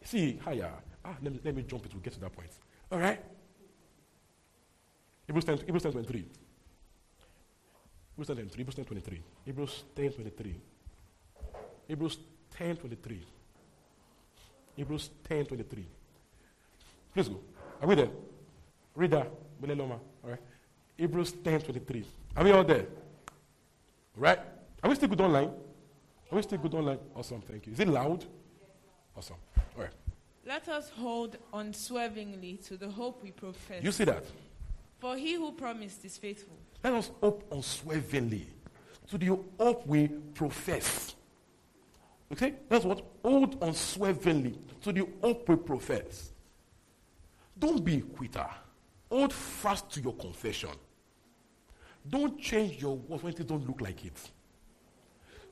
See, 0.02 0.38
higher. 0.42 0.72
Ah, 1.04 1.14
let 1.22 1.32
me, 1.32 1.40
let 1.44 1.54
me 1.54 1.62
jump 1.62 1.84
it. 1.84 1.92
We'll 1.92 2.02
get 2.02 2.14
to 2.14 2.20
that 2.20 2.32
point. 2.32 2.50
All 2.90 2.98
right? 2.98 3.20
Hebrews 5.26 5.44
10, 5.44 5.58
Hebrews 5.58 5.82
10 5.82 5.92
23. 5.92 6.24
Hebrews 8.16 8.26
10 8.26 8.36
23. 8.36 8.56
Hebrews 8.56 8.74
10 8.74 8.84
23. 8.84 9.22
Hebrews 9.44 9.84
10 9.94 10.12
23. 10.12 10.60
Hebrews 11.88 12.18
10 12.56 12.76
23. 12.76 13.20
Hebrews 14.76 15.10
10 15.28 15.46
23. 15.46 15.86
Please 17.12 17.28
go. 17.28 17.40
Are 17.80 17.88
we 17.88 17.94
there? 17.94 18.08
Read 18.94 19.10
that. 19.10 19.30
All 19.62 20.30
right. 20.30 20.40
Hebrews 20.96 21.32
10 21.32 21.60
23. 21.60 22.04
Are 22.36 22.44
we 22.44 22.50
all 22.50 22.64
there? 22.64 22.86
Right? 24.16 24.38
Are 24.82 24.90
we 24.90 24.96
still 24.96 25.08
good 25.08 25.20
online? 25.20 25.50
Are 26.30 26.36
we 26.36 26.42
still 26.42 26.58
good 26.58 26.74
online? 26.74 26.98
Awesome. 27.14 27.40
Thank 27.40 27.66
you. 27.66 27.72
Is 27.72 27.80
it 27.80 27.88
loud? 27.88 28.24
Awesome. 29.16 29.36
All 29.76 29.82
right. 29.84 29.92
Let 30.46 30.68
us 30.68 30.90
hold 30.90 31.36
unswervingly 31.52 32.58
to 32.66 32.76
the 32.76 32.88
hope 32.88 33.22
we 33.22 33.30
profess. 33.30 33.82
You 33.82 33.92
see 33.92 34.04
that? 34.04 34.24
For 34.98 35.16
he 35.16 35.34
who 35.34 35.52
promised 35.52 36.04
is 36.04 36.18
faithful. 36.18 36.56
Let 36.82 36.92
us 36.94 37.10
hope 37.20 37.44
unswervingly 37.50 38.46
to 39.10 39.18
the 39.18 39.38
hope 39.58 39.86
we 39.86 40.08
profess. 40.08 41.13
Okay? 42.34 42.54
That's 42.68 42.84
what? 42.84 43.00
Hold 43.22 43.62
unswervingly 43.62 44.58
to 44.82 44.92
the 44.92 45.06
hope 45.22 45.48
we 45.48 45.54
profess. 45.54 46.32
Don't 47.56 47.84
be 47.84 47.98
a 47.98 48.00
quitter. 48.00 48.46
Hold 49.08 49.32
fast 49.32 49.88
to 49.92 50.00
your 50.00 50.14
confession. 50.14 50.70
Don't 52.08 52.40
change 52.40 52.82
your 52.82 52.96
words 52.96 53.22
when 53.22 53.32
things 53.32 53.48
don't 53.48 53.64
look 53.68 53.80
like 53.80 54.04
it. 54.04 54.30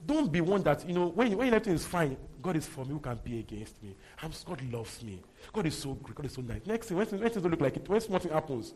Don't 0.04 0.32
be 0.32 0.40
one 0.40 0.64
that, 0.64 0.86
you 0.88 0.92
know, 0.92 1.06
when, 1.06 1.36
when 1.36 1.46
everything 1.46 1.74
is 1.74 1.86
fine, 1.86 2.16
God 2.42 2.56
is 2.56 2.66
for 2.66 2.84
me, 2.84 2.90
who 2.94 2.98
can 2.98 3.20
be 3.22 3.38
against 3.38 3.80
me? 3.80 3.94
I'm, 4.20 4.32
God 4.44 4.60
loves 4.72 5.04
me. 5.04 5.22
God 5.52 5.66
is 5.66 5.78
so 5.78 5.94
great. 5.94 6.16
God 6.16 6.26
is 6.26 6.32
so 6.32 6.42
nice. 6.42 6.62
Next 6.66 6.88
thing, 6.88 6.96
when, 6.96 7.06
when 7.06 7.20
things 7.20 7.34
don't 7.36 7.52
look 7.52 7.60
like 7.60 7.76
it, 7.76 7.88
when 7.88 8.00
something 8.00 8.32
happens, 8.32 8.74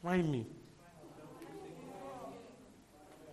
why 0.00 0.18
me? 0.18 0.46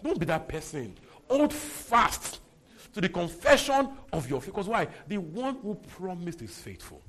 Don't 0.03 0.19
be 0.19 0.25
that 0.25 0.47
person. 0.49 0.95
Hold 1.30 1.53
fast 1.53 2.39
to 2.94 3.02
the 3.02 3.10
confession 3.10 3.90
of 4.12 4.30
your 4.30 4.42
faith. 4.42 4.54
Because 4.54 4.68
why? 4.68 4.88
The 5.08 5.18
one 5.18 5.58
who 5.62 5.76
promised 5.76 6.42
is 6.42 6.58
faithful. 6.58 7.02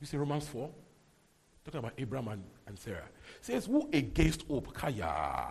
You 0.00 0.06
see 0.06 0.16
Romans 0.16 0.46
4? 0.48 0.70
Talking 1.64 1.78
about 1.78 1.94
Abraham 1.96 2.28
and, 2.28 2.44
and 2.66 2.78
Sarah. 2.78 3.08
says, 3.40 3.66
Who 3.66 3.88
against 3.92 4.42
hope? 4.46 4.74
Kaya. 4.74 5.50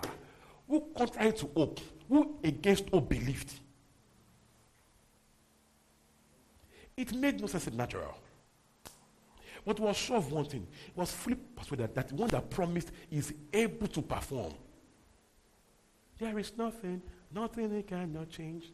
Who 0.67 0.87
contrary 0.95 1.33
to 1.33 1.49
hope? 1.55 1.79
Who 2.07 2.37
against 2.43 2.89
hope 2.89 3.09
believed? 3.09 3.53
It 6.95 7.13
made 7.13 7.41
no 7.41 7.47
sense 7.47 7.67
in 7.67 7.75
natural. 7.75 8.15
But 9.65 9.79
was 9.79 9.97
sure 9.97 10.17
of 10.17 10.31
one 10.31 10.45
thing. 10.45 10.67
Was 10.95 11.11
fully 11.11 11.37
persuaded 11.55 11.95
that 11.95 12.09
the 12.09 12.15
one 12.15 12.29
that 12.29 12.49
promised 12.49 12.91
is 13.09 13.33
able 13.51 13.87
to 13.87 14.01
perform. 14.01 14.53
There 16.19 16.37
is 16.37 16.51
nothing, 16.57 17.01
nothing 17.33 17.73
he 17.75 17.83
cannot 17.83 18.29
change, 18.29 18.71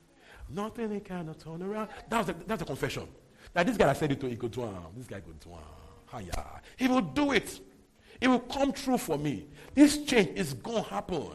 nothing 0.50 0.92
he 0.92 1.00
cannot 1.00 1.40
turn 1.40 1.62
around. 1.62 1.90
That's 2.10 2.30
a, 2.30 2.36
that's 2.46 2.60
the 2.60 2.66
confession. 2.66 3.08
That 3.54 3.66
this 3.66 3.78
guy 3.78 3.90
I 3.90 3.94
said 3.94 4.12
it 4.12 4.20
to, 4.22 4.28
he 4.28 4.36
could 4.36 4.52
do. 4.52 4.70
This 4.96 5.08
guy 5.08 5.20
could 5.20 5.40
do 5.40 5.52
it. 6.14 6.36
He 6.78 6.88
will 6.88 7.02
do 7.02 7.32
it. 7.32 7.60
It 8.22 8.28
will 8.28 8.40
come 8.40 8.72
true 8.74 8.98
for 8.98 9.18
me. 9.18 9.48
This 9.74 10.04
change 10.04 10.38
is 10.38 10.54
going 10.54 10.84
to 10.84 10.90
happen. 10.90 11.32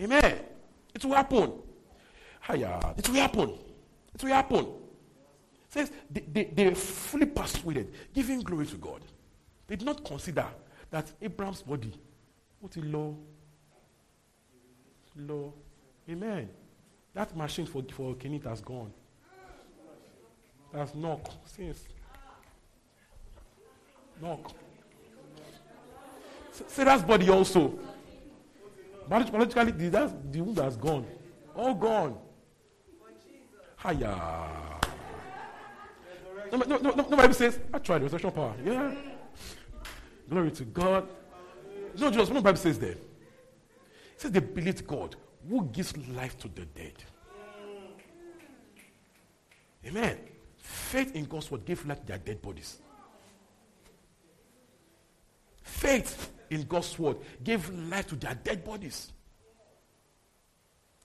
Amen. 0.00 0.40
It 0.94 1.04
will 1.04 1.14
happen. 1.14 1.52
Hiya. 2.46 2.94
It 2.98 3.08
will 3.08 3.16
happen. 3.16 3.58
It 4.14 4.22
will 4.22 4.32
happen. 4.32 4.66
says 5.68 5.90
they, 6.10 6.20
they, 6.20 6.44
they 6.44 6.74
fully 6.74 7.26
persuaded, 7.26 7.92
giving 8.12 8.40
glory 8.40 8.66
to 8.66 8.76
God. 8.76 9.00
They 9.66 9.76
did 9.76 9.86
not 9.86 10.04
consider 10.04 10.46
that 10.90 11.10
Abraham's 11.22 11.62
body, 11.62 11.92
what 12.60 12.76
a 12.76 12.80
low, 12.80 13.16
low. 15.16 15.52
Amen. 16.08 16.48
That 17.14 17.36
machine 17.36 17.66
for, 17.66 17.82
for 17.92 18.14
Kenit 18.14 18.44
has 18.44 18.60
gone. 18.60 18.92
That's 20.72 20.94
knock. 20.94 21.30
Since. 21.44 21.84
Knock. 24.20 24.52
Sarah's 26.66 27.02
body 27.02 27.28
also. 27.28 27.78
Biologically, 29.08 29.88
that's 29.88 30.12
the 30.30 30.40
womb 30.40 30.56
has 30.56 30.76
gone. 30.76 31.06
All 31.54 31.74
gone. 31.74 32.16
Hiya. 33.82 34.18
No, 36.52 36.58
no, 36.58 36.76
no, 36.76 36.90
no, 36.90 37.08
nobody 37.08 37.32
says, 37.32 37.58
I 37.72 37.78
tried 37.78 38.02
resurrection 38.02 38.30
power. 38.30 38.54
Yeah. 38.64 38.94
Glory 40.28 40.50
to 40.52 40.64
God. 40.64 41.08
No, 41.98 42.10
just 42.10 42.32
the 42.32 42.40
Bible 42.40 42.56
says 42.56 42.78
there. 42.78 42.96
Says 44.22 44.30
they 44.30 44.38
believed 44.38 44.86
God 44.86 45.16
who 45.50 45.64
gives 45.72 45.96
life 45.96 46.38
to 46.38 46.48
the 46.48 46.64
dead. 46.64 46.92
Amen. 49.84 50.16
Faith 50.56 51.16
in 51.16 51.24
God's 51.24 51.50
word 51.50 51.64
gave 51.64 51.84
life 51.84 51.98
to 52.02 52.06
their 52.06 52.18
dead 52.18 52.40
bodies. 52.40 52.78
Faith 55.60 56.30
in 56.50 56.62
God's 56.62 56.96
word 56.96 57.16
gave 57.42 57.68
life 57.68 58.06
to 58.06 58.14
their 58.14 58.36
dead 58.36 58.64
bodies. 58.64 59.10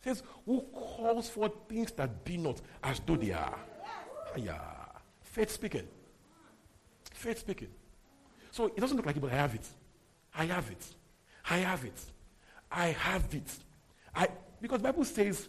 It 0.03 0.09
says, 0.09 0.23
who 0.45 0.61
calls 0.71 1.27
for 1.27 1.51
things 1.67 1.91
that 1.93 2.23
be 2.23 2.37
not 2.37 2.61
as 2.83 3.01
though 3.03 3.15
they 3.15 3.31
are. 3.31 3.57
Yeah. 4.35 4.61
Faith 5.23 5.49
speaking. 5.49 5.87
Faith 7.15 7.39
speaking. 7.39 7.69
So 8.51 8.67
it 8.67 8.77
doesn't 8.77 8.95
look 8.95 9.07
like 9.07 9.17
it, 9.17 9.21
but 9.21 9.31
I 9.31 9.37
have 9.37 9.55
it. 9.55 9.67
I 10.35 10.45
have 10.45 10.69
it. 10.69 10.85
I 11.49 11.57
have 11.57 11.83
it. 11.83 11.99
I 12.71 12.87
have 12.87 13.33
it. 13.33 13.49
I 14.15 14.27
because 14.61 14.81
Bible 14.81 15.05
says, 15.05 15.47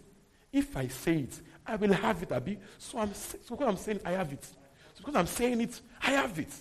if 0.53 0.77
I 0.77 0.89
say 0.89 1.21
it, 1.21 1.41
I 1.67 1.77
will 1.77 1.93
have 1.93 2.23
it, 2.23 2.33
Abi. 2.33 2.59
So 2.79 2.99
I'm 2.99 3.15
so 3.15 3.39
because 3.51 3.69
I'm 3.69 3.77
saying 3.77 3.99
it, 3.99 4.03
I 4.07 4.13
have 4.13 4.33
it. 4.33 4.45
So 4.45 4.99
because 4.99 5.17
I'm 5.17 5.27
saying 5.27 5.61
it, 5.61 5.81
I 6.03 6.13
have 6.13 6.39
it. 6.39 6.53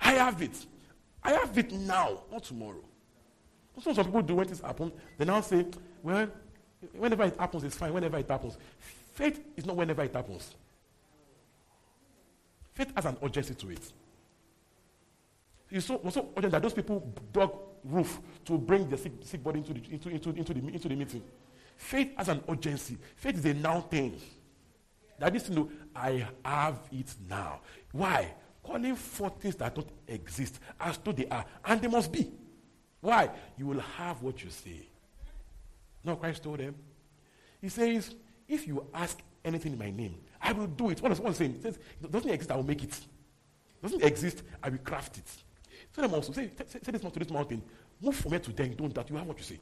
I 0.00 0.12
have 0.12 0.40
it. 0.42 0.66
I 1.22 1.32
have 1.32 1.56
it 1.56 1.72
now, 1.72 2.22
not 2.30 2.44
tomorrow. 2.44 2.82
What 3.74 3.94
some 3.94 4.04
people 4.04 4.22
do 4.22 4.36
when 4.36 4.46
this 4.48 4.60
happens. 4.60 4.92
They 5.18 5.24
now 5.24 5.40
say, 5.40 5.66
well, 6.02 6.28
whenever 6.96 7.24
it 7.24 7.38
happens, 7.38 7.64
it's 7.64 7.76
fine. 7.76 7.92
Whenever 7.92 8.18
it 8.18 8.28
happens. 8.28 8.58
Faith 9.14 9.40
is 9.56 9.66
not 9.66 9.76
whenever 9.76 10.02
it 10.02 10.14
happens. 10.14 10.54
Faith 12.74 12.92
has 12.94 13.04
an 13.06 13.16
urgency 13.22 13.54
to 13.54 13.70
it. 13.70 13.92
It's 15.70 15.86
so, 15.86 16.00
so 16.10 16.30
urgent 16.36 16.52
that 16.52 16.62
those 16.62 16.74
people 16.74 17.14
dug 17.32 17.52
roof 17.84 18.20
to 18.44 18.58
bring 18.58 18.88
the 18.88 18.96
sick, 18.96 19.12
sick 19.22 19.42
body 19.42 19.60
into 19.60 19.74
the, 19.74 19.80
into, 19.90 20.08
into, 20.08 20.30
into, 20.30 20.54
the, 20.54 20.60
into 20.60 20.88
the 20.88 20.96
meeting. 20.96 21.22
Faith 21.76 22.12
has 22.16 22.28
an 22.28 22.42
urgency. 22.48 22.98
Faith 23.16 23.38
is 23.38 23.44
a 23.44 23.54
now 23.54 23.80
thing. 23.80 24.20
That 25.18 25.34
is 25.36 25.44
to 25.44 25.52
know, 25.52 25.70
I 25.94 26.26
have 26.44 26.78
it 26.92 27.14
now. 27.28 27.60
Why? 27.92 28.34
Calling 28.62 28.96
for 28.96 29.30
things 29.30 29.56
that 29.56 29.74
don't 29.74 29.88
exist 30.08 30.60
as 30.78 30.98
though 30.98 31.12
they 31.12 31.26
are. 31.26 31.44
And 31.64 31.80
they 31.80 31.88
must 31.88 32.10
be. 32.10 32.30
Why? 33.00 33.30
You 33.56 33.66
will 33.66 33.80
have 33.80 34.22
what 34.22 34.42
you 34.42 34.50
say. 34.50 34.88
No, 36.04 36.16
Christ 36.16 36.42
told 36.42 36.58
them. 36.58 36.74
He 37.60 37.68
says, 37.68 38.14
if 38.48 38.66
you 38.66 38.86
ask 38.92 39.18
anything 39.44 39.72
in 39.72 39.78
my 39.78 39.90
name, 39.90 40.16
I 40.40 40.52
will 40.52 40.66
do 40.66 40.90
it. 40.90 41.00
What 41.00 41.12
is 41.12 41.20
one? 41.20 41.32
He 41.32 41.60
says, 41.60 41.78
it 42.02 42.10
doesn't 42.10 42.30
exist, 42.30 42.50
I 42.50 42.56
will 42.56 42.62
make 42.62 42.82
it. 42.82 42.92
It 42.92 43.82
doesn't 43.82 44.02
exist, 44.02 44.42
I 44.62 44.70
will 44.70 44.78
craft 44.78 45.18
it. 45.18 45.30
Tell 45.94 46.02
them 46.02 46.14
also, 46.14 46.32
say, 46.32 46.50
say, 46.66 46.78
say 46.82 46.92
this 46.92 47.02
to 47.02 47.18
this 47.18 47.30
mountain. 47.30 47.62
Move 48.00 48.16
from 48.16 48.32
here 48.32 48.40
to 48.40 48.52
there, 48.52 48.68
don't 48.68 48.94
that. 48.94 49.10
You 49.10 49.16
have 49.16 49.26
what 49.26 49.38
you 49.38 49.44
say. 49.44 49.60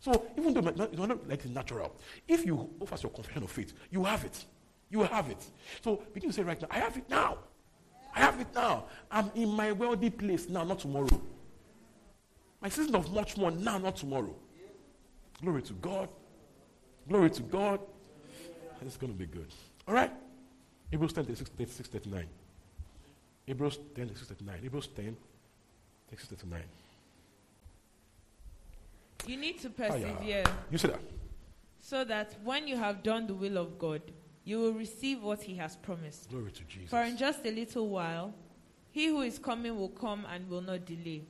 So 0.00 0.26
even 0.36 0.54
though 0.54 0.66
it's 0.66 0.98
not 0.98 1.28
like 1.28 1.40
it's 1.44 1.54
natural, 1.54 1.94
if 2.26 2.44
you 2.44 2.68
offer 2.80 2.96
your 3.02 3.12
confession 3.12 3.42
of 3.42 3.50
faith, 3.50 3.74
you 3.90 4.04
have 4.04 4.24
it. 4.24 4.44
You 4.90 5.02
have 5.02 5.28
it. 5.28 5.44
So 5.82 6.02
begin 6.12 6.30
to 6.30 6.34
say 6.34 6.42
right 6.42 6.60
now, 6.60 6.68
I 6.70 6.78
have 6.78 6.96
it 6.96 7.08
now. 7.08 7.38
I 8.14 8.20
have 8.20 8.40
it 8.40 8.48
now. 8.54 8.84
I'm 9.10 9.30
in 9.34 9.50
my 9.50 9.72
wealthy 9.72 10.10
place 10.10 10.48
now, 10.48 10.64
not 10.64 10.80
tomorrow. 10.80 11.20
My 12.60 12.68
season 12.68 12.94
of 12.94 13.12
much 13.12 13.36
more 13.36 13.50
now, 13.50 13.78
not 13.78 13.96
tomorrow. 13.96 14.34
Glory 15.40 15.62
to 15.62 15.72
God. 15.74 16.08
Glory 17.08 17.30
to 17.30 17.42
God. 17.42 17.80
It's 18.82 18.96
going 18.96 19.12
to 19.12 19.18
be 19.18 19.26
good. 19.26 19.48
All 19.86 19.94
right? 19.94 20.10
Hebrews 20.90 21.12
10, 21.12 21.24
36, 21.24 21.50
36 21.50 21.88
39. 21.88 22.26
Hebrews 23.50 23.78
10, 23.96 24.06
36, 24.06 24.28
39. 24.28 24.58
Hebrews 24.62 24.86
10, 24.94 25.16
36, 26.08 26.28
39. 26.40 26.62
You 29.26 29.36
need 29.36 29.58
to 29.60 29.70
persevere. 29.70 30.44
You 30.70 30.78
see 30.78 30.86
that? 30.86 31.00
So 31.80 32.04
that 32.04 32.36
when 32.44 32.68
you 32.68 32.76
have 32.76 33.02
done 33.02 33.26
the 33.26 33.34
will 33.34 33.58
of 33.58 33.76
God, 33.76 34.02
you 34.44 34.60
will 34.60 34.74
receive 34.74 35.24
what 35.24 35.42
he 35.42 35.56
has 35.56 35.74
promised. 35.74 36.30
Glory 36.30 36.52
to 36.52 36.62
Jesus. 36.62 36.90
For 36.90 37.02
in 37.02 37.16
just 37.16 37.44
a 37.44 37.50
little 37.50 37.88
while, 37.88 38.32
he 38.92 39.08
who 39.08 39.22
is 39.22 39.40
coming 39.40 39.76
will 39.76 39.88
come 39.88 40.24
and 40.32 40.48
will 40.48 40.62
not 40.62 40.84
delay. 40.84 41.24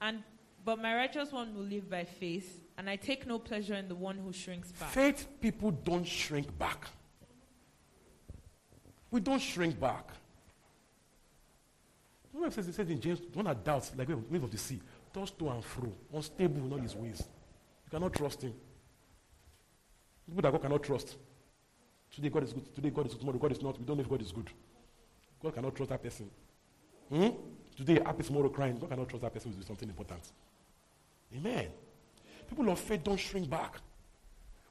And 0.00 0.22
but 0.64 0.80
my 0.80 0.94
righteous 0.96 1.30
one 1.30 1.54
will 1.54 1.64
live 1.64 1.90
by 1.90 2.04
faith, 2.04 2.58
and 2.78 2.88
I 2.88 2.96
take 2.96 3.26
no 3.26 3.38
pleasure 3.38 3.74
in 3.74 3.86
the 3.86 3.94
one 3.94 4.16
who 4.16 4.32
shrinks 4.32 4.72
back. 4.72 4.92
Faith 4.92 5.28
people 5.42 5.72
don't 5.72 6.06
shrink 6.06 6.58
back. 6.58 6.86
We 9.10 9.20
don't 9.20 9.42
shrink 9.42 9.78
back. 9.78 10.08
Says, 12.50 12.68
it 12.68 12.74
says 12.74 12.88
in 12.88 13.00
James, 13.00 13.20
one 13.32 13.44
that 13.44 13.64
doubts, 13.64 13.92
like 13.96 14.08
wave 14.08 14.42
of 14.42 14.50
the 14.50 14.58
sea, 14.58 14.80
tossed 15.12 15.38
to 15.38 15.48
and 15.50 15.64
fro, 15.64 15.92
unstable 16.12 16.64
in 16.64 16.72
all 16.72 16.78
his 16.78 16.94
ways. 16.94 17.22
You 17.84 17.90
cannot 17.90 18.12
trust 18.12 18.42
him. 18.42 18.54
People 20.26 20.42
that 20.42 20.52
God 20.52 20.62
cannot 20.62 20.82
trust. 20.82 21.16
Today 22.14 22.28
God 22.28 22.44
is 22.44 22.52
good. 22.52 22.74
Today 22.74 22.90
God 22.90 23.06
is 23.06 23.12
good. 23.12 23.20
Tomorrow 23.20 23.38
God 23.38 23.52
is 23.52 23.62
not. 23.62 23.78
We 23.78 23.84
don't 23.84 23.96
know 23.96 24.02
if 24.02 24.08
God 24.08 24.22
is 24.22 24.32
good. 24.32 24.48
God 25.42 25.54
cannot 25.54 25.74
trust 25.74 25.90
that 25.90 26.02
person. 26.02 26.30
Hmm? 27.08 27.28
Today 27.76 28.00
happy, 28.04 28.22
tomorrow 28.22 28.48
crying. 28.48 28.78
God 28.78 28.90
cannot 28.90 29.08
trust 29.08 29.22
that 29.22 29.34
person 29.34 29.54
with 29.56 29.66
something 29.66 29.88
important. 29.88 30.22
Amen. 31.36 31.66
People 32.48 32.70
of 32.70 32.78
faith 32.78 33.04
don't 33.04 33.18
shrink 33.18 33.48
back. 33.48 33.76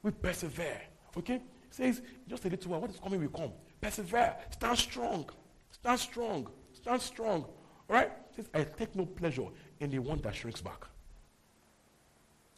We 0.02 0.10
persevere. 0.10 0.80
Okay? 1.16 1.36
It 1.36 1.42
says 1.70 2.02
just 2.28 2.44
a 2.44 2.48
little 2.48 2.70
while. 2.70 2.80
What 2.80 2.90
is 2.90 3.00
coming 3.00 3.20
will 3.20 3.28
come. 3.28 3.52
Persevere. 3.80 4.36
Stand 4.50 4.78
strong. 4.78 5.30
Stand 5.72 6.00
strong. 6.00 6.48
Stand 6.82 7.02
strong. 7.02 7.44
All 7.88 7.96
right? 7.96 8.10
Says, 8.34 8.48
I 8.54 8.64
take 8.64 8.94
no 8.94 9.06
pleasure 9.06 9.46
in 9.80 9.90
the 9.90 9.98
one 9.98 10.18
that 10.18 10.34
shrinks 10.34 10.60
back. 10.60 10.86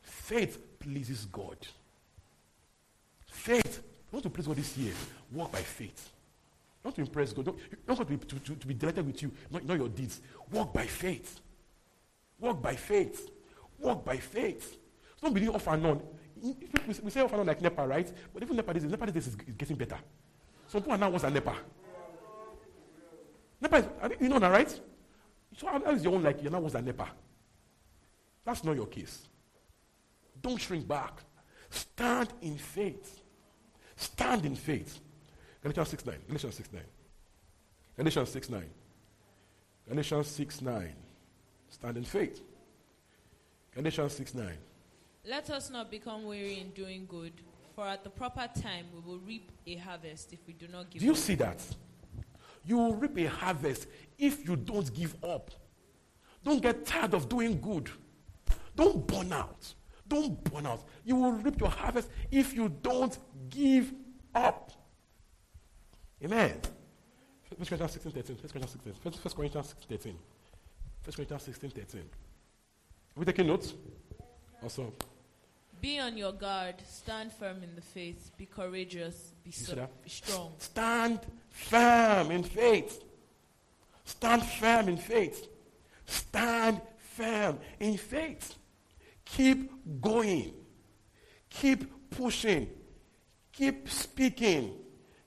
Faith 0.03 0.59
pleases 0.79 1.27
God. 1.27 1.57
Faith. 3.27 3.83
You 4.11 4.17
want 4.17 4.25
to 4.25 4.31
please 4.31 4.47
God 4.47 4.57
this 4.57 4.77
year? 4.77 4.93
Walk 5.33 5.53
by 5.53 5.61
faith. 5.61 6.11
Want 6.83 6.97
to 6.97 7.03
impress 7.03 7.33
God. 7.33 7.47
Don't, 7.47 7.59
want 7.87 8.01
to 8.01 8.05
be, 8.05 8.17
to, 8.17 8.39
to, 8.39 8.55
to 8.57 8.67
be 8.67 8.75
delighted 8.75 9.07
with 9.07 9.23
you, 9.23 9.31
not, 9.51 9.65
not 9.65 9.79
your 9.79 9.89
deeds. 9.89 10.21
Walk 10.51 10.73
by 10.73 10.87
faith. 10.87 11.41
Walk 12.39 12.61
by 12.61 12.75
faith. 12.75 13.31
Walk 13.79 14.05
by 14.05 14.17
faith. 14.17 14.77
Don't 15.21 15.33
believe 15.33 15.51
off 15.51 15.67
and 15.69 15.87
on. 15.87 16.03
We 16.43 17.11
say 17.11 17.21
off 17.21 17.31
and 17.33 17.41
on 17.41 17.47
like 17.47 17.63
NEPA, 17.63 17.87
right? 17.87 18.13
But 18.35 18.43
even 18.43 18.57
NEPA 18.57 18.75
this, 18.75 18.83
NEPA 18.83 19.13
this 19.13 19.27
is, 19.29 19.37
is 19.47 19.55
getting 19.55 19.77
better. 19.77 19.99
Some 20.67 20.81
people 20.81 20.95
are 20.95 20.99
now 20.99 21.11
worse 21.11 21.23
than 21.23 21.35
NEPA. 21.35 21.55
NEPA 23.63 23.77
is, 23.77 23.87
you 24.21 24.29
know 24.29 24.39
that, 24.41 24.51
right? 24.51 24.81
So 25.57 25.67
how 25.69 25.79
is 25.93 26.03
your 26.05 26.15
own 26.15 26.23
like 26.23 26.43
you're 26.43 26.51
not 26.51 26.63
worse 26.63 26.73
than 26.73 26.85
NEPA? 26.85 27.09
That's 28.45 28.65
not 28.65 28.75
your 28.75 28.87
case. 28.87 29.29
Don't 30.41 30.61
shrink 30.61 30.87
back. 30.89 31.21
Stand 31.71 32.29
in 32.43 32.57
faith. 32.59 33.23
Stand 33.97 34.45
in 34.45 34.57
faith. 34.57 35.01
Galatians 35.63 35.89
6 35.91 36.07
9. 36.07 36.17
Galatians 36.27 36.55
6 36.57 36.73
9. 36.73 36.83
Galatians 37.97 38.29
6 38.31 38.51
9. 38.51 38.65
Galatians 39.89 40.27
6 40.27 40.63
9. 40.63 40.95
Stand 41.69 41.97
in 41.97 42.05
faith. 42.05 42.43
Galatians 43.75 44.13
6 44.15 44.35
9. 44.35 44.47
Let 45.25 45.51
us 45.51 45.71
not 45.71 45.89
become 45.91 46.25
weary 46.25 46.59
in 46.59 46.71
doing 46.71 47.07
good, 47.09 47.33
for 47.77 47.87
at 47.87 48.03
the 48.03 48.11
proper 48.11 48.49
time 48.61 48.87
we 48.93 49.01
will 49.01 49.21
reap 49.21 49.53
a 49.69 49.77
harvest 49.77 50.33
if 50.33 50.41
we 50.49 50.53
do 50.53 50.67
not 50.67 50.91
give 50.91 51.01
Do 51.01 51.07
you 51.07 51.13
up. 51.13 51.19
see 51.19 51.37
that? 51.37 51.61
You 52.65 52.79
will 52.79 52.95
reap 52.95 53.19
a 53.19 53.27
harvest 53.27 53.87
if 54.19 54.47
you 54.47 54.57
don't 54.57 54.93
give 54.95 55.17
up. 55.25 55.51
Don't 56.45 56.63
get 56.63 56.87
tired 56.87 57.15
of 57.15 57.29
doing 57.29 57.61
good. 57.61 57.91
Don't 58.75 59.07
burn 59.07 59.33
out. 59.33 59.75
Don't 60.09 60.43
burn 60.45 60.67
out. 60.67 60.85
You 61.05 61.17
will 61.17 61.33
reap 61.33 61.61
your 61.61 61.71
harvest 61.71 62.09
if 62.31 62.55
you 62.55 62.69
don't 62.83 63.17
give 63.49 63.93
up. 64.35 64.73
Amen. 66.25 66.61
1 67.57 67.67
Corinthians 67.67 67.93
16 67.93 68.13
13. 68.13 68.37
1 68.37 68.49
Corinthians 68.49 68.71
16 68.71 68.93
1 69.03 69.35
Corinthians 69.35 69.69
16 69.69 69.99
13. 69.99 70.19
1 71.05 71.13
Corinthians 71.15 71.43
16 71.43 71.71
13. 71.71 72.01
Are 72.01 72.07
we 73.17 73.25
taking 73.25 73.47
notes? 73.47 73.75
Awesome. 74.65 74.93
Be 75.81 75.99
on 75.99 76.17
your 76.17 76.33
guard, 76.33 76.77
stand 76.89 77.33
firm 77.33 77.63
in 77.65 77.75
the 77.75 77.81
faith, 77.81 78.31
be 78.39 78.47
courageous, 78.47 79.33
be, 79.43 79.51
so, 79.51 79.89
be 80.05 80.09
strong. 80.09 80.53
Stand 80.59 81.19
firm 81.53 82.31
in 82.31 82.43
faith. 82.43 83.03
Stand 84.05 84.43
firm 84.43 84.89
in 84.89 84.97
faith. 84.97 85.47
Stand 86.07 86.81
firm 87.15 87.59
in 87.79 87.97
faith. 87.97 88.57
Keep 89.25 90.01
going. 90.01 90.53
Keep 91.49 92.11
pushing. 92.11 92.69
Keep 93.53 93.89
speaking. 93.89 94.75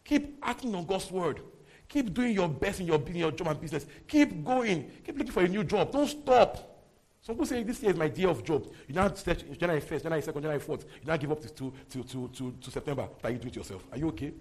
Keep 0.04 0.40
acting 0.44 0.76
on 0.76 0.86
God's 0.86 1.10
word. 1.10 1.42
Keep 1.88 2.14
doing 2.14 2.34
your 2.34 2.50
best 2.50 2.80
in 2.80 2.88
your, 2.88 3.02
in 3.08 3.16
your 3.16 3.32
job 3.32 3.48
and 3.48 3.62
business. 3.62 3.86
Keep 4.08 4.44
going. 4.44 4.92
Keep 5.04 5.18
looking 5.18 5.32
for 5.32 5.44
a 5.44 5.48
new 5.48 5.64
job. 5.64 5.92
Don't 5.92 6.08
stop. 6.08 6.72
Some 7.22 7.36
people 7.36 7.46
say 7.48 7.64
this 7.64 7.82
year 7.82 7.92
is 7.92 7.98
my 7.98 8.06
year 8.06 8.30
of 8.30 8.44
job. 8.44 8.68
You 8.88 8.94
now 8.94 9.12
search 9.14 9.44
January 9.58 9.82
1st, 9.82 10.04
January 10.04 10.22
2nd, 10.22 10.34
January 10.34 10.60
4th. 10.60 10.82
You 10.82 11.08
now 11.08 11.18
give 11.18 11.32
up 11.32 11.42
to, 11.42 11.50
to, 11.50 11.74
to, 11.90 12.28
to, 12.28 12.52
to, 12.62 12.72
September. 12.72 13.08
Are 13.24 13.32
you 13.32 13.38
doing 13.38 13.52
to 13.52 13.60
yourself? 13.60 13.84
Are 13.92 13.98
you 13.98 14.08
okay? 14.10 14.32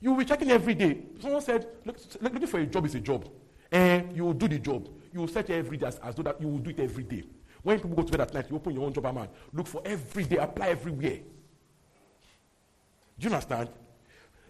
You 0.00 0.10
will 0.10 0.18
be 0.18 0.24
checking 0.24 0.50
every 0.50 0.74
day. 0.74 0.98
Someone 1.20 1.42
said, 1.42 1.66
look, 1.84 1.98
look- 2.20 2.32
looking 2.34 2.48
for 2.48 2.60
a 2.60 2.66
job 2.66 2.86
is 2.86 2.94
a 2.94 3.00
job. 3.00 3.28
And 3.72 4.16
you 4.16 4.24
will 4.24 4.34
do 4.34 4.48
the 4.48 4.58
job. 4.58 4.88
You 5.12 5.20
will 5.20 5.28
search 5.28 5.50
every 5.50 5.76
day 5.76 5.86
as, 5.86 5.98
as 5.98 6.14
though 6.14 6.22
that 6.22 6.40
you 6.40 6.48
will 6.48 6.58
do 6.58 6.70
it 6.70 6.80
every 6.80 7.02
day. 7.02 7.24
When 7.62 7.78
people 7.80 7.96
go 7.96 8.02
to 8.02 8.12
bed 8.12 8.20
at 8.20 8.34
night, 8.34 8.46
you 8.48 8.56
open 8.56 8.74
your 8.74 8.84
own 8.84 8.92
job 8.92 9.12
man. 9.12 9.28
Look 9.52 9.66
for 9.66 9.82
every 9.84 10.24
day, 10.24 10.36
apply 10.36 10.68
everywhere. 10.68 11.18
Do 13.18 13.28
you 13.28 13.34
understand? 13.34 13.70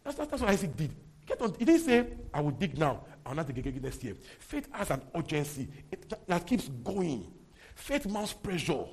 That's, 0.04 0.16
that's, 0.16 0.30
that's 0.30 0.42
what 0.42 0.50
Isaac 0.50 0.76
did. 0.76 0.94
Get 1.24 1.40
on, 1.40 1.54
he 1.58 1.64
didn't 1.64 1.80
say, 1.80 2.06
I 2.32 2.40
will 2.40 2.50
dig 2.50 2.76
now, 2.78 3.04
I 3.24 3.30
will 3.30 3.36
not 3.36 3.46
dig 3.46 3.58
again 3.58 3.80
next 3.82 4.02
year. 4.04 4.14
Faith 4.38 4.68
has 4.70 4.90
an 4.90 5.02
urgency 5.14 5.68
it, 5.90 6.08
that, 6.08 6.26
that 6.26 6.46
keeps 6.46 6.68
going. 6.68 7.32
Faith 7.74 8.06
mounts 8.06 8.32
pressure. 8.32 8.84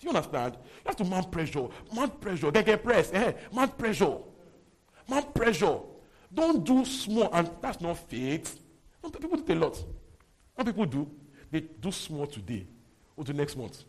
Do 0.00 0.06
you 0.06 0.08
understand? 0.10 0.54
You 0.54 0.86
have 0.86 0.96
to 0.96 1.04
mount 1.04 1.30
pressure. 1.30 1.68
Mount 1.94 2.20
pressure. 2.20 2.50
Get, 2.50 2.66
get 2.66 2.82
press. 2.82 3.10
Eh? 3.12 3.32
Mount 3.52 3.76
pressure. 3.76 4.16
Mount 5.10 5.34
pressure. 5.34 5.78
Don't 6.32 6.64
do 6.64 6.84
small, 6.84 7.28
and 7.32 7.50
that's 7.60 7.80
not 7.80 7.98
faith. 8.08 8.60
Some 9.02 9.10
people 9.10 9.36
do 9.36 9.52
a 9.52 9.56
lot. 9.56 9.84
What 10.54 10.66
people 10.66 10.86
do, 10.86 11.10
they 11.50 11.60
do 11.60 11.90
small 11.90 12.26
today 12.28 12.64
or 13.16 13.24
the 13.24 13.32
next 13.32 13.56
month. 13.56 13.82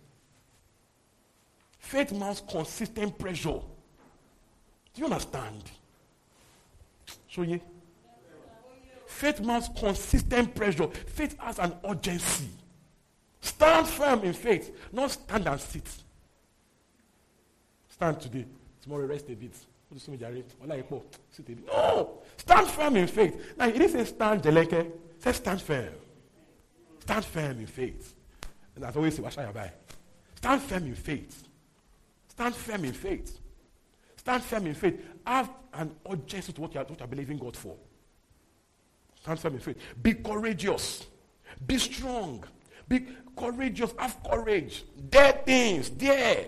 Faith 1.78 2.12
mounts 2.12 2.42
consistent 2.50 3.18
pressure. 3.20 3.60
Do 4.94 4.96
you 4.96 5.06
understand? 5.06 5.64
So 7.30 7.44
yeah. 7.44 7.58
Faith 9.06 9.42
mounts 9.42 9.70
consistent 9.78 10.56
pressure. 10.56 10.88
Faith 10.88 11.38
has 11.40 11.60
an 11.60 11.76
urgency. 11.88 12.50
Stand 13.42 13.88
firm 13.88 14.24
in 14.24 14.34
faith, 14.34 14.76
not 14.92 15.12
stand 15.12 15.48
and 15.48 15.60
sit. 15.60 15.88
Stand 17.90 18.20
today, 18.20 18.46
tomorrow 18.82 19.06
rest 19.06 19.30
a 19.30 19.36
bit. 19.36 19.56
Epo, 19.94 21.04
Sit 21.32 21.50
a 21.50 21.52
bit. 21.52 21.68
No! 21.68 22.22
Stand 22.38 22.68
firm 22.68 22.96
in 22.96 23.08
faith. 23.08 23.54
Now, 23.58 23.66
he 23.66 23.74
didn't 23.78 23.92
say 23.92 24.06
stand 24.06 24.42
jeleke. 24.42 24.92
Say 25.20 25.32
stand 25.34 25.62
firm. 25.62 25.94
Stand 27.00 27.26
firm 27.26 27.60
in 27.60 27.68
faith. 27.68 28.16
And 28.76 28.86
as 28.86 28.96
always 28.96 29.16
say, 29.16 29.24
shall 29.30 29.54
Stand 30.36 30.62
firm 30.62 30.86
in 30.86 30.96
faith. 30.96 31.48
Stand 32.30 32.56
firm 32.56 32.86
in 32.86 32.94
faith. 32.94 33.40
Stand 34.16 34.44
firm 34.44 34.68
in 34.68 34.74
faith. 34.74 35.00
Have 35.26 35.50
an 35.74 35.96
urgency 36.10 36.54
to 36.54 36.62
what 36.62 36.74
you 36.74 36.80
are, 36.80 36.86
what 36.86 37.00
you 37.00 37.04
are 37.04 37.08
believing 37.08 37.38
God 37.38 37.58
for. 37.58 37.76
Stand 39.22 39.40
firm 39.40 39.54
in 39.56 39.60
faith. 39.60 39.78
Be 40.02 40.14
courageous. 40.14 41.06
Be 41.68 41.78
strong. 41.78 42.44
Be 42.88 43.06
courageous. 43.36 43.94
Have 43.98 44.18
courage. 44.24 44.84
Dare 45.10 45.34
things. 45.46 45.90
Dare. 45.90 46.46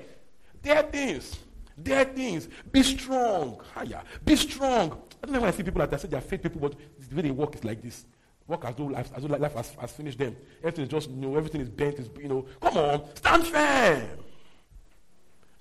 Dare 0.61 0.83
things. 0.83 1.37
Dare 1.81 2.05
things. 2.05 2.47
Be 2.71 2.83
strong. 2.83 3.59
Higher. 3.73 4.01
Be 4.23 4.35
strong. 4.35 4.91
I 5.21 5.25
don't 5.25 5.33
know 5.33 5.39
when 5.41 5.49
I 5.49 5.51
see 5.51 5.63
people 5.63 5.79
like 5.79 5.89
that 5.89 5.99
I 5.99 6.03
say 6.03 6.07
they 6.07 6.17
are 6.17 6.21
faith 6.21 6.43
people, 6.43 6.61
but 6.61 6.75
the 7.09 7.15
way 7.15 7.21
they 7.23 7.31
work 7.31 7.55
is 7.55 7.63
like 7.63 7.81
this. 7.81 8.05
Work 8.47 8.65
as 8.65 8.75
though 8.75 8.85
life, 8.85 9.11
as 9.15 9.23
though 9.23 9.35
life 9.35 9.53
has, 9.53 9.71
has 9.75 9.91
finished 9.91 10.19
them. 10.19 10.35
Everything 10.59 10.83
is 10.83 10.89
just, 10.89 11.09
you 11.09 11.15
know, 11.15 11.37
everything 11.37 11.61
is 11.61 11.69
bent. 11.69 11.97
Is, 11.97 12.09
you 12.19 12.27
know, 12.27 12.45
come 12.61 12.77
on. 12.77 13.15
Stand 13.15 13.47
firm. 13.47 14.01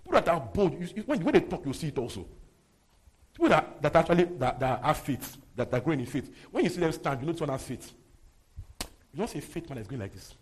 People 0.04 0.20
that 0.20 0.28
are 0.28 0.40
bold, 0.40 0.80
you, 0.80 0.88
you, 0.96 1.02
when, 1.04 1.22
when 1.22 1.34
they 1.34 1.40
talk, 1.40 1.64
you 1.64 1.72
see 1.72 1.88
it 1.88 1.98
also. 1.98 2.26
People 3.32 3.48
that, 3.50 3.80
that 3.80 3.96
actually 3.96 4.24
that, 4.24 4.58
that 4.58 4.82
have 4.82 4.98
faith, 4.98 5.36
that, 5.56 5.70
that 5.70 5.76
are 5.76 5.80
growing 5.80 6.00
in 6.00 6.06
faith. 6.06 6.30
When 6.50 6.64
you 6.64 6.70
see 6.70 6.80
them 6.80 6.92
stand, 6.92 7.20
you 7.20 7.26
know 7.26 7.32
someone 7.32 7.56
has 7.56 7.66
faith. 7.66 7.92
You 9.12 9.18
don't 9.18 9.30
see 9.30 9.38
a 9.38 9.42
faith 9.42 9.68
man 9.68 9.76
that's 9.76 9.88
going 9.88 10.00
like 10.00 10.12
this. 10.12 10.34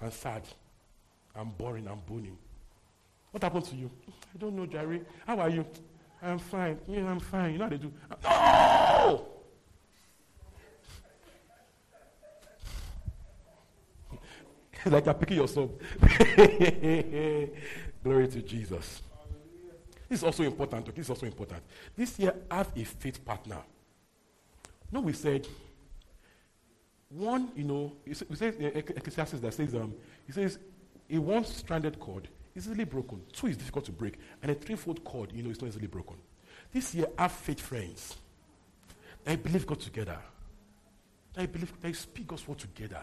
I'm 0.00 0.10
sad. 0.10 0.42
I'm 1.34 1.50
boring. 1.50 1.86
I'm 1.86 2.00
boning. 2.00 2.38
What 3.30 3.42
happened 3.42 3.64
to 3.66 3.76
you? 3.76 3.90
I 4.34 4.38
don't 4.38 4.56
know, 4.56 4.66
Jerry. 4.66 5.02
How 5.26 5.38
are 5.40 5.50
you? 5.50 5.66
I'm 6.22 6.38
fine. 6.38 6.78
Yeah, 6.88 7.10
I'm 7.10 7.20
fine. 7.20 7.52
You 7.52 7.58
know 7.58 7.64
how 7.64 7.70
they 7.70 7.76
do. 7.76 7.92
No! 8.24 9.26
like 14.90 15.04
you're 15.04 15.14
picking 15.14 15.36
yourself. 15.36 15.70
Glory 18.02 18.28
to 18.28 18.42
Jesus. 18.42 19.02
This 20.08 20.20
is 20.20 20.24
also 20.24 20.42
important. 20.42 20.86
This 20.86 21.06
is 21.06 21.10
also 21.10 21.26
important. 21.26 21.62
This 21.94 22.18
year, 22.18 22.34
have 22.50 22.72
a 22.74 22.84
faith 22.84 23.22
partner. 23.24 23.58
No, 24.90 25.00
we 25.00 25.12
said, 25.12 25.46
one, 27.10 27.50
you 27.54 27.64
know, 27.64 27.92
we 28.06 28.14
say 28.14 28.48
in 28.48 28.76
Ecclesiastes 28.78 29.40
that 29.40 29.52
says, 29.52 29.74
um, 29.74 29.92
he 30.26 30.32
says, 30.32 30.58
a 31.10 31.18
one 31.18 31.44
stranded 31.44 32.00
cord 32.00 32.28
easily 32.56 32.84
broken. 32.84 33.22
Two 33.32 33.48
is 33.48 33.56
difficult 33.56 33.84
to 33.86 33.92
break. 33.92 34.14
And 34.42 34.50
a 34.50 34.54
threefold 34.54 35.04
cord, 35.04 35.32
you 35.32 35.42
know, 35.42 35.50
is 35.50 35.60
not 35.60 35.68
easily 35.68 35.86
broken. 35.86 36.16
This 36.72 36.94
year, 36.94 37.06
have 37.18 37.32
faith 37.32 37.60
friends. 37.60 38.16
I 39.26 39.36
believe 39.36 39.66
God 39.66 39.80
together. 39.80 40.18
I 41.36 41.46
believe, 41.46 41.72
they 41.80 41.92
speak 41.92 42.26
God's 42.26 42.46
word 42.48 42.58
together. 42.58 43.00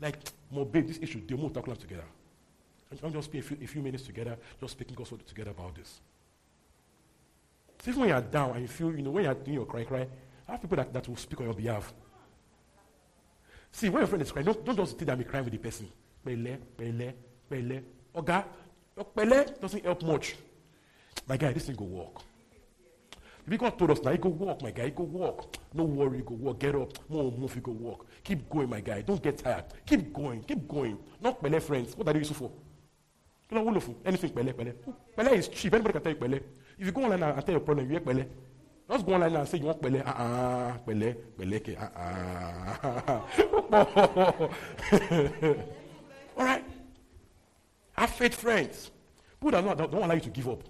Like, 0.00 0.16
more 0.50 0.64
babe, 0.64 0.86
this 0.86 0.98
issue, 1.00 1.20
they 1.26 1.34
won't 1.34 1.54
talk 1.54 1.66
together. 1.78 2.04
I'm 3.02 3.12
just 3.12 3.24
spend 3.26 3.44
a 3.44 3.46
few, 3.46 3.56
a 3.62 3.66
few 3.66 3.82
minutes 3.82 4.04
together, 4.04 4.36
just 4.60 4.72
speaking 4.72 4.94
God's 4.94 5.12
word 5.12 5.26
together 5.26 5.50
about 5.50 5.74
this. 5.74 6.00
So 7.82 7.90
even 7.90 8.00
when 8.00 8.08
you're 8.10 8.20
down 8.20 8.50
and 8.52 8.60
you 8.62 8.68
feel, 8.68 8.94
you 8.94 9.02
know, 9.02 9.10
when 9.10 9.24
you're 9.24 9.34
doing 9.34 9.54
your 9.54 9.66
cry, 9.66 9.84
cry, 9.84 10.06
I 10.48 10.52
have 10.52 10.60
people 10.60 10.76
that, 10.76 10.92
that 10.92 11.08
will 11.08 11.16
speak 11.16 11.40
on 11.40 11.46
your 11.46 11.54
behalf. 11.54 11.92
See, 13.72 13.88
when 13.88 14.00
your 14.00 14.06
friend 14.06 14.22
is 14.22 14.30
crying, 14.30 14.46
don't, 14.46 14.64
don't 14.64 14.76
just 14.76 14.96
think 14.96 15.06
that 15.06 15.18
I'm 15.18 15.24
crying 15.24 15.44
with 15.44 15.52
the 15.52 15.58
person. 15.58 15.88
Oga, 18.14 18.44
your 18.96 19.04
pele 19.04 19.44
doesn't 19.60 19.84
help 19.84 20.02
much. 20.02 20.36
My 21.26 21.36
guy, 21.36 21.52
this 21.52 21.66
thing 21.66 21.76
go 21.76 21.84
work. 21.84 22.22
If 23.46 23.58
God 23.58 23.78
told 23.78 23.90
us 23.90 24.00
now, 24.02 24.12
you 24.12 24.18
go 24.18 24.30
walk, 24.30 24.62
my 24.62 24.70
guy, 24.70 24.84
you 24.84 24.90
go 24.92 25.02
walk. 25.02 25.56
No 25.74 25.84
worry, 25.84 26.18
you 26.18 26.24
go 26.24 26.34
walk. 26.34 26.58
Get 26.60 26.74
up, 26.74 26.96
move, 27.10 27.38
move, 27.38 27.54
you 27.54 27.60
go 27.60 27.72
walk. 27.72 28.06
Keep 28.22 28.48
going, 28.48 28.70
my 28.70 28.80
guy. 28.80 29.02
Don't 29.02 29.22
get 29.22 29.36
tired. 29.38 29.64
Keep 29.84 30.14
going, 30.14 30.42
keep 30.44 30.66
going. 30.66 30.96
Not 31.20 31.42
pele 31.42 31.60
friends. 31.60 31.94
What 31.96 32.08
are 32.08 32.12
you 32.12 32.20
useful 32.20 32.48
for? 32.48 32.52
You 33.50 33.58
know, 33.58 33.64
wonderful. 33.64 33.96
Anything 34.04 34.30
pele, 34.30 34.52
pele. 34.52 34.72
Pele 35.14 35.36
is 35.36 35.48
cheap. 35.48 35.74
Anybody 35.74 35.92
can 35.92 36.02
tell 36.02 36.12
you 36.12 36.18
pele. 36.18 36.40
If 36.78 36.86
you 36.86 36.92
go 36.92 37.02
online 37.02 37.22
and 37.22 37.44
tell 37.44 37.52
your 37.52 37.60
problem, 37.60 37.90
you 37.90 38.00
pele. 38.00 38.24
Just 38.90 39.04
go 39.04 39.14
online 39.14 39.36
and 39.36 39.48
say 39.48 39.58
you 39.58 39.66
want 39.66 39.82
pele. 39.82 40.02
Ah, 40.06 40.10
uh-uh, 40.10 40.78
pele, 40.78 41.14
pele, 41.36 41.60
ke, 41.60 41.76
ah, 41.78 41.90
uh-uh. 42.84 43.20
All 46.38 46.44
right. 46.44 46.64
Have 47.94 48.10
faith, 48.10 48.34
friends. 48.34 48.90
People 49.40 49.50
that 49.62 49.76
don't, 49.78 49.90
don't 49.90 50.02
allow 50.02 50.14
you 50.14 50.20
to 50.20 50.30
give 50.30 50.48
up. 50.48 50.62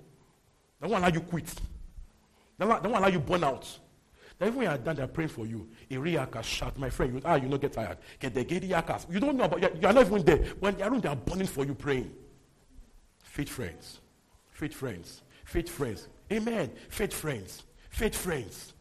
They 0.81 0.89
won't 0.89 1.05
allow 1.05 1.13
you 1.13 1.21
quit. 1.21 1.53
They 2.59 2.67
won't, 2.67 2.83
they 2.83 2.89
won't 2.89 3.03
allow 3.03 3.13
you 3.13 3.21
burn 3.21 3.45
out. 3.45 3.79
Then 4.39 4.49
even 4.49 4.59
when 4.59 4.69
you're 4.69 4.79
done, 4.79 4.97
they're 4.97 5.07
praying 5.07 5.29
for 5.29 5.47
you. 5.47 5.69
A 5.91 5.97
reactor 5.97 6.43
shout, 6.43 6.77
my 6.79 6.91
friend, 6.91 7.15
you, 7.15 7.23
ah, 7.25 7.37
you 7.37 7.49
don't 7.49 7.61
get 7.61 7.73
tired. 7.73 7.99
Get 8.19 8.35
the 8.35 8.43
the 8.43 9.07
You 9.11 9.21
don't 9.21 9.37
know 9.37 9.45
about, 9.45 9.61
you 9.81 9.87
are 9.87 9.93
not 9.93 10.07
even 10.07 10.25
there. 10.25 10.39
When 10.59 10.79
you're 10.79 11.01
they 11.01 11.09
are 11.09 11.17
burning 11.17 11.47
for 11.47 11.65
you 11.65 11.75
praying. 11.75 12.13
Faith 13.23 13.49
friends. 13.49 14.01
Faith 14.51 14.75
friends. 14.75 15.23
Faith 15.45 15.69
friends. 15.69 16.09
Amen. 16.33 16.71
Faith 16.89 17.13
friends. 17.13 17.63
Faith 17.91 18.17
friends. 18.17 18.73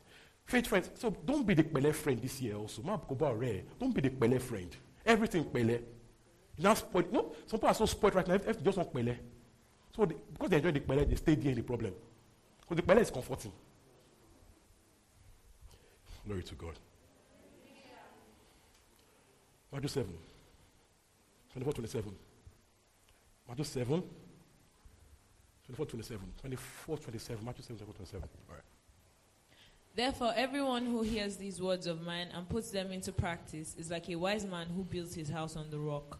Faith 0.45 0.67
friends. 0.67 0.89
So 0.95 1.15
don't 1.25 1.45
be 1.45 1.53
the 1.53 1.63
pele 1.63 1.91
friend 1.91 2.21
this 2.21 2.41
year 2.41 2.55
also. 2.55 2.81
Don't 2.81 3.93
be 3.93 4.01
the 4.01 4.09
pele 4.09 4.39
friend. 4.39 4.75
Everything 5.05 5.45
pele. 5.45 5.79
Now 6.57 6.73
spoiled. 6.73 7.11
No, 7.11 7.31
some 7.47 7.59
people 7.59 7.69
are 7.69 7.73
so 7.73 7.85
spoiled 7.85 8.15
right 8.15 8.27
now. 8.27 8.37
They 8.37 8.53
just 8.53 8.77
want 8.77 8.93
pele. 8.93 9.15
So 9.95 10.05
they, 10.05 10.15
because 10.31 10.49
they 10.49 10.57
enjoy 10.57 10.71
the 10.71 10.79
pele, 10.79 11.05
they 11.05 11.15
stay 11.15 11.35
there 11.35 11.51
in 11.51 11.57
the 11.57 11.63
problem. 11.63 11.93
Because 12.61 12.77
the 12.77 12.83
pele 12.83 13.01
is 13.01 13.11
comforting. 13.11 13.51
Glory 16.25 16.43
to 16.43 16.55
God. 16.55 16.73
Matthew 19.71 19.89
7. 19.89 20.13
24, 21.53 21.73
27. 21.73 22.15
Matthew 23.47 23.65
7. 23.65 24.03
24, 25.65 25.85
27. 25.85 26.33
24, 26.39 26.97
27. 26.97 27.45
Matthew 27.45 27.63
7, 27.63 27.77
24, 27.77 27.95
27. 27.95 28.29
All 28.49 28.55
right. 28.55 28.63
Therefore, 29.95 30.33
everyone 30.35 30.85
who 30.85 31.01
hears 31.01 31.37
these 31.37 31.61
words 31.61 31.87
of 31.87 32.01
mine 32.01 32.27
and 32.33 32.47
puts 32.49 32.71
them 32.71 32.91
into 32.91 33.11
practice 33.11 33.75
is 33.77 33.91
like 33.91 34.09
a 34.09 34.15
wise 34.15 34.45
man 34.45 34.67
who 34.75 34.83
builds 34.83 35.13
his 35.13 35.29
house 35.29 35.55
on 35.55 35.69
the 35.69 35.79
rock. 35.79 36.19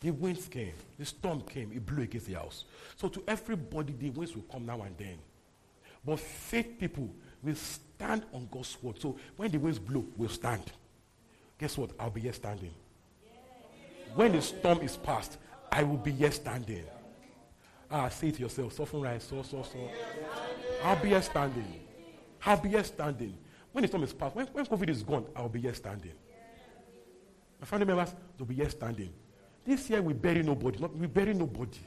The 0.00 0.10
winds 0.10 0.48
came. 0.48 0.72
The 0.98 1.04
storm 1.04 1.42
came. 1.42 1.72
It 1.72 1.84
blew 1.84 2.02
against 2.02 2.26
the 2.26 2.34
house. 2.34 2.64
So 2.96 3.08
to 3.08 3.22
everybody, 3.28 3.92
the 3.92 4.10
winds 4.10 4.34
will 4.34 4.44
come 4.50 4.64
now 4.64 4.80
and 4.82 4.96
then. 4.96 5.18
But 6.04 6.18
faith 6.18 6.78
people 6.78 7.10
will 7.42 7.54
stand 7.54 8.24
on 8.32 8.48
God's 8.50 8.82
word. 8.82 9.00
So 9.00 9.16
when 9.36 9.50
the 9.50 9.58
winds 9.58 9.78
blow, 9.78 10.04
we'll 10.16 10.30
stand. 10.30 10.62
Guess 11.58 11.76
what? 11.76 11.90
I'll 12.00 12.10
be 12.10 12.22
here 12.22 12.32
standing. 12.32 12.72
When 14.14 14.32
the 14.32 14.40
storm 14.40 14.80
is 14.80 14.96
past, 14.96 15.36
I 15.70 15.82
will 15.82 15.98
be 15.98 16.12
here 16.12 16.30
standing. 16.30 16.84
Ah, 17.90 18.08
say 18.08 18.28
it 18.28 18.36
to 18.36 18.42
yourself. 18.42 18.72
Soften 18.72 19.02
right. 19.02 19.20
So, 19.20 19.42
so, 19.42 19.62
so. 19.62 19.90
I'll 20.82 20.96
be 20.96 21.10
here 21.10 21.22
standing. 21.22 21.80
I'll 22.46 22.56
be 22.56 22.70
here 22.70 22.84
standing. 22.84 23.36
When 23.72 23.82
the 23.82 23.88
storm 23.88 24.04
is 24.04 24.12
past, 24.12 24.34
when, 24.34 24.46
when 24.46 24.64
COVID 24.64 24.88
is 24.88 25.02
gone, 25.02 25.26
I'll 25.36 25.48
be 25.48 25.60
here 25.60 25.74
standing. 25.74 26.12
My 27.60 27.66
family 27.66 27.86
members, 27.86 28.14
they'll 28.38 28.46
be 28.46 28.54
here 28.54 28.70
standing. 28.70 29.12
This 29.66 29.90
year 29.90 30.02
we 30.02 30.12
bury 30.14 30.42
nobody. 30.42 30.78
Not, 30.78 30.96
we 30.96 31.06
bury 31.06 31.34
nobody. 31.34 31.78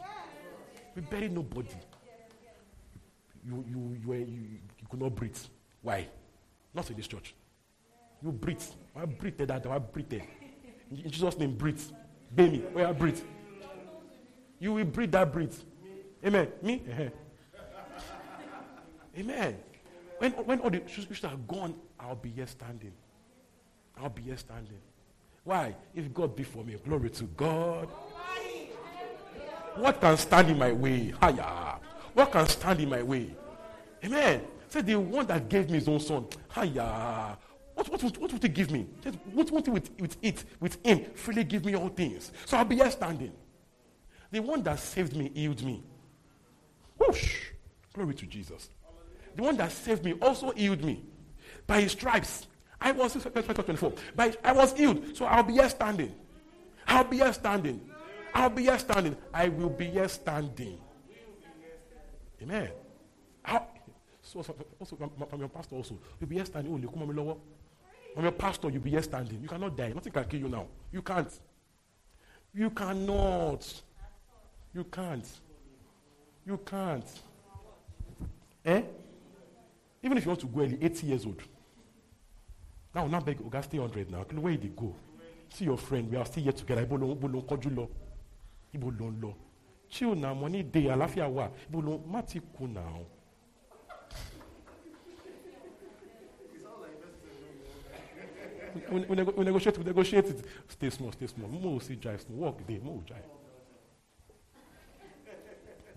We 0.95 1.01
bury 1.01 1.29
nobody. 1.29 1.75
You, 3.45 3.65
you, 3.67 3.97
you, 4.05 4.13
you, 4.13 4.25
you 4.25 4.87
could 4.89 5.01
not 5.01 5.15
breathe. 5.15 5.37
Why? 5.81 6.07
Not 6.73 6.89
in 6.89 6.95
this 6.95 7.07
church. 7.07 7.35
You 8.23 8.31
breathe. 8.31 8.61
I 8.95 9.05
breathe 9.05 9.37
that. 9.37 9.65
I 9.67 9.79
breathe. 9.79 10.13
In 10.91 11.09
Jesus' 11.09 11.37
name, 11.37 11.55
breathe. 11.55 11.81
Baby, 12.33 12.59
where 12.71 12.87
I 12.87 12.93
breathe. 12.93 13.19
You 14.59 14.73
will 14.73 14.85
breathe 14.85 15.11
that 15.11 15.31
breathe. 15.33 15.55
Amen. 16.25 16.47
Me? 16.61 16.81
Amen. 19.17 19.57
When, 20.19 20.31
when 20.31 20.59
all 20.61 20.69
the 20.69 20.83
issues 20.85 21.23
are 21.25 21.35
gone, 21.47 21.75
I'll 21.99 22.15
be 22.15 22.29
here 22.29 22.47
standing. 22.47 22.93
I'll 23.97 24.09
be 24.09 24.21
here 24.21 24.37
standing. 24.37 24.79
Why? 25.43 25.75
If 25.93 26.13
God 26.13 26.35
be 26.35 26.43
for 26.43 26.63
me, 26.63 26.75
glory 26.83 27.09
to 27.11 27.23
God. 27.25 27.89
What 29.75 29.99
can 29.99 30.17
stand 30.17 30.49
in 30.49 30.57
my 30.57 30.71
way? 30.71 31.13
Hiya. 31.21 31.79
What 32.13 32.31
can 32.31 32.47
stand 32.47 32.79
in 32.79 32.89
my 32.89 33.01
way? 33.01 33.35
Amen. 34.03 34.41
Say 34.69 34.81
the 34.81 34.95
one 34.95 35.25
that 35.27 35.49
gave 35.49 35.69
me 35.69 35.75
his 35.79 35.87
own 35.87 35.99
son. 35.99 36.27
Hiya. 36.53 37.37
What, 37.73 37.89
what, 37.89 38.03
what, 38.03 38.17
what 38.19 38.33
would 38.33 38.43
he 38.43 38.49
give 38.49 38.71
me? 38.71 38.87
Just, 39.03 39.17
what 39.31 39.49
would 39.51 39.65
he 39.65 39.71
with, 39.71 39.89
with 39.99 40.17
it, 40.21 40.43
with 40.59 40.85
him, 40.85 41.05
freely 41.15 41.43
give 41.43 41.65
me 41.65 41.75
all 41.75 41.89
things? 41.89 42.31
So 42.45 42.57
I'll 42.57 42.65
be 42.65 42.75
here 42.75 42.91
standing. 42.91 43.31
The 44.31 44.39
one 44.41 44.63
that 44.63 44.79
saved 44.79 45.15
me 45.15 45.31
healed 45.33 45.63
me. 45.63 45.83
Whoosh. 46.97 47.49
Glory 47.93 48.13
to 48.15 48.25
Jesus. 48.25 48.69
The 49.35 49.43
one 49.43 49.57
that 49.57 49.71
saved 49.71 50.05
me 50.05 50.13
also 50.21 50.51
healed 50.51 50.83
me. 50.83 51.03
By 51.65 51.81
his 51.81 51.93
stripes, 51.93 52.47
I 52.83 52.91
was 52.91 53.13
24. 53.13 53.93
But 54.13 54.37
I 54.43 54.51
was 54.51 54.73
healed. 54.73 55.15
So 55.15 55.25
I'll 55.25 55.43
be 55.43 55.53
here 55.53 55.69
standing. 55.69 56.13
I'll 56.85 57.05
be 57.05 57.17
here 57.17 57.31
standing. 57.31 57.79
I'll 58.33 58.49
be 58.49 58.63
here 58.63 58.77
standing. 58.77 59.15
I 59.33 59.47
will 59.47 59.69
be 59.69 59.85
here 59.85 60.09
standing. 60.09 60.77
Amen. 62.41 62.69
How, 63.41 63.67
so, 64.21 64.41
so, 64.41 64.53
also 64.79 64.97
from 64.97 65.39
your 65.39 65.47
pastor 65.47 65.75
also. 65.75 65.97
You'll 66.19 66.29
be 66.29 66.35
here 66.35 66.45
standing. 66.45 66.73
Oh, 66.73 66.91
come 66.91 67.03
on, 67.03 67.15
lower. 67.15 67.37
From 68.13 68.23
your 68.23 68.33
pastor, 68.33 68.69
you'll 68.69 68.81
be 68.81 68.89
here 68.89 69.01
standing. 69.01 69.41
You 69.41 69.47
cannot 69.47 69.77
die. 69.77 69.93
Nothing 69.93 70.11
can 70.11 70.25
kill 70.25 70.41
you 70.41 70.49
now. 70.49 70.67
You 70.91 71.01
can't. 71.01 71.31
You 72.53 72.69
cannot. 72.69 73.81
You 74.73 74.83
can't. 74.83 75.27
You 76.45 76.59
can't. 76.65 77.21
Eh? 78.65 78.81
Even 80.03 80.17
if 80.17 80.25
you 80.25 80.29
want 80.29 80.41
to 80.41 80.47
go 80.47 80.61
early, 80.61 80.77
80 80.81 81.07
years 81.07 81.25
old. 81.25 81.41
Now, 82.93 83.07
now 83.07 83.19
beg 83.19 83.39
Oga, 83.39 83.63
stay 83.63 83.79
100 83.79 84.11
now. 84.11 84.23
Where 84.39 84.51
did 84.53 84.63
they 84.63 84.67
go? 84.67 84.93
See 85.49 85.65
your 85.65 85.77
friend, 85.77 86.09
we 86.11 86.17
are 86.17 86.25
still 86.25 86.43
here 86.43 86.51
together. 86.51 86.81
Ibo 86.83 86.97
lo, 86.97 87.11
ibo 87.11 87.27
lo 87.27 87.41
kọjú 87.41 87.69
lọ. 87.75 87.87
Ibo 88.73 88.91
lo 88.91 89.11
ń 89.11 89.21
lọ. 89.21 89.33
Chill 89.89 90.15
now, 90.15 90.33
money 90.33 90.63
day, 90.63 90.87
àlàáfíà 90.87 91.27
wà. 91.27 91.49
Ibo 91.69 91.81
lo, 91.81 91.97
má 92.07 92.21
ti 92.21 92.39
kú 92.39 92.67
now. 92.67 93.05
we, 98.91 99.05
we, 99.05 99.43
negotiate, 99.43 99.77
we 99.77 99.83
negotiate 99.83 100.29
it. 100.29 100.45
Stay 100.67 100.89
small, 100.89 101.11
stay 101.11 101.27
small. 101.27 101.47
Mo 101.49 101.79
see 101.79 101.95
drive 101.95 102.21
small. 102.21 102.37
Walk 102.37 102.67
there, 102.67 102.79
mo 102.79 103.03
drive. 103.05 103.23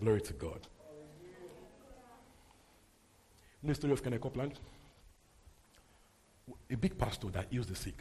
Glory 0.01 0.21
to 0.21 0.33
God. 0.35 0.67
The 3.63 3.75
story 3.75 3.93
of 3.95 4.03
Kenneth 4.03 4.21
Copeland? 4.21 4.53
A 6.71 6.77
big 6.77 6.97
pastor 6.97 7.29
that 7.29 7.47
heals 7.51 7.67
the 7.67 7.75
sick 7.75 8.01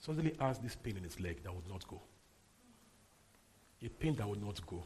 suddenly 0.00 0.34
has 0.40 0.58
this 0.58 0.76
pain 0.76 0.96
in 0.96 1.02
his 1.04 1.18
leg 1.20 1.42
that 1.42 1.54
would 1.54 1.68
not 1.68 1.86
go. 1.88 2.00
A 3.82 3.88
pain 3.88 4.14
that 4.16 4.28
would 4.28 4.42
not 4.42 4.64
go. 4.66 4.82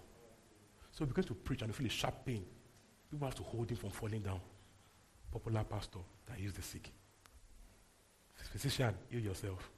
So 0.91 1.05
he 1.05 1.07
began 1.07 1.25
to 1.25 1.35
preach 1.35 1.63
and 1.63 1.71
he 1.71 1.77
feel 1.77 1.87
a 1.87 1.91
sharp 1.91 2.25
pain. 2.25 2.45
People 3.11 3.27
have 3.27 3.35
to 3.37 3.43
hold 3.43 3.71
him 3.71 3.77
from 3.77 3.91
falling 3.91 4.23
down. 4.23 4.41
Popular 5.31 5.65
pastor 5.65 5.99
that 6.27 6.39
heals 6.39 6.55
the 6.55 6.63
sick. 6.63 6.91
Physician, 8.51 8.95
heal 9.11 9.21
yourself. 9.21 9.71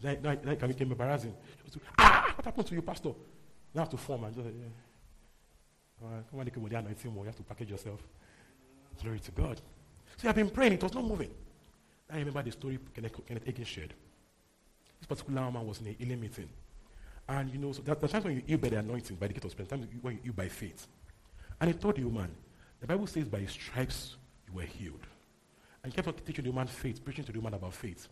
Then 0.00 0.24
it 0.24 0.60
became 0.60 0.90
embarrassing. 0.90 1.34
She 1.58 1.78
was, 1.78 1.78
ah, 1.98 2.32
what 2.34 2.44
happened 2.44 2.66
to 2.66 2.74
you, 2.74 2.82
pastor? 2.82 3.08
Now 3.08 3.14
you 3.74 3.80
have 3.80 3.90
to 3.90 3.96
form 3.96 4.24
and 4.24 4.34
just, 4.34 4.46
yeah. 4.46 6.12
Come 6.30 6.40
on. 6.40 6.46
You 6.46 7.24
have 7.24 7.36
to 7.36 7.42
package 7.42 7.70
yourself. 7.70 8.00
Glory 9.02 9.20
to 9.20 9.30
God. 9.32 9.60
So 10.16 10.28
I've 10.28 10.34
been 10.34 10.50
praying, 10.50 10.74
it 10.74 10.82
was 10.82 10.94
not 10.94 11.04
moving. 11.04 11.30
I 12.10 12.18
remember 12.18 12.42
the 12.42 12.52
story 12.52 12.78
Kenneth, 12.94 13.26
Kenneth 13.26 13.44
Hagin 13.44 13.66
shared. 13.66 13.94
This 14.98 15.06
particular 15.06 15.50
man 15.50 15.66
was 15.66 15.80
in 15.80 15.88
a 15.88 15.92
healing 15.92 16.20
meeting. 16.20 16.48
And 17.28 17.50
you 17.50 17.58
know, 17.58 17.72
so 17.72 17.82
that, 17.82 18.00
the 18.00 18.08
times 18.08 18.24
when 18.24 18.36
you 18.36 18.42
heal 18.46 18.58
by 18.58 18.68
the 18.68 18.78
anointing, 18.78 19.16
by 19.16 19.26
the 19.26 19.34
gift 19.34 19.44
of 19.44 19.50
spirit, 19.50 19.68
times 19.68 19.86
when 20.00 20.14
you 20.14 20.20
heal 20.22 20.32
by 20.32 20.48
faith. 20.48 20.86
And 21.60 21.70
he 21.70 21.76
told 21.76 21.96
the 21.96 22.04
woman, 22.04 22.30
the 22.80 22.86
Bible 22.86 23.06
says 23.06 23.24
by 23.24 23.44
stripes 23.46 24.16
you 24.46 24.54
were 24.54 24.62
healed. 24.62 25.06
And 25.82 25.92
he 25.92 25.96
kept 25.96 26.08
on 26.08 26.14
teaching 26.14 26.44
the 26.44 26.50
woman 26.50 26.66
faith, 26.68 27.04
preaching 27.04 27.24
to 27.24 27.32
the 27.32 27.38
woman 27.38 27.54
about 27.54 27.74
faith. 27.74 28.08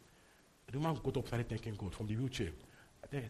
The 0.70 0.78
woman 0.78 0.98
got 1.02 1.16
up, 1.16 1.26
started 1.26 1.48
thanking 1.48 1.74
God 1.74 1.94
from 1.94 2.06
the 2.06 2.16
wheelchair. 2.16 2.48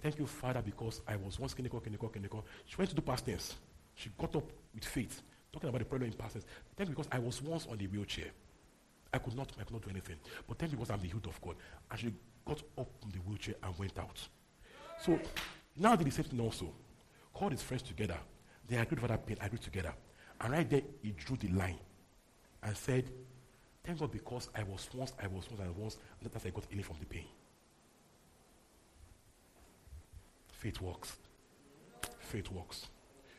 Thank 0.03 0.19
you, 0.19 0.27
Father, 0.27 0.63
because 0.65 1.03
I 1.07 1.17
was 1.17 1.39
once 1.39 1.53
clinical, 1.53 1.81
clinical, 1.81 2.09
clinical. 2.09 2.45
She 2.65 2.77
went 2.77 2.91
to 2.91 2.97
do 2.97 3.03
past 3.03 3.27
tense. 3.27 3.55
She 3.95 4.11
got 4.17 4.35
up 4.35 4.51
with 4.75 4.85
faith, 4.85 5.21
talking 5.53 5.69
about 5.69 5.81
the 5.81 5.85
problem 5.85 6.11
in 6.11 6.17
past 6.17 6.35
tense. 6.35 6.47
Thank 6.77 6.89
you 6.89 6.97
because 6.97 7.09
I 7.13 7.19
was 7.19 7.43
once 7.43 7.67
on 7.71 7.77
the 7.77 7.87
wheelchair. 7.87 8.31
I 9.15 9.19
could 9.19 9.37
not, 9.37 9.53
I 9.61 9.63
could 9.63 9.75
not 9.75 9.83
do 9.83 9.91
anything. 9.91 10.17
But 10.49 10.59
thank 10.59 10.73
you 10.73 10.79
because 10.79 10.91
I'm 10.91 11.01
the 11.01 11.07
healed 11.07 11.27
of 11.27 11.41
God. 11.41 11.55
And 11.89 12.01
she 12.01 12.13
got 12.45 12.61
up 12.77 12.89
from 13.01 13.11
the 13.13 13.19
wheelchair 13.19 13.55
and 13.63 13.79
went 13.79 13.97
out. 13.97 14.19
So 15.01 15.21
now 15.77 15.95
did 15.95 16.09
the 16.09 16.11
same 16.11 16.25
thing 16.25 16.41
also. 16.41 16.73
Called 17.33 17.53
his 17.53 17.63
friends 17.63 17.83
together. 17.83 18.19
They 18.69 18.77
agreed 18.77 19.01
for 19.01 19.07
that 19.07 19.25
pain, 19.25 19.37
agreed 19.41 19.63
together. 19.63 19.93
And 20.41 20.53
right 20.53 20.69
there, 20.69 20.83
he 21.01 21.13
drew 21.13 21.37
the 21.37 21.49
line 21.49 21.79
and 22.63 22.77
said, 22.77 23.05
Thank 23.85 24.01
God 24.01 24.11
because 24.11 24.49
I 24.55 24.65
was 24.65 24.89
once, 24.93 25.13
I 25.23 25.27
was 25.29 25.49
once, 25.49 25.61
I 25.61 25.69
was 25.69 25.77
once, 25.77 25.99
and 26.21 26.33
that's 26.33 26.47
I 26.47 26.51
got 26.51 26.65
healing 26.69 26.85
from 26.85 26.97
the 26.99 27.07
pain. 27.07 27.27
Faith 30.53 30.81
works. 30.81 31.17
Faith 32.19 32.51
works. 32.51 32.87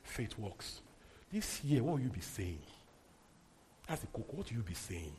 Faith 0.04 0.38
works. 0.38 0.82
This 1.32 1.64
year, 1.64 1.84
what 1.84 1.94
will 1.94 2.02
you 2.02 2.10
be 2.10 2.22
saying? 2.22 2.62
As 3.90 4.04
a 4.04 4.08
cook, 4.08 4.32
what 4.32 4.50
will 4.50 4.58
you 4.58 4.64
be 4.64 4.76
saying? 4.76 5.16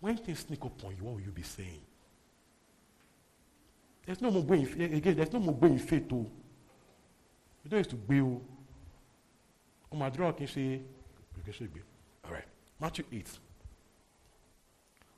When 0.00 0.16
things 0.16 0.40
sneak 0.40 0.64
up 0.64 0.84
on 0.84 0.94
you, 0.96 1.04
what 1.04 1.14
will 1.14 1.20
you 1.20 1.30
be 1.30 1.42
saying? 1.42 1.80
There's 4.06 4.20
no 4.20 4.30
more 4.30 4.44
going 4.44 4.64
again, 4.64 5.16
there's 5.16 5.32
no 5.32 5.40
more 5.40 5.54
going 5.54 5.78
faith 5.78 6.08
too. 6.08 6.26
You 7.64 7.70
don't 7.70 7.78
have 7.78 7.88
to 7.88 7.96
build. 7.96 8.42
Oh 9.92 9.96
my 9.96 10.08
draw 10.08 10.32
can 10.32 10.46
say 10.46 10.60
you 10.60 11.42
can 11.44 11.66
be. 11.66 11.80
all 12.24 12.32
right. 12.32 12.44
Matthew 12.80 13.04
8. 13.12 13.26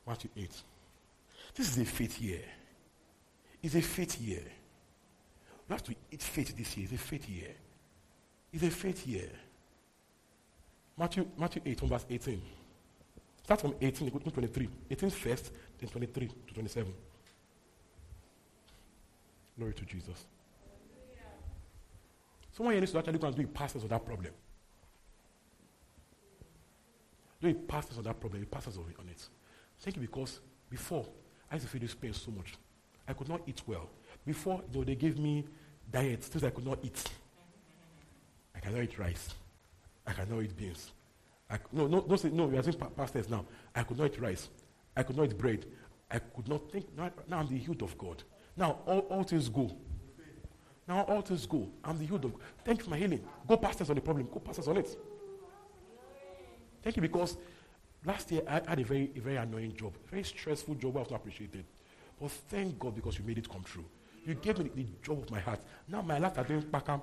Matthew 0.07 0.31
8. 0.37 0.51
This 1.55 1.69
is 1.69 1.79
a 1.79 1.85
faith 1.85 2.21
year. 2.21 2.43
It's 3.63 3.75
a 3.75 3.81
faith 3.81 4.21
year. 4.21 4.43
You 5.69 5.75
have 5.75 5.85
to 5.85 5.95
eat 6.11 6.23
faith 6.23 6.57
this 6.57 6.77
year. 6.77 6.89
It's 6.91 7.01
a 7.01 7.05
faith 7.05 7.29
year. 7.29 7.55
It's 8.53 8.65
a 8.65 8.71
faith 8.71 9.07
year. 9.07 9.31
Matthew, 10.99 11.27
Matthew 11.39 11.63
8, 11.65 11.81
verse 11.81 12.07
18. 12.11 12.43
Start 13.43 13.61
from 13.61 13.75
18, 13.81 14.09
go 14.11 14.19
to 14.19 14.31
23. 14.31 14.69
18 14.91 15.11
first, 15.11 15.53
then 15.79 15.89
23 15.89 16.29
to 16.29 16.55
27. 16.55 16.93
Glory 19.57 19.75
to 19.75 19.85
Jesus. 19.85 20.27
Someone 22.53 22.75
here 22.75 22.81
needs 22.81 22.93
to 22.93 22.99
actually 22.99 23.19
go 23.19 23.27
and 23.27 23.37
do 23.37 23.43
a 23.43 23.47
pastors 23.47 23.83
of 23.83 23.91
that 23.91 24.05
problem. 24.05 24.33
Do 27.41 27.49
a 27.49 27.55
pastors 27.55 27.99
of 27.99 28.05
that 28.05 28.21
problem, 28.21 28.43
a 28.43 28.47
pastors 28.47 28.77
of 28.77 28.89
it 28.89 28.97
on 28.99 29.09
it. 29.09 29.27
Thank 29.79 29.97
you 29.97 30.03
because 30.03 30.41
before 30.69 31.07
I 31.51 31.57
used 31.57 31.67
to 31.67 31.73
feel 31.73 31.81
this 31.81 31.95
pain 31.95 32.13
so 32.13 32.31
much. 32.31 32.55
I 33.09 33.13
could 33.13 33.29
not 33.29 33.41
eat 33.47 33.63
well. 33.67 33.89
Before, 34.25 34.63
know, 34.73 34.85
they 34.85 34.95
gave 34.95 35.19
me 35.19 35.45
diets, 35.91 36.29
things 36.29 36.45
I 36.45 36.51
could 36.51 36.65
not 36.65 36.79
eat. 36.83 37.03
I 38.55 38.61
cannot 38.61 38.83
eat 38.83 38.99
rice. 38.99 39.35
I 40.07 40.13
cannot 40.13 40.43
eat 40.43 40.57
beans. 40.57 40.93
I, 41.51 41.59
no, 41.73 41.87
no, 41.87 42.05
no, 42.09 42.17
say 42.17 42.31
no, 42.31 42.47
we 42.47 42.57
are 42.57 42.63
saying 42.63 42.77
pastors 42.97 43.29
now. 43.29 43.45
I 43.75 43.83
could 43.83 43.99
not 43.99 44.07
eat 44.13 44.21
rice. 44.21 44.49
I 44.97 45.03
could 45.03 45.17
not 45.17 45.25
eat 45.25 45.39
bread. 45.39 45.67
I 46.11 46.19
could 46.19 46.49
not 46.49 46.71
think. 46.71 46.87
Now, 46.97 47.11
now 47.29 47.39
I'm 47.39 47.49
the 47.49 47.59
healed 47.59 47.83
of 47.83 47.97
God. 47.99 48.23
Now 48.57 48.79
all, 48.87 49.01
all 49.11 49.23
things 49.25 49.49
go. 49.49 49.71
Now 50.87 51.03
all 51.03 51.23
things 51.23 51.47
go. 51.47 51.69
I'm 51.85 51.99
the 51.99 52.05
healed 52.05 52.25
of 52.25 52.33
God. 52.33 52.43
Thank 52.65 52.79
you 52.79 52.85
for 52.85 52.91
my 52.91 52.99
healing. 52.99 53.25
Go 53.47 53.57
pastors 53.57 53.91
on 53.91 53.97
the 53.97 54.03
problem. 54.03 54.29
Go 54.33 54.41
pastors 54.41 54.69
on 54.69 54.77
it. 54.77 54.97
Thank 56.83 56.97
you 56.97 57.03
because 57.03 57.37
last 58.05 58.31
year 58.31 58.43
I 58.49 58.55
had 58.67 58.81
a 58.81 58.85
very, 58.85 59.11
a 59.17 59.21
very 59.21 59.37
annoying 59.37 59.77
job, 59.77 59.93
very 60.09 60.23
stressful 60.23 60.77
job 60.77 60.97
I 60.97 61.01
was 61.01 61.11
not 61.11 61.21
appreciated. 61.21 61.65
But 62.21 62.31
thank 62.31 62.79
God 62.79 62.95
because 62.95 63.19
you 63.19 63.25
made 63.25 63.39
it 63.39 63.49
come 63.49 63.63
true. 63.65 63.85
You 64.25 64.35
gave 64.35 64.59
me 64.59 64.65
the, 64.65 64.83
the 64.83 64.87
job 65.03 65.23
of 65.23 65.31
my 65.31 65.41
heart. 65.41 65.61
Now 65.89 66.03
my 66.03 66.19
life 66.19 66.39
is 66.39 66.47
doing 66.47 66.63
pakam. 66.63 67.03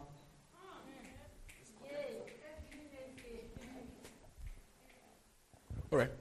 All 5.91 5.99
right. 5.99 6.11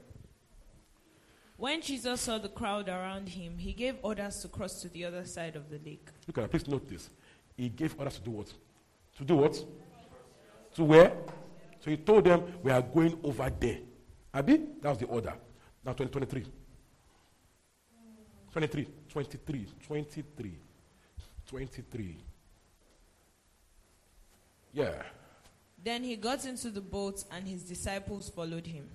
When 1.57 1.81
Jesus 1.81 2.21
saw 2.21 2.39
the 2.39 2.49
crowd 2.49 2.89
around 2.89 3.31
him, 3.31 3.57
he 3.59 3.73
gave 3.73 3.97
orders 4.03 4.41
to 4.41 4.49
cross 4.49 4.83
to 4.83 4.89
the 4.89 5.05
other 5.07 5.25
side 5.25 5.57
of 5.57 5.71
the 5.71 5.79
lake. 5.79 6.09
Look 6.27 6.39
at 6.39 6.43
that. 6.43 6.51
Please 6.51 6.69
note 6.69 6.87
this. 6.89 7.09
He 7.57 7.71
gave 7.71 7.95
orders 7.99 8.17
to 8.17 8.21
do 8.21 8.31
what? 8.31 8.53
To 9.17 9.25
do 9.25 9.37
what? 9.37 9.65
To 10.75 10.85
where? 10.85 11.13
So 11.81 11.91
he 11.91 11.97
told 11.97 12.25
them, 12.25 12.43
We 12.63 12.71
are 12.71 12.83
going 12.83 13.19
over 13.23 13.51
there. 13.59 13.79
Abi? 14.35 14.59
That 14.83 14.91
was 14.91 14.99
the 14.99 15.07
order. 15.07 15.33
Now 15.85 15.93
2023. 15.93 16.45
23. 18.53 18.89
23. 19.09 19.67
23. 19.87 20.59
23. 21.47 22.17
Yeah. 24.73 24.91
Then 25.83 26.03
he 26.05 26.17
got 26.17 26.45
into 26.45 26.71
the 26.71 26.81
boat 26.81 27.25
and 27.31 27.49
his 27.49 27.63
disciples 27.63 28.29
followed 28.29 28.67
him. 28.67 28.89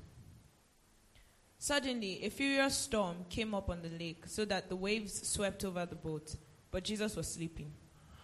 Suddenly, 1.61 2.25
a 2.25 2.29
furious 2.31 2.75
storm 2.75 3.17
came 3.29 3.53
up 3.53 3.69
on 3.69 3.83
the 3.83 3.89
lake 3.89 4.23
so 4.25 4.45
that 4.45 4.67
the 4.67 4.75
waves 4.75 5.27
swept 5.27 5.63
over 5.63 5.85
the 5.85 5.93
boat, 5.93 6.35
but 6.71 6.83
Jesus 6.83 7.15
was 7.15 7.27
sleeping. 7.27 7.71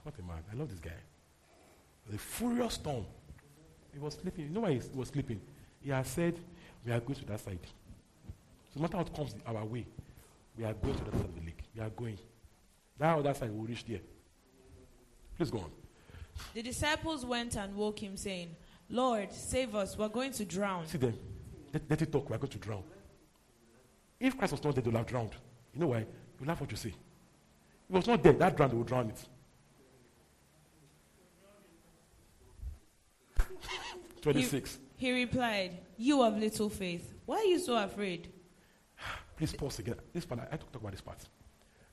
What 0.02 0.16
a 0.18 0.24
man. 0.24 0.40
I 0.52 0.56
love 0.56 0.70
this 0.70 0.80
guy. 0.80 0.98
The 2.10 2.18
furious 2.18 2.74
storm. 2.74 3.06
He 3.94 4.00
was 4.00 4.16
sleeping. 4.16 4.46
You 4.46 4.50
know 4.50 4.62
why 4.62 4.74
he 4.74 4.82
was 4.92 5.10
sleeping? 5.10 5.40
He 5.80 5.92
had 5.92 6.08
said, 6.08 6.40
We 6.84 6.92
are 6.92 7.00
going 7.00 7.14
to 7.14 7.26
that 7.26 7.40
side. 7.40 7.60
So 8.74 8.80
no 8.80 8.82
matter 8.82 8.98
what 8.98 9.16
comes 9.16 9.36
our 9.46 9.64
way, 9.64 9.86
we 10.58 10.64
are 10.64 10.74
going 10.74 10.96
to 10.96 11.04
that 11.04 11.14
side 11.14 11.26
of 11.26 11.36
the 11.36 11.42
lake. 11.42 11.62
We 11.76 11.82
are 11.84 11.92
going. 11.92 12.18
That 12.98 13.20
other 13.20 13.36
side 13.36 13.52
will 13.52 13.66
reach 13.66 13.86
there. 13.86 14.00
Please 15.38 15.52
go 15.52 15.60
on. 15.60 15.70
The 16.56 16.64
disciples 16.64 17.24
went 17.24 17.56
and 17.56 17.76
woke 17.76 18.02
him, 18.02 18.18
saying, 18.18 18.56
Lord, 18.90 19.32
save 19.32 19.76
us. 19.76 19.96
We're 19.96 20.08
going 20.08 20.32
to 20.32 20.44
drown. 20.44 20.88
See 20.88 20.98
them. 20.98 21.14
Let, 21.72 21.84
let 21.88 22.02
it 22.02 22.12
talk. 22.12 22.32
We're 22.32 22.40
going 22.40 22.50
to 22.50 22.58
drown. 22.58 22.82
If 24.20 24.38
Christ 24.38 24.54
was 24.54 24.64
not 24.64 24.76
dead, 24.76 24.84
they 24.84 24.90
would 24.90 24.98
have 24.98 25.06
drowned. 25.06 25.32
You 25.74 25.82
know 25.82 25.88
why? 25.88 26.00
You 26.40 26.46
laugh 26.46 26.60
what 26.62 26.72
you 26.72 26.78
say. 26.78 26.90
If 26.90 26.96
he 27.90 27.94
was 27.94 28.08
not 28.08 28.24
dead, 28.24 28.40
that 28.40 28.58
drowned, 28.58 28.72
they 28.74 28.78
would 28.78 28.88
drown 28.88 29.10
it. 29.10 29.26
26. 34.22 34.80
He, 34.96 35.06
he 35.08 35.14
replied, 35.14 35.78
You 35.98 36.24
have 36.24 36.38
little 36.38 36.70
faith. 36.70 37.14
Why 37.26 37.38
are 37.38 37.46
you 37.46 37.60
so 37.60 37.78
afraid? 37.78 38.32
Please 39.38 39.54
pause 39.54 39.80
again. 39.80 39.96
This 40.14 40.26
part, 40.26 40.42
I, 40.42 40.48
I 40.54 40.58
talk 40.58 40.76
about 40.76 40.92
this 40.92 41.02
part. 41.02 41.20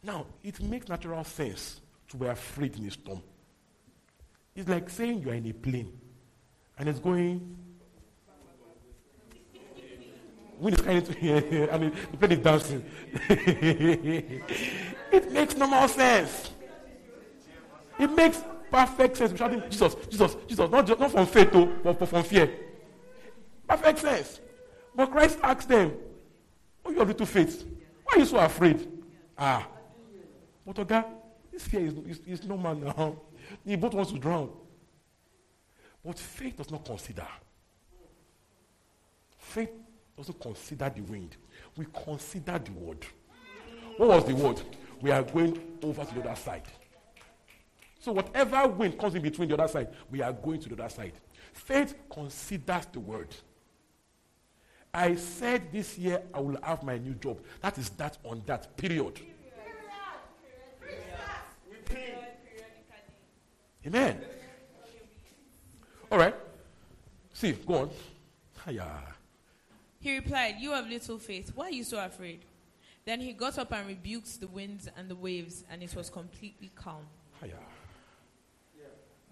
Now, 0.02 0.26
it 0.42 0.60
makes 0.62 0.88
natural 0.88 1.24
sense 1.24 1.80
to 2.08 2.16
be 2.16 2.26
afraid 2.26 2.76
in 2.76 2.86
a 2.86 2.90
storm. 2.90 3.22
It's 4.54 4.68
like 4.68 4.88
saying 4.88 5.22
you 5.22 5.30
are 5.30 5.34
in 5.34 5.46
a 5.46 5.52
plane 5.52 5.92
and 6.78 6.88
it's 6.88 6.98
going. 7.00 7.56
Wind 10.64 10.80
is 10.80 11.08
to 11.08 11.12
here 11.20 11.68
and 11.70 11.92
the 12.10 12.16
plane 12.16 12.32
is 12.32 12.38
dancing. 12.38 12.82
it 15.12 15.30
makes 15.30 15.54
normal 15.58 15.86
sense. 15.88 16.52
It 17.98 18.10
makes 18.10 18.42
perfect 18.70 19.18
sense. 19.18 19.38
Shouting, 19.38 19.62
Jesus, 19.68 19.94
Jesus, 20.08 20.36
Jesus, 20.48 20.70
not, 20.70 20.86
just, 20.86 20.98
not 20.98 21.10
from 21.10 21.26
faith, 21.26 21.52
though, 21.52 21.66
but, 21.66 22.08
from 22.08 22.22
fear. 22.22 22.50
Perfect 23.68 23.98
sense. 23.98 24.40
But 24.96 25.10
Christ 25.10 25.38
asked 25.42 25.68
them, 25.68 25.92
Oh, 26.82 26.90
you 26.90 26.98
have 26.98 27.08
little 27.08 27.26
faith. 27.26 27.62
Why 28.04 28.16
are 28.16 28.18
you 28.20 28.24
so 28.24 28.38
afraid? 28.38 28.88
Ah. 29.36 29.68
But 30.64 30.78
okay, 30.78 31.02
this 31.52 31.64
fear 31.66 31.84
is, 31.88 31.92
is, 32.08 32.20
is 32.26 32.42
normal 32.44 32.74
now. 32.74 33.16
The 33.66 33.76
boat 33.76 33.92
wants 33.92 34.12
to 34.12 34.18
drown. 34.18 34.48
But 36.02 36.18
faith 36.18 36.56
does 36.56 36.70
not 36.70 36.86
consider. 36.86 37.26
Faith 39.36 39.83
doesn't 40.16 40.40
consider 40.40 40.90
the 40.94 41.02
wind. 41.02 41.36
We 41.76 41.86
consider 42.04 42.58
the 42.58 42.72
word. 42.72 43.04
What 43.96 44.08
was 44.08 44.24
the 44.24 44.34
word? 44.34 44.60
We 45.00 45.10
are 45.10 45.22
going 45.22 45.60
over 45.82 46.04
to 46.04 46.14
the 46.14 46.20
other 46.22 46.40
side. 46.40 46.62
So 48.00 48.12
whatever 48.12 48.68
wind 48.68 48.98
comes 48.98 49.14
in 49.14 49.22
between 49.22 49.48
the 49.48 49.54
other 49.54 49.68
side, 49.68 49.88
we 50.10 50.20
are 50.20 50.32
going 50.32 50.60
to 50.60 50.68
the 50.68 50.74
other 50.82 50.88
side. 50.88 51.14
Faith 51.52 51.94
considers 52.10 52.86
the 52.92 53.00
word. 53.00 53.34
I 54.92 55.16
said 55.16 55.72
this 55.72 55.98
year 55.98 56.22
I 56.32 56.40
will 56.40 56.58
have 56.62 56.82
my 56.82 56.98
new 56.98 57.14
job. 57.14 57.40
That 57.60 57.78
is 57.78 57.90
that 57.90 58.18
on 58.24 58.42
that 58.46 58.76
period. 58.76 59.20
Amen. 63.86 64.20
All 66.10 66.18
right. 66.18 66.34
See, 67.32 67.52
go 67.52 67.74
on. 67.74 67.90
Hiya. 68.64 69.13
He 70.04 70.16
replied, 70.16 70.56
You 70.58 70.72
have 70.72 70.86
little 70.86 71.18
faith. 71.18 71.52
Why 71.54 71.68
are 71.68 71.70
you 71.70 71.82
so 71.82 71.98
afraid? 72.04 72.40
Then 73.06 73.22
he 73.22 73.32
got 73.32 73.58
up 73.58 73.72
and 73.72 73.88
rebuked 73.88 74.38
the 74.38 74.46
winds 74.46 74.86
and 74.98 75.08
the 75.08 75.14
waves, 75.14 75.64
and 75.70 75.82
it 75.82 75.96
was 75.96 76.10
completely 76.10 76.70
calm. 76.74 77.06
Hiya. 77.42 77.54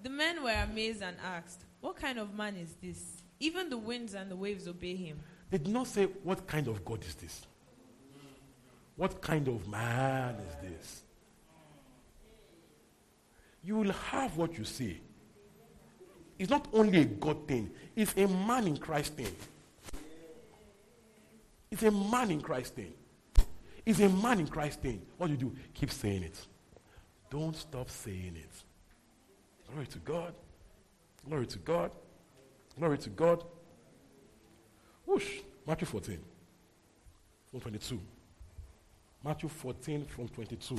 The 0.02 0.08
men 0.08 0.42
were 0.42 0.50
amazed 0.50 1.02
and 1.02 1.14
asked, 1.22 1.66
What 1.82 1.96
kind 1.96 2.18
of 2.18 2.34
man 2.34 2.56
is 2.56 2.74
this? 2.82 3.22
Even 3.38 3.68
the 3.68 3.76
winds 3.76 4.14
and 4.14 4.30
the 4.30 4.34
waves 4.34 4.66
obey 4.66 4.96
him. 4.96 5.20
They 5.50 5.58
did 5.58 5.68
not 5.68 5.88
say, 5.88 6.06
What 6.06 6.46
kind 6.46 6.66
of 6.68 6.82
God 6.86 7.04
is 7.04 7.16
this? 7.16 7.42
What 8.96 9.20
kind 9.20 9.48
of 9.48 9.68
man 9.68 10.36
is 10.36 10.70
this? 10.70 11.02
You 13.62 13.76
will 13.76 13.92
have 13.92 14.38
what 14.38 14.56
you 14.56 14.64
say. 14.64 14.96
It's 16.38 16.48
not 16.48 16.66
only 16.72 17.02
a 17.02 17.04
God 17.04 17.46
thing, 17.46 17.70
it's 17.94 18.16
a 18.16 18.26
man 18.26 18.66
in 18.66 18.78
Christ 18.78 19.12
thing. 19.12 19.36
It's 21.72 21.82
a 21.82 21.90
man 21.90 22.30
in 22.30 22.42
Christ 22.42 22.74
thing. 22.74 22.92
It's 23.86 23.98
a 23.98 24.08
man 24.10 24.40
in 24.40 24.46
Christ 24.46 24.80
thing. 24.82 25.00
What 25.16 25.28
do 25.28 25.32
you 25.32 25.38
do? 25.38 25.56
Keep 25.72 25.90
saying 25.90 26.22
it. 26.22 26.38
Don't 27.30 27.56
stop 27.56 27.88
saying 27.88 28.36
it. 28.36 28.50
Glory 29.70 29.86
to 29.86 29.98
God. 30.00 30.34
Glory 31.26 31.46
to 31.46 31.58
God. 31.58 31.90
Glory 32.78 32.98
to 32.98 33.08
God. 33.08 33.42
Whoosh. 35.06 35.38
Matthew 35.66 35.86
14 35.86 36.18
from 37.50 37.60
22. 37.60 38.00
Matthew 39.24 39.48
14 39.48 40.04
from 40.04 40.28
22. 40.28 40.76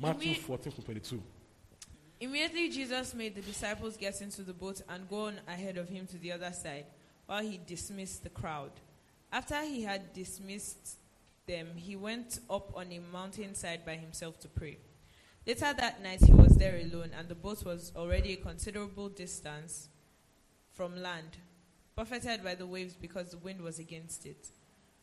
Matthew 0.00 0.34
Imme- 0.34 0.38
14 0.38 0.72
from 0.72 0.84
22. 0.84 1.22
Immediately, 2.18 2.68
Jesus 2.70 3.14
made 3.14 3.36
the 3.36 3.42
disciples 3.42 3.96
get 3.96 4.20
into 4.22 4.42
the 4.42 4.52
boat 4.52 4.82
and 4.88 5.08
go 5.08 5.26
on 5.26 5.40
ahead 5.46 5.76
of 5.76 5.88
him 5.88 6.06
to 6.08 6.18
the 6.18 6.32
other 6.32 6.52
side, 6.52 6.86
while 7.32 7.42
he 7.42 7.58
dismissed 7.66 8.24
the 8.24 8.28
crowd. 8.28 8.72
After 9.32 9.62
he 9.62 9.84
had 9.84 10.12
dismissed 10.12 10.98
them, 11.46 11.68
he 11.76 11.96
went 11.96 12.40
up 12.50 12.76
on 12.76 12.92
a 12.92 13.00
mountainside 13.10 13.86
by 13.86 13.96
himself 13.96 14.38
to 14.40 14.48
pray. 14.48 14.76
Later 15.46 15.72
that 15.72 16.02
night, 16.02 16.22
he 16.22 16.34
was 16.34 16.54
there 16.58 16.76
alone, 16.76 17.12
and 17.18 17.30
the 17.30 17.34
boat 17.34 17.64
was 17.64 17.90
already 17.96 18.34
a 18.34 18.36
considerable 18.36 19.08
distance 19.08 19.88
from 20.72 21.02
land, 21.02 21.38
buffeted 21.96 22.44
by 22.44 22.54
the 22.54 22.66
waves 22.66 22.92
because 23.00 23.30
the 23.30 23.38
wind 23.38 23.62
was 23.62 23.78
against 23.78 24.26
it. 24.26 24.48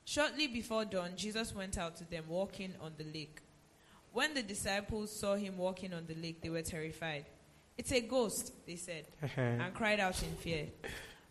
Shortly 0.05 0.45
before 0.45 0.85
dawn, 0.85 1.13
Jesus 1.15 1.55
went 1.55 1.79
out 1.79 1.95
to 1.95 2.07
them 2.07 2.25
walking 2.27 2.75
on 2.79 2.91
the 2.99 3.05
lake. 3.05 3.41
When 4.13 4.35
the 4.35 4.43
disciples 4.43 5.11
saw 5.11 5.35
him 5.35 5.57
walking 5.57 5.95
on 5.95 6.05
the 6.05 6.13
lake, 6.13 6.43
they 6.43 6.51
were 6.51 6.61
terrified. 6.61 7.25
It's 7.75 7.91
a 7.91 8.01
ghost, 8.01 8.53
they 8.67 8.75
said, 8.75 9.07
and 9.35 9.73
cried 9.73 9.99
out 9.99 10.21
in 10.21 10.35
fear. 10.35 10.67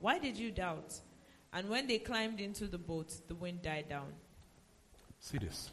why 0.00 0.18
did 0.18 0.36
you 0.36 0.50
doubt? 0.50 0.94
And 1.52 1.68
when 1.68 1.86
they 1.86 1.98
climbed 1.98 2.40
into 2.40 2.66
the 2.66 2.78
boat, 2.78 3.14
the 3.28 3.34
wind 3.34 3.62
died 3.62 3.88
down. 3.88 4.12
See 5.20 5.38
this. 5.38 5.70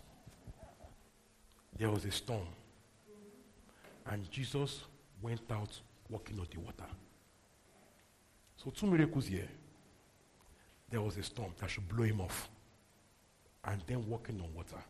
There 1.77 1.89
was 1.89 2.05
a 2.05 2.11
storm, 2.11 2.47
and 4.05 4.29
Jesus 4.31 4.83
went 5.21 5.41
out 5.51 5.79
walking 6.09 6.39
on 6.39 6.47
the 6.53 6.59
water. 6.59 6.85
So, 8.57 8.69
two 8.69 8.85
miracles 8.85 9.25
here. 9.25 9.47
There 10.89 11.01
was 11.01 11.17
a 11.17 11.23
storm 11.23 11.51
that 11.59 11.69
should 11.69 11.87
blow 11.89 12.03
him 12.03 12.21
off, 12.21 12.47
and 13.65 13.81
then 13.87 14.07
walking 14.07 14.39
on 14.39 14.53
water. 14.53 14.83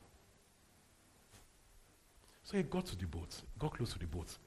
So 2.43 2.57
he 2.57 2.63
got 2.63 2.85
to 2.87 2.97
the 2.97 3.05
boat, 3.05 3.41
got 3.57 3.73
close 3.73 3.93
to 3.93 3.99
the 3.99 4.05
boat, 4.05 4.37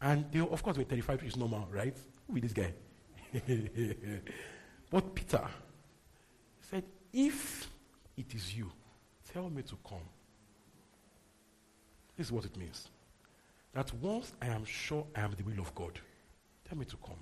and 0.00 0.24
they, 0.32 0.40
of 0.40 0.62
course, 0.62 0.78
were 0.78 0.84
terrified, 0.84 1.20
which 1.20 1.32
is 1.32 1.36
normal, 1.36 1.68
right? 1.70 1.96
Who 2.26 2.36
is 2.36 2.42
this 2.42 2.52
guy? 2.52 2.72
but 4.90 5.14
Peter 5.14 5.46
said, 6.60 6.84
If 7.12 7.68
it 8.16 8.34
is 8.34 8.56
you, 8.56 8.70
tell 9.32 9.50
me 9.50 9.62
to 9.62 9.76
come. 9.88 9.98
This 12.16 12.28
is 12.28 12.32
what 12.32 12.44
it 12.44 12.56
means. 12.56 12.88
That 13.74 13.92
once 13.94 14.32
I 14.40 14.46
am 14.46 14.64
sure 14.64 15.06
I 15.14 15.20
am 15.20 15.32
the 15.36 15.44
will 15.44 15.60
of 15.60 15.74
God, 15.74 16.00
tell 16.68 16.78
me 16.78 16.86
to 16.86 16.96
come. 16.96 17.18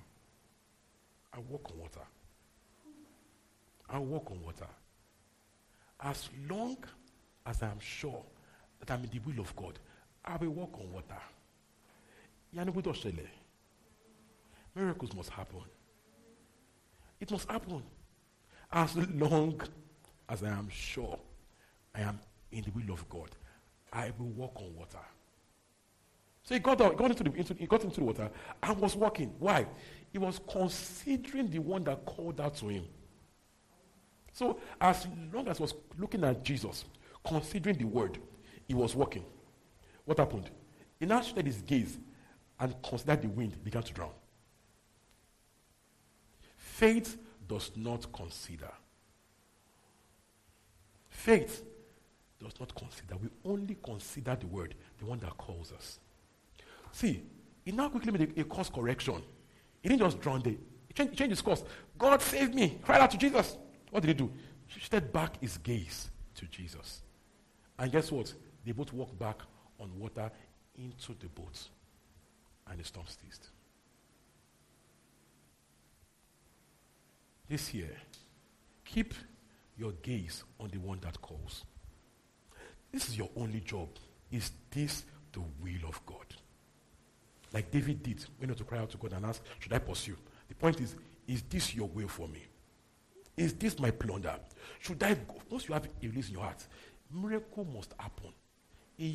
I 1.32 1.38
walk 1.48 1.70
on 1.72 1.80
water. 1.80 2.06
I 3.90 3.98
walk 3.98 4.30
on 4.30 4.40
water. 4.42 4.68
As 6.00 6.28
long 6.48 6.76
as 7.44 7.62
I 7.62 7.66
am 7.66 7.80
sure 7.80 8.22
that 8.78 8.90
I'm 8.90 9.02
in 9.02 9.10
the 9.10 9.18
will 9.20 9.40
of 9.40 9.54
God, 9.56 9.78
I 10.24 10.36
will 10.36 10.50
walk 10.50 10.78
on 10.80 10.92
water. 10.92 11.20
Miracles 14.74 15.14
must 15.14 15.30
happen. 15.30 15.60
It 17.24 17.30
must 17.30 17.50
happen. 17.50 17.82
As 18.70 18.94
long 18.96 19.58
as 20.28 20.42
I 20.42 20.48
am 20.48 20.68
sure 20.68 21.18
I 21.94 22.02
am 22.02 22.20
in 22.52 22.64
the 22.64 22.70
will 22.72 22.92
of 22.92 23.08
God, 23.08 23.30
I 23.90 24.12
will 24.18 24.26
walk 24.26 24.52
on 24.56 24.76
water. 24.76 24.98
So 26.42 26.54
he 26.54 26.58
got, 26.58 26.82
out, 26.82 26.92
uh, 26.92 26.94
got 26.96 27.12
into, 27.12 27.24
the, 27.24 27.32
into, 27.32 27.54
he 27.54 27.64
got 27.64 27.82
into 27.82 28.00
the 28.00 28.04
water 28.04 28.30
and 28.62 28.78
was 28.78 28.94
walking. 28.94 29.34
Why? 29.38 29.66
He 30.12 30.18
was 30.18 30.38
considering 30.46 31.48
the 31.48 31.60
one 31.60 31.84
that 31.84 32.04
called 32.04 32.42
out 32.42 32.56
to 32.56 32.68
him. 32.68 32.84
So 34.34 34.58
as 34.78 35.06
long 35.32 35.48
as 35.48 35.56
he 35.56 35.62
was 35.62 35.72
looking 35.96 36.24
at 36.24 36.44
Jesus, 36.44 36.84
considering 37.26 37.78
the 37.78 37.86
word, 37.86 38.18
he 38.68 38.74
was 38.74 38.94
walking. 38.94 39.24
What 40.04 40.18
happened? 40.18 40.50
He 41.00 41.06
now 41.06 41.22
shifted 41.22 41.46
his 41.46 41.62
gaze 41.62 41.96
and 42.60 42.74
considered 42.82 43.22
the 43.22 43.28
wind 43.28 43.64
began 43.64 43.82
to 43.82 43.94
drown. 43.94 44.10
Faith 46.74 47.18
does 47.46 47.70
not 47.76 48.12
consider. 48.12 48.72
Faith 51.08 51.62
does 52.42 52.52
not 52.58 52.74
consider. 52.74 53.14
We 53.16 53.28
only 53.44 53.76
consider 53.80 54.34
the 54.34 54.48
word, 54.48 54.74
the 54.98 55.06
one 55.06 55.20
that 55.20 55.38
calls 55.38 55.70
us. 55.70 56.00
See, 56.90 57.22
he 57.64 57.70
now 57.70 57.90
quickly 57.90 58.10
made 58.10 58.32
a, 58.36 58.40
a 58.40 58.44
course 58.44 58.70
correction. 58.70 59.22
He 59.82 59.88
didn't 59.88 60.00
just 60.00 60.20
drown 60.20 60.42
there. 60.42 60.56
He 60.88 60.94
changed, 60.94 61.16
changed 61.16 61.30
his 61.30 61.42
course. 61.42 61.62
God 61.96 62.20
save 62.20 62.52
me. 62.52 62.80
Cried 62.82 63.02
out 63.02 63.12
to 63.12 63.18
Jesus. 63.18 63.56
What 63.92 64.00
did 64.00 64.08
he 64.08 64.14
do? 64.14 64.32
He 64.66 64.80
shifted 64.80 65.12
back 65.12 65.40
his 65.40 65.58
gaze 65.58 66.10
to 66.34 66.46
Jesus. 66.46 67.02
And 67.78 67.92
guess 67.92 68.10
what? 68.10 68.34
They 68.66 68.72
both 68.72 68.92
walked 68.92 69.16
back 69.16 69.38
on 69.78 69.96
water 69.96 70.28
into 70.76 71.14
the 71.20 71.28
boat. 71.28 71.68
And 72.68 72.80
the 72.80 72.84
storm 72.84 73.06
ceased. 73.06 73.50
This 77.54 77.72
year, 77.72 77.96
keep 78.84 79.14
your 79.78 79.92
gaze 80.02 80.42
on 80.58 80.70
the 80.70 80.78
one 80.78 80.98
that 81.02 81.22
calls. 81.22 81.64
This 82.90 83.08
is 83.08 83.16
your 83.16 83.30
only 83.36 83.60
job. 83.60 83.90
Is 84.32 84.50
this 84.72 85.04
the 85.30 85.38
will 85.62 85.88
of 85.88 86.04
God? 86.04 86.26
Like 87.52 87.70
David 87.70 88.02
did 88.02 88.24
when 88.38 88.50
he 88.50 88.56
to 88.56 88.64
cry 88.64 88.78
out 88.78 88.90
to 88.90 88.96
God 88.96 89.12
and 89.12 89.24
ask, 89.24 89.40
Should 89.60 89.72
I 89.72 89.78
pursue? 89.78 90.16
The 90.48 90.56
point 90.56 90.80
is, 90.80 90.96
is 91.28 91.42
this 91.42 91.76
your 91.76 91.86
will 91.86 92.08
for 92.08 92.26
me? 92.26 92.42
Is 93.36 93.52
this 93.52 93.78
my 93.78 93.92
plunder? 93.92 94.34
Should 94.80 95.00
I 95.04 95.14
go? 95.14 95.36
Once 95.48 95.68
you 95.68 95.74
have 95.74 95.84
a 95.84 96.08
release 96.08 96.30
in 96.30 96.34
your 96.34 96.42
heart, 96.42 96.66
miracle 97.12 97.64
must 97.72 97.94
happen. 98.00 98.32
If 98.98 99.14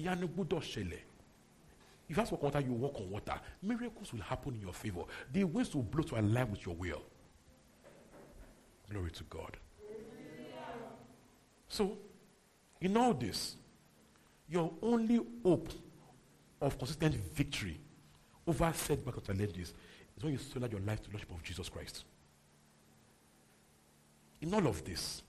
you 2.08 2.16
walk 2.16 2.32
on 2.32 2.40
water, 2.40 2.60
you 2.62 2.72
walk 2.72 2.96
on 3.02 3.10
water. 3.10 3.36
Miracles 3.62 4.14
will 4.14 4.22
happen 4.22 4.56
in 4.56 4.62
your 4.62 4.74
favor. 4.74 5.02
The 5.34 5.44
winds 5.44 5.76
will 5.76 5.84
blow 5.84 6.04
to 6.04 6.22
align 6.22 6.52
with 6.52 6.66
your 6.66 6.76
will. 6.76 7.04
Glory 8.90 9.12
to 9.12 9.24
God. 9.26 9.58
So, 11.68 11.98
in 12.82 12.98
all 12.98 13.14
this, 13.14 13.56
your 14.50 14.72
only 14.82 15.20
hope 15.44 15.70
of 16.62 16.78
consistent 16.78 17.16
victory 17.16 17.80
over 18.48 18.72
setback 18.74 19.18
and 19.18 19.26
challenges 19.26 19.74
is 20.18 20.24
when 20.24 20.34
you 20.34 20.40
surrender 20.40 20.78
your 20.78 20.86
life 20.86 21.02
to 21.04 21.10
the 21.10 21.18
Lordship 21.18 21.32
of 21.32 21.44
Jesus 21.44 21.70
Christ. 21.70 22.04
In 24.42 24.54
all 24.54 24.66
of 24.68 24.84
this, 24.84 25.22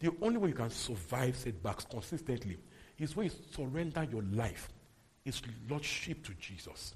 the 0.00 0.12
only 0.22 0.38
way 0.38 0.48
you 0.48 0.54
can 0.54 0.70
survive 0.70 1.36
setbacks 1.36 1.84
consistently 1.84 2.58
is 2.98 3.14
when 3.14 3.26
you 3.26 3.32
surrender 3.54 4.06
your 4.10 4.22
life 4.32 4.68
its 5.24 5.42
lordship 5.68 6.24
to 6.24 6.32
Jesus. 6.34 6.94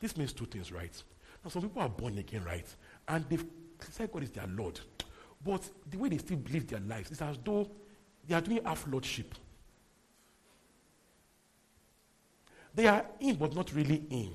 This 0.00 0.16
means 0.16 0.32
two 0.32 0.46
things, 0.46 0.72
right? 0.72 1.02
Now, 1.44 1.50
some 1.50 1.62
people 1.62 1.82
are 1.82 1.88
born 1.88 2.18
again, 2.18 2.44
right? 2.44 2.66
And 3.06 3.24
they've 3.28 3.44
said 3.90 4.10
God 4.12 4.22
is 4.22 4.30
their 4.30 4.46
Lord. 4.46 4.80
But 5.44 5.68
the 5.90 5.98
way 5.98 6.08
they 6.08 6.18
still 6.18 6.38
live 6.50 6.66
their 6.68 6.80
lives 6.80 7.10
is 7.10 7.20
as 7.20 7.38
though 7.44 7.68
they 8.26 8.34
are 8.34 8.40
doing 8.40 8.60
half 8.64 8.86
lordship. 8.86 9.34
They 12.74 12.86
are 12.86 13.04
in, 13.20 13.34
but 13.36 13.54
not 13.54 13.74
really 13.74 14.02
in. 14.08 14.32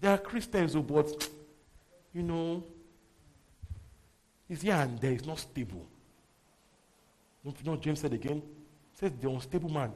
They 0.00 0.08
are 0.08 0.18
Christians, 0.18 0.76
oh, 0.76 0.82
but, 0.82 1.28
you 2.12 2.22
know, 2.22 2.64
it's 4.48 4.62
here 4.62 4.74
and 4.74 4.98
there. 4.98 5.12
It's 5.12 5.26
not 5.26 5.38
stable. 5.38 5.86
You 7.44 7.52
know 7.64 7.76
James 7.76 8.00
said 8.00 8.12
again? 8.12 8.42
Says 8.94 9.12
the 9.20 9.28
unstable 9.28 9.68
man 9.68 9.92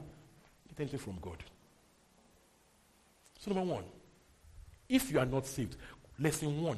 get 0.67 0.79
anything 0.81 0.99
from 0.99 1.17
God. 1.21 1.37
So 3.39 3.51
number 3.51 3.73
one, 3.73 3.83
if 4.87 5.11
you 5.11 5.19
are 5.19 5.25
not 5.25 5.45
saved, 5.47 5.77
lesson 6.19 6.61
one, 6.61 6.77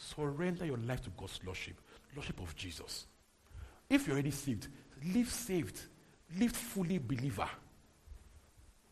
surrender 0.00 0.64
your 0.64 0.78
life 0.78 1.02
to 1.02 1.10
God's 1.10 1.38
lordship, 1.44 1.80
lordship 2.14 2.40
of 2.40 2.54
Jesus. 2.56 3.06
If 3.88 4.06
you're 4.06 4.14
already 4.14 4.30
saved, 4.30 4.68
live 5.14 5.28
saved, 5.28 5.80
live 6.38 6.52
fully 6.52 6.98
believer. 6.98 7.48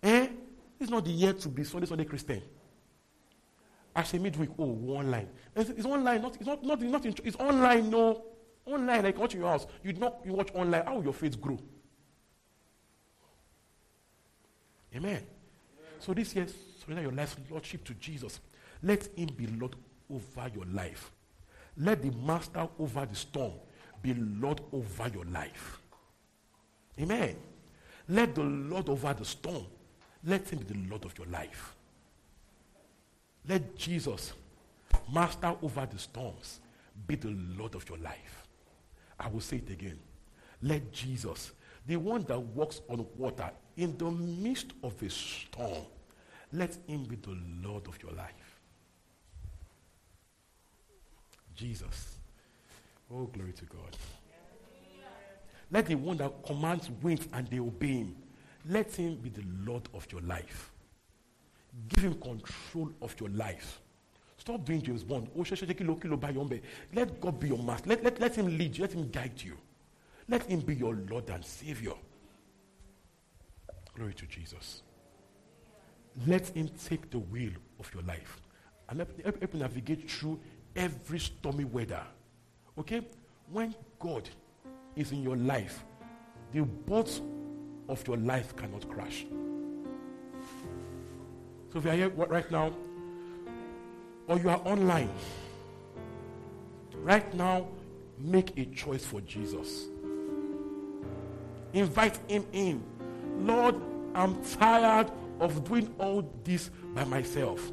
Eh? 0.03 0.29
It's 0.81 0.91
not 0.91 1.05
the 1.05 1.11
year 1.11 1.33
to 1.33 1.49
be 1.49 1.65
Sunday 1.65 1.87
Sunday 1.87 2.05
Christian. 2.05 2.43
As 3.97 4.15
a 4.15 4.19
midweek, 4.19 4.51
oh, 4.59 4.65
online. 4.89 5.29
It's, 5.57 5.71
it's 5.71 5.87
online, 5.87 6.23
not, 6.23 6.37
it's 6.37 6.47
not, 6.47 6.63
not, 6.63 6.81
not 6.81 7.05
in, 7.05 7.15
it's 7.25 7.37
online, 7.37 7.91
no. 7.91 8.25
Online, 8.67 9.03
like 9.03 9.19
watch 9.19 9.35
in 9.35 9.41
your 9.41 9.49
house. 9.49 9.67
You 9.83 9.95
not 9.95 10.21
you 10.25 10.35
watch 10.35 10.51
online, 10.55 10.85
how 10.85 10.97
will 10.97 11.05
your 11.05 11.15
faith 11.15 11.41
grow? 11.41 11.59
Amen. 14.95 15.23
So 16.01 16.13
this 16.13 16.35
year, 16.37 16.47
surrender 16.81 17.03
your 17.03 17.13
life, 17.13 17.37
Lordship 17.51 17.85
to 17.85 17.95
Jesus. 17.95 18.41
Let 18.83 19.09
him 19.17 19.31
be 19.37 19.47
Lord 19.47 19.75
over 20.11 20.51
your 20.55 20.65
life. 20.67 21.11
Let 21.77 22.03
the 22.03 22.11
master 22.11 22.69
over 22.79 23.07
the 23.07 23.15
storm 23.15 23.53
be 24.03 24.15
Lord 24.15 24.61
over 24.73 25.09
your 25.09 25.25
life. 25.27 25.81
Amen. 27.01 27.37
Let 28.09 28.35
the 28.35 28.43
Lord 28.43 28.89
over 28.89 29.15
the 29.15 29.25
storm, 29.25 29.67
let 30.25 30.49
him 30.49 30.61
be 30.61 30.65
the 30.65 30.89
Lord 30.89 31.05
of 31.05 31.17
your 31.19 31.27
life. 31.29 31.75
Let 33.47 33.77
Jesus, 33.77 34.33
master 35.13 35.55
over 35.63 35.87
the 35.91 35.99
storms, 35.99 36.61
be 37.07 37.15
the 37.15 37.35
Lord 37.57 37.75
of 37.75 37.89
your 37.89 37.99
life. 37.99 38.47
I 39.19 39.29
will 39.29 39.41
say 39.41 39.59
it 39.59 39.71
again. 39.71 39.99
Let 40.63 40.93
Jesus, 40.93 41.53
the 41.87 41.97
one 41.97 42.25
that 42.25 42.39
walks 42.39 42.81
on 42.89 43.07
water 43.17 43.51
in 43.77 43.97
the 43.97 44.11
midst 44.11 44.73
of 44.83 45.01
a 45.03 45.11
storm, 45.11 45.85
let 46.53 46.77
him 46.87 47.05
be 47.05 47.17
the 47.17 47.37
Lord 47.63 47.87
of 47.87 48.03
your 48.03 48.13
life. 48.13 48.48
Jesus. 51.59 52.19
Oh, 53.13 53.25
glory 53.25 53.53
to 53.53 53.65
God. 53.65 53.97
Let 55.71 55.87
the 55.87 55.97
one 55.97 56.17
that 56.19 56.33
commands 56.47 56.89
winds 57.03 57.29
and 57.33 57.47
they 57.49 57.59
obey 57.59 57.99
him, 57.99 58.17
let 58.67 58.95
him 58.95 59.17
be 59.17 59.29
the 59.29 59.45
Lord 59.67 59.83
of 59.93 60.07
your 60.11 60.21
life. 60.23 60.71
Give 61.89 62.05
him 62.05 62.15
control 62.15 62.91
of 63.03 63.15
your 63.21 63.29
life. 63.31 63.81
Stop 64.39 64.65
doing 64.65 64.83
James 64.83 65.03
Bond. 65.03 65.29
Oh, 65.37 65.45
let 66.95 67.21
God 67.21 67.41
be 67.41 67.49
your 67.49 67.59
master. 67.59 67.91
Let, 67.91 68.05
let, 68.05 68.21
let 68.21 68.35
him 68.37 68.57
lead 68.57 68.77
you. 68.77 68.83
Let 68.85 68.93
him 68.93 69.11
guide 69.11 69.43
you. 69.43 69.59
Let 70.29 70.45
him 70.45 70.61
be 70.61 70.77
your 70.77 70.97
Lord 71.11 71.29
and 71.29 71.45
Savior. 71.45 71.93
Glory 73.95 74.15
to 74.15 74.27
Jesus. 74.27 74.83
Let 76.27 76.49
him 76.49 76.71
take 76.87 77.11
the 77.11 77.19
wheel 77.19 77.53
of 77.81 77.93
your 77.93 78.03
life 78.05 78.41
and 78.89 79.01
help, 79.01 79.23
help, 79.23 79.41
help 79.41 79.55
navigate 79.55 80.11
through 80.11 80.39
every 80.79 81.19
stormy 81.19 81.65
weather. 81.65 82.03
Okay? 82.79 83.03
When 83.51 83.75
God 83.99 84.29
is 84.97 85.13
in 85.13 85.23
your 85.23 85.37
life, 85.37 85.85
the 86.53 86.63
boat 86.63 87.21
of 87.89 88.07
your 88.07 88.17
life 88.17 88.57
cannot 88.57 88.89
crash. 88.89 89.27
So 91.73 91.81
if 91.81 91.85
you 91.85 91.91
are 91.91 91.95
here 91.95 92.09
right 92.09 92.51
now, 92.51 92.73
or 94.29 94.39
you 94.39 94.49
are 94.49 94.61
online, 94.65 95.11
right 96.95 97.35
now, 97.35 97.67
make 98.19 98.57
a 98.57 98.65
choice 98.67 99.05
for 99.05 99.21
Jesus. 99.23 99.87
Invite 101.73 102.19
him 102.29 102.47
in. 102.53 102.83
Lord, 103.41 103.75
I'm 104.15 104.43
tired 104.45 105.11
of 105.41 105.65
doing 105.69 105.95
all 105.99 106.31
this 106.45 106.71
by 106.95 107.05
myself. 107.05 107.71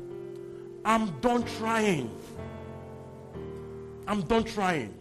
I'm 0.83 1.19
done 1.19 1.43
trying. 1.57 2.09
I'm 4.07 4.21
done 4.21 4.43
trying. 4.43 4.93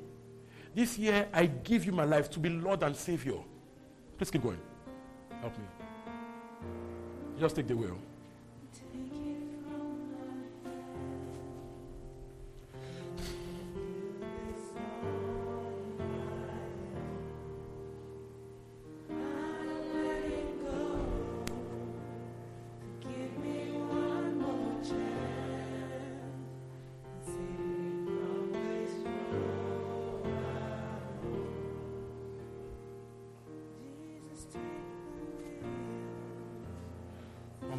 This 0.74 0.98
year, 0.98 1.28
I 1.32 1.46
give 1.46 1.84
you 1.84 1.92
my 1.92 2.04
life 2.04 2.30
to 2.30 2.40
be 2.40 2.48
Lord 2.48 2.82
and 2.82 2.96
Savior. 2.96 3.38
Please 4.18 4.30
keep 4.30 4.42
going. 4.42 4.60
Help 5.40 5.56
me. 5.58 5.64
Just 7.38 7.56
take 7.56 7.68
the 7.68 7.76
wheel. 7.76 7.98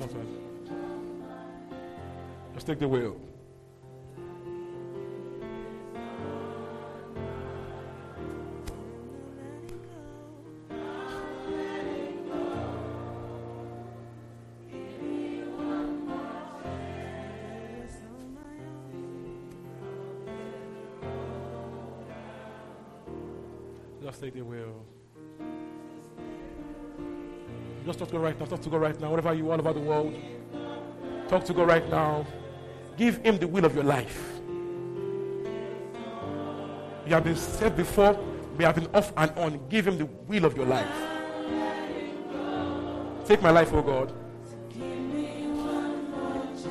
Time. 0.08 0.28
Just 2.54 2.68
take 2.68 2.78
the 2.78 2.88
wheel. 2.88 3.18
Just 24.04 24.22
take 24.22 24.36
the 24.36 24.42
wheel. 24.44 24.85
Just 27.96 28.00
talk 28.00 28.10
to 28.10 28.18
God 28.18 28.24
right 28.24 28.40
now. 28.42 28.46
Talk 28.46 28.62
to 28.62 28.70
God 28.70 28.82
right 28.82 29.00
now. 29.00 29.10
Whatever 29.10 29.34
you 29.34 29.50
all 29.50 29.58
about 29.58 29.76
the 29.76 29.80
world, 29.80 30.14
talk 31.30 31.46
to 31.46 31.54
God 31.54 31.70
right 31.70 31.90
now. 31.90 32.26
Give 32.98 33.16
Him 33.20 33.38
the 33.38 33.48
will 33.48 33.64
of 33.64 33.74
your 33.74 33.86
life. 33.86 34.34
You 37.08 37.14
have 37.14 37.24
been 37.24 37.38
saved 37.38 37.78
before, 37.78 38.20
we 38.58 38.66
have 38.66 38.76
been 38.76 38.90
off 38.94 39.14
and 39.16 39.32
on. 39.38 39.62
Give 39.70 39.88
Him 39.88 39.98
the 39.98 40.08
will 40.28 40.44
of 40.44 40.58
your 40.58 40.66
life. 40.66 40.92
Take 43.26 43.42
my 43.42 43.52
life, 43.52 43.72
oh 43.72 43.82
God. 43.82 44.12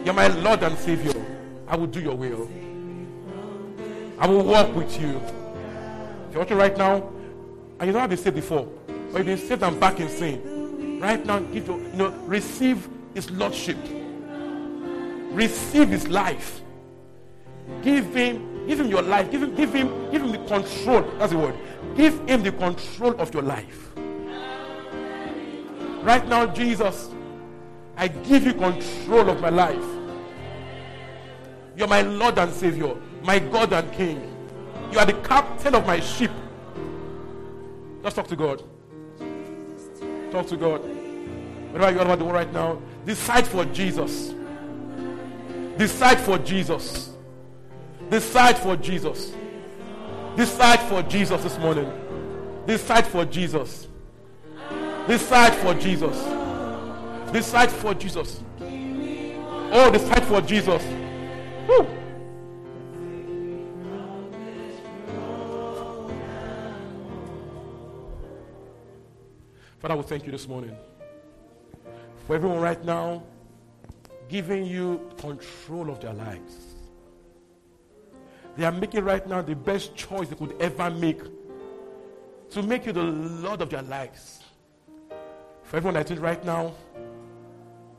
You're 0.05 0.13
my 0.13 0.27
Lord 0.27 0.63
and 0.63 0.77
Savior. 0.77 1.25
I 1.67 1.77
will 1.77 1.87
do 1.87 2.01
your 2.01 2.17
will. 2.17 2.51
I 4.19 4.27
will 4.27 4.45
walk 4.45 4.77
with 4.77 5.01
you. 5.01 5.17
If 5.17 6.33
you're 6.33 6.41
watching 6.41 6.59
right 6.59 6.77
now, 6.77 7.11
and 7.81 7.87
you 7.87 7.95
know 7.95 8.01
I've 8.01 8.11
been 8.11 8.19
saved 8.19 8.37
before, 8.37 8.69
but 9.11 9.25
you've 9.25 9.27
been 9.27 9.39
saved 9.39 9.63
and 9.63 9.81
back 9.81 10.01
in 10.01 10.11
sin. 10.11 10.54
Right 11.05 11.27
now, 11.27 11.39
give 11.39 11.67
your, 11.69 11.79
you 11.79 11.97
know, 11.97 12.09
receive 12.25 12.89
his 13.13 13.31
lordship. 13.31 13.77
Receive 15.33 15.91
his 15.91 16.09
life. 16.09 16.63
Give 17.83 18.07
him, 18.15 18.67
give 18.67 18.81
him 18.81 18.87
your 18.87 19.03
life. 19.03 19.31
Give 19.31 19.43
him, 19.43 19.55
give 19.55 19.75
him, 19.75 20.11
give 20.11 20.23
him 20.23 20.33
the 20.33 20.39
control. 20.49 21.03
That's 21.19 21.33
the 21.33 21.39
word. 21.39 21.57
Give 21.95 22.19
him 22.27 22.43
the 22.43 22.53
control 22.53 23.21
of 23.21 23.35
your 23.35 23.43
life. 23.43 23.91
Right 26.03 26.27
now, 26.27 26.47
Jesus, 26.47 27.11
I 27.99 28.09
give 28.09 28.47
you 28.47 28.55
control 28.55 29.29
of 29.29 29.43
my 29.43 29.51
life. 29.51 29.85
You're 31.77 31.87
my 31.87 32.01
Lord 32.01 32.39
and 32.39 32.51
Savior, 32.51 32.97
my 33.23 33.41
God 33.41 33.75
and 33.75 33.93
King. 33.93 34.35
You 34.91 35.01
are 35.01 35.05
the 35.05 35.21
captain 35.21 35.75
of 35.75 35.87
my 35.87 36.01
ship. 36.01 36.31
Just 38.03 38.17
talk 38.17 38.27
to 38.29 38.37
God. 38.37 38.63
Talk 40.31 40.47
to 40.47 40.57
God. 40.57 40.94
Whatever 41.75 41.93
you 41.93 41.99
are 41.99 42.05
about 42.05 42.19
to 42.21 42.25
do 42.25 42.31
right 42.31 42.53
now, 42.53 42.81
decide 43.05 43.49
for 43.49 43.65
Jesus. 43.65 44.33
Decide 45.77 46.21
for 46.21 46.39
Jesus. 46.39 47.11
Decide 48.09 48.57
for 48.59 48.77
Jesus. 48.77 49.33
Decide 50.37 50.79
for 50.83 51.03
Jesus 51.03 51.43
this 51.43 51.59
morning. 51.59 51.91
Decide 52.65 53.05
for 53.05 53.25
Jesus. 53.25 53.89
Decide 55.09 55.53
for 55.57 55.75
Jesus. 55.75 56.17
Decide 57.33 57.73
for 57.73 57.93
Jesus. 57.93 58.41
Oh, 58.61 59.91
decide 59.93 60.25
for 60.27 60.41
Jesus. 60.43 60.83
Woo. 61.67 61.89
Father, 69.81 69.97
we 69.97 70.03
thank 70.05 70.25
you 70.25 70.31
this 70.31 70.47
morning 70.47 70.77
for 72.27 72.35
everyone 72.37 72.61
right 72.61 72.83
now 72.85 73.23
giving 74.29 74.65
you 74.65 75.11
control 75.19 75.91
of 75.91 76.01
their 76.01 76.15
lives. 76.15 76.57
They 78.57 78.65
are 78.65 78.73
making 78.73 79.05
right 79.05 79.27
now 79.27 79.43
the 79.43 79.55
best 79.55 79.95
choice 79.95 80.29
they 80.29 80.37
could 80.37 80.55
ever 80.61 80.91
make 80.91 81.21
to 82.51 82.63
make 82.63 82.87
you 82.87 82.93
the 82.93 83.03
Lord 83.03 83.61
of 83.63 83.71
their 83.71 83.83
lives. 83.83 84.43
For 85.65 85.77
everyone 85.77 85.95
that's 85.95 86.11
in 86.11 86.21
right 86.21 86.43
now, 86.45 86.73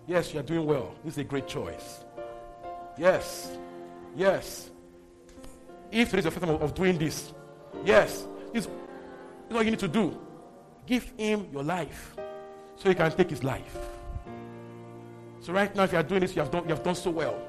yes, 0.08 0.34
you 0.34 0.40
are 0.40 0.44
doing 0.44 0.66
well. 0.66 0.96
This 1.04 1.14
is 1.14 1.18
a 1.20 1.24
great 1.24 1.48
choice. 1.48 2.04
Yes, 2.98 3.58
yes. 4.16 4.70
If 5.92 6.12
there 6.12 6.20
is 6.20 6.26
a 6.26 6.32
first 6.32 6.46
time 6.46 6.56
of, 6.56 6.62
of 6.62 6.74
doing 6.74 6.98
this, 6.98 7.34
yes, 7.84 8.26
this 8.54 8.66
is 8.66 8.72
what 9.50 9.66
you 9.66 9.72
need 9.72 9.80
to 9.80 9.88
do. 9.88 10.18
Give 10.86 11.04
him 11.18 11.48
your 11.52 11.64
life 11.64 12.16
so 12.78 12.90
he 12.90 12.96
can 12.96 13.12
take 13.12 13.30
his 13.30 13.44
life. 13.44 13.78
So 15.46 15.54
right 15.54 15.76
now, 15.76 15.84
if 15.84 15.92
you 15.92 16.00
are 16.00 16.04
doing 16.04 16.22
this, 16.22 16.36
you 16.36 16.42
have 16.42 16.50
done, 16.50 16.64
you 16.64 16.70
have 16.70 16.82
done 16.82 16.96
so 16.96 17.12
well. 17.12 17.40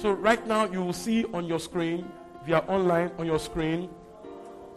So 0.00 0.12
right 0.12 0.46
now, 0.46 0.70
you 0.70 0.80
will 0.80 0.92
see 0.92 1.24
on 1.34 1.44
your 1.44 1.58
screen, 1.58 2.08
if 2.40 2.46
you 2.46 2.54
are 2.54 2.62
online 2.68 3.10
on 3.18 3.26
your 3.26 3.40
screen, 3.40 3.90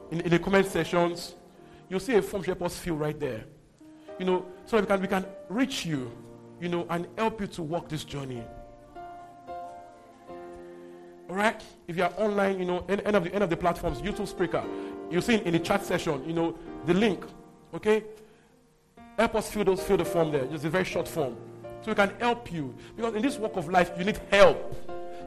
in, 0.10 0.22
in 0.22 0.32
the 0.32 0.40
comment 0.40 0.66
sections, 0.66 1.36
you'll 1.90 2.00
see 2.00 2.16
a 2.16 2.22
form 2.24 2.44
help 2.44 2.64
us 2.64 2.76
fill 2.76 2.96
right 2.96 3.20
there. 3.20 3.44
You 4.18 4.26
know, 4.26 4.46
so 4.66 4.80
we 4.80 4.88
can 4.88 5.00
we 5.00 5.08
can 5.08 5.28
reach 5.48 5.86
you, 5.86 6.12
you 6.60 6.70
know, 6.70 6.88
and 6.90 7.08
help 7.20 7.40
you 7.40 7.46
to 7.46 7.62
walk 7.62 7.88
this 7.88 8.04
journey. 8.04 8.44
All 11.30 11.36
right? 11.36 11.62
If 11.88 11.98
you 11.98 12.04
are 12.04 12.14
online, 12.18 12.58
you 12.58 12.66
know, 12.66 12.84
end, 12.90 13.04
end 13.06 13.16
of 13.16 13.26
the 13.26 13.32
end 13.32 13.44
of 13.44 13.52
the 13.52 13.58
platforms, 13.58 14.02
YouTube 14.02 14.28
Spreaker, 14.28 14.66
you 15.12 15.22
see 15.22 15.36
in 15.36 15.54
the 15.54 15.60
chat 15.60 15.86
session, 15.86 16.24
you 16.26 16.34
know, 16.34 16.58
the 16.88 16.96
link. 16.96 17.24
Okay? 17.76 18.06
Help 19.20 19.36
us 19.36 19.52
fill 19.52 19.66
those 19.66 19.84
fill 19.84 19.98
the 19.98 20.06
form 20.06 20.32
there. 20.32 20.46
Just 20.46 20.66
a 20.66 20.70
very 20.72 20.84
short 20.84 21.08
form. 21.08 21.38
So 21.82 21.92
we 21.92 21.96
can 21.96 22.12
help 22.20 22.52
you. 22.52 22.76
Because 22.96 23.16
in 23.16 23.22
this 23.22 23.38
walk 23.38 23.58
of 23.58 23.70
life, 23.70 23.92
you 23.98 24.04
need 24.04 24.20
help. 24.30 24.76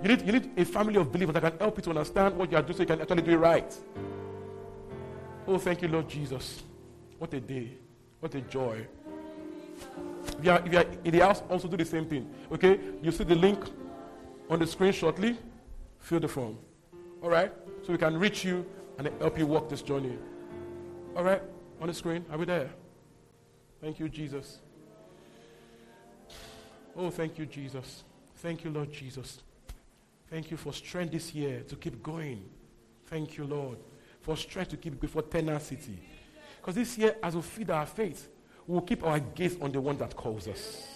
You 0.03 0.09
need, 0.09 0.23
you 0.23 0.33
need 0.33 0.51
a 0.57 0.65
family 0.65 0.97
of 0.97 1.11
believers 1.11 1.35
that 1.35 1.43
can 1.43 1.59
help 1.59 1.77
you 1.77 1.83
to 1.83 1.91
understand 1.91 2.37
what 2.37 2.51
you 2.51 2.57
are 2.57 2.63
doing 2.63 2.77
so 2.77 2.83
you 2.83 2.87
can 2.87 3.01
actually 3.01 3.23
do 3.23 3.33
it 3.33 3.37
right. 3.37 3.77
Oh, 5.47 5.59
thank 5.59 5.83
you, 5.83 5.89
Lord 5.89 6.09
Jesus. 6.09 6.63
What 7.19 7.33
a 7.35 7.41
day. 7.41 7.71
What 8.21 8.35
a 8.35 8.41
joy. 8.43 8.87
If 10.39 10.45
you, 10.45 10.51
are, 10.51 10.63
if 10.65 10.73
you 10.73 10.79
are 10.79 10.87
in 11.05 11.11
the 11.11 11.21
house, 11.21 11.43
also 11.49 11.69
do 11.69 11.77
the 11.77 11.85
same 11.85 12.07
thing. 12.07 12.31
Okay? 12.53 12.79
You 13.03 13.11
see 13.13 13.25
the 13.25 13.35
link 13.35 13.65
on 14.49 14.59
the 14.59 14.67
screen 14.67 14.93
shortly. 14.93 15.37
Fill 15.99 16.21
the 16.21 16.29
form. 16.29 16.59
All 17.23 17.31
right? 17.31 17.53
So 17.85 17.93
we 17.93 17.99
can 17.99 18.19
reach 18.19 18.45
you 18.45 18.65
and 18.99 19.11
help 19.21 19.39
you 19.39 19.47
walk 19.47 19.69
this 19.69 19.83
journey. 19.83 20.17
All 21.17 21.25
right? 21.25 21.43
On 21.81 21.89
the 21.89 21.95
screen. 21.95 22.25
Are 22.31 22.39
we 22.39 22.45
there? 22.45 22.71
Thank 23.81 23.99
you, 23.99 24.09
Jesus. 24.09 24.61
Oh, 26.97 27.11
thank 27.11 27.39
you, 27.39 27.47
Jesus. 27.47 28.05
Thank 28.37 28.65
you, 28.65 28.71
Lord 28.71 28.93
Jesus. 28.93 29.41
Thank 30.31 30.51
you 30.51 30.57
for 30.57 30.73
strength 30.73 31.13
this 31.13 31.35
year 31.35 31.63
to 31.69 31.77
keep 31.77 32.03
going. 32.03 32.45
Thank 33.07 33.37
you, 33.37 33.45
Lord, 33.45 33.79
for 34.21 34.37
strength 34.37 34.71
to 34.71 34.77
keep 34.77 35.01
going 35.01 35.13
for 35.13 35.23
tenacity. 35.23 35.99
Because 36.61 36.77
this 36.77 36.97
year, 36.97 37.17
as 37.23 37.37
we 37.37 37.43
feed 37.43 37.71
our 37.71 37.87
faith, 37.87 38.29
we'll 38.67 38.81
keep 38.81 39.05
our 39.05 39.21
gaze 39.21 39.57
on 39.61 39.73
the 39.73 39.81
one 39.81 39.99
that 39.99 40.17
calls 40.17 40.49
us. 40.49 40.87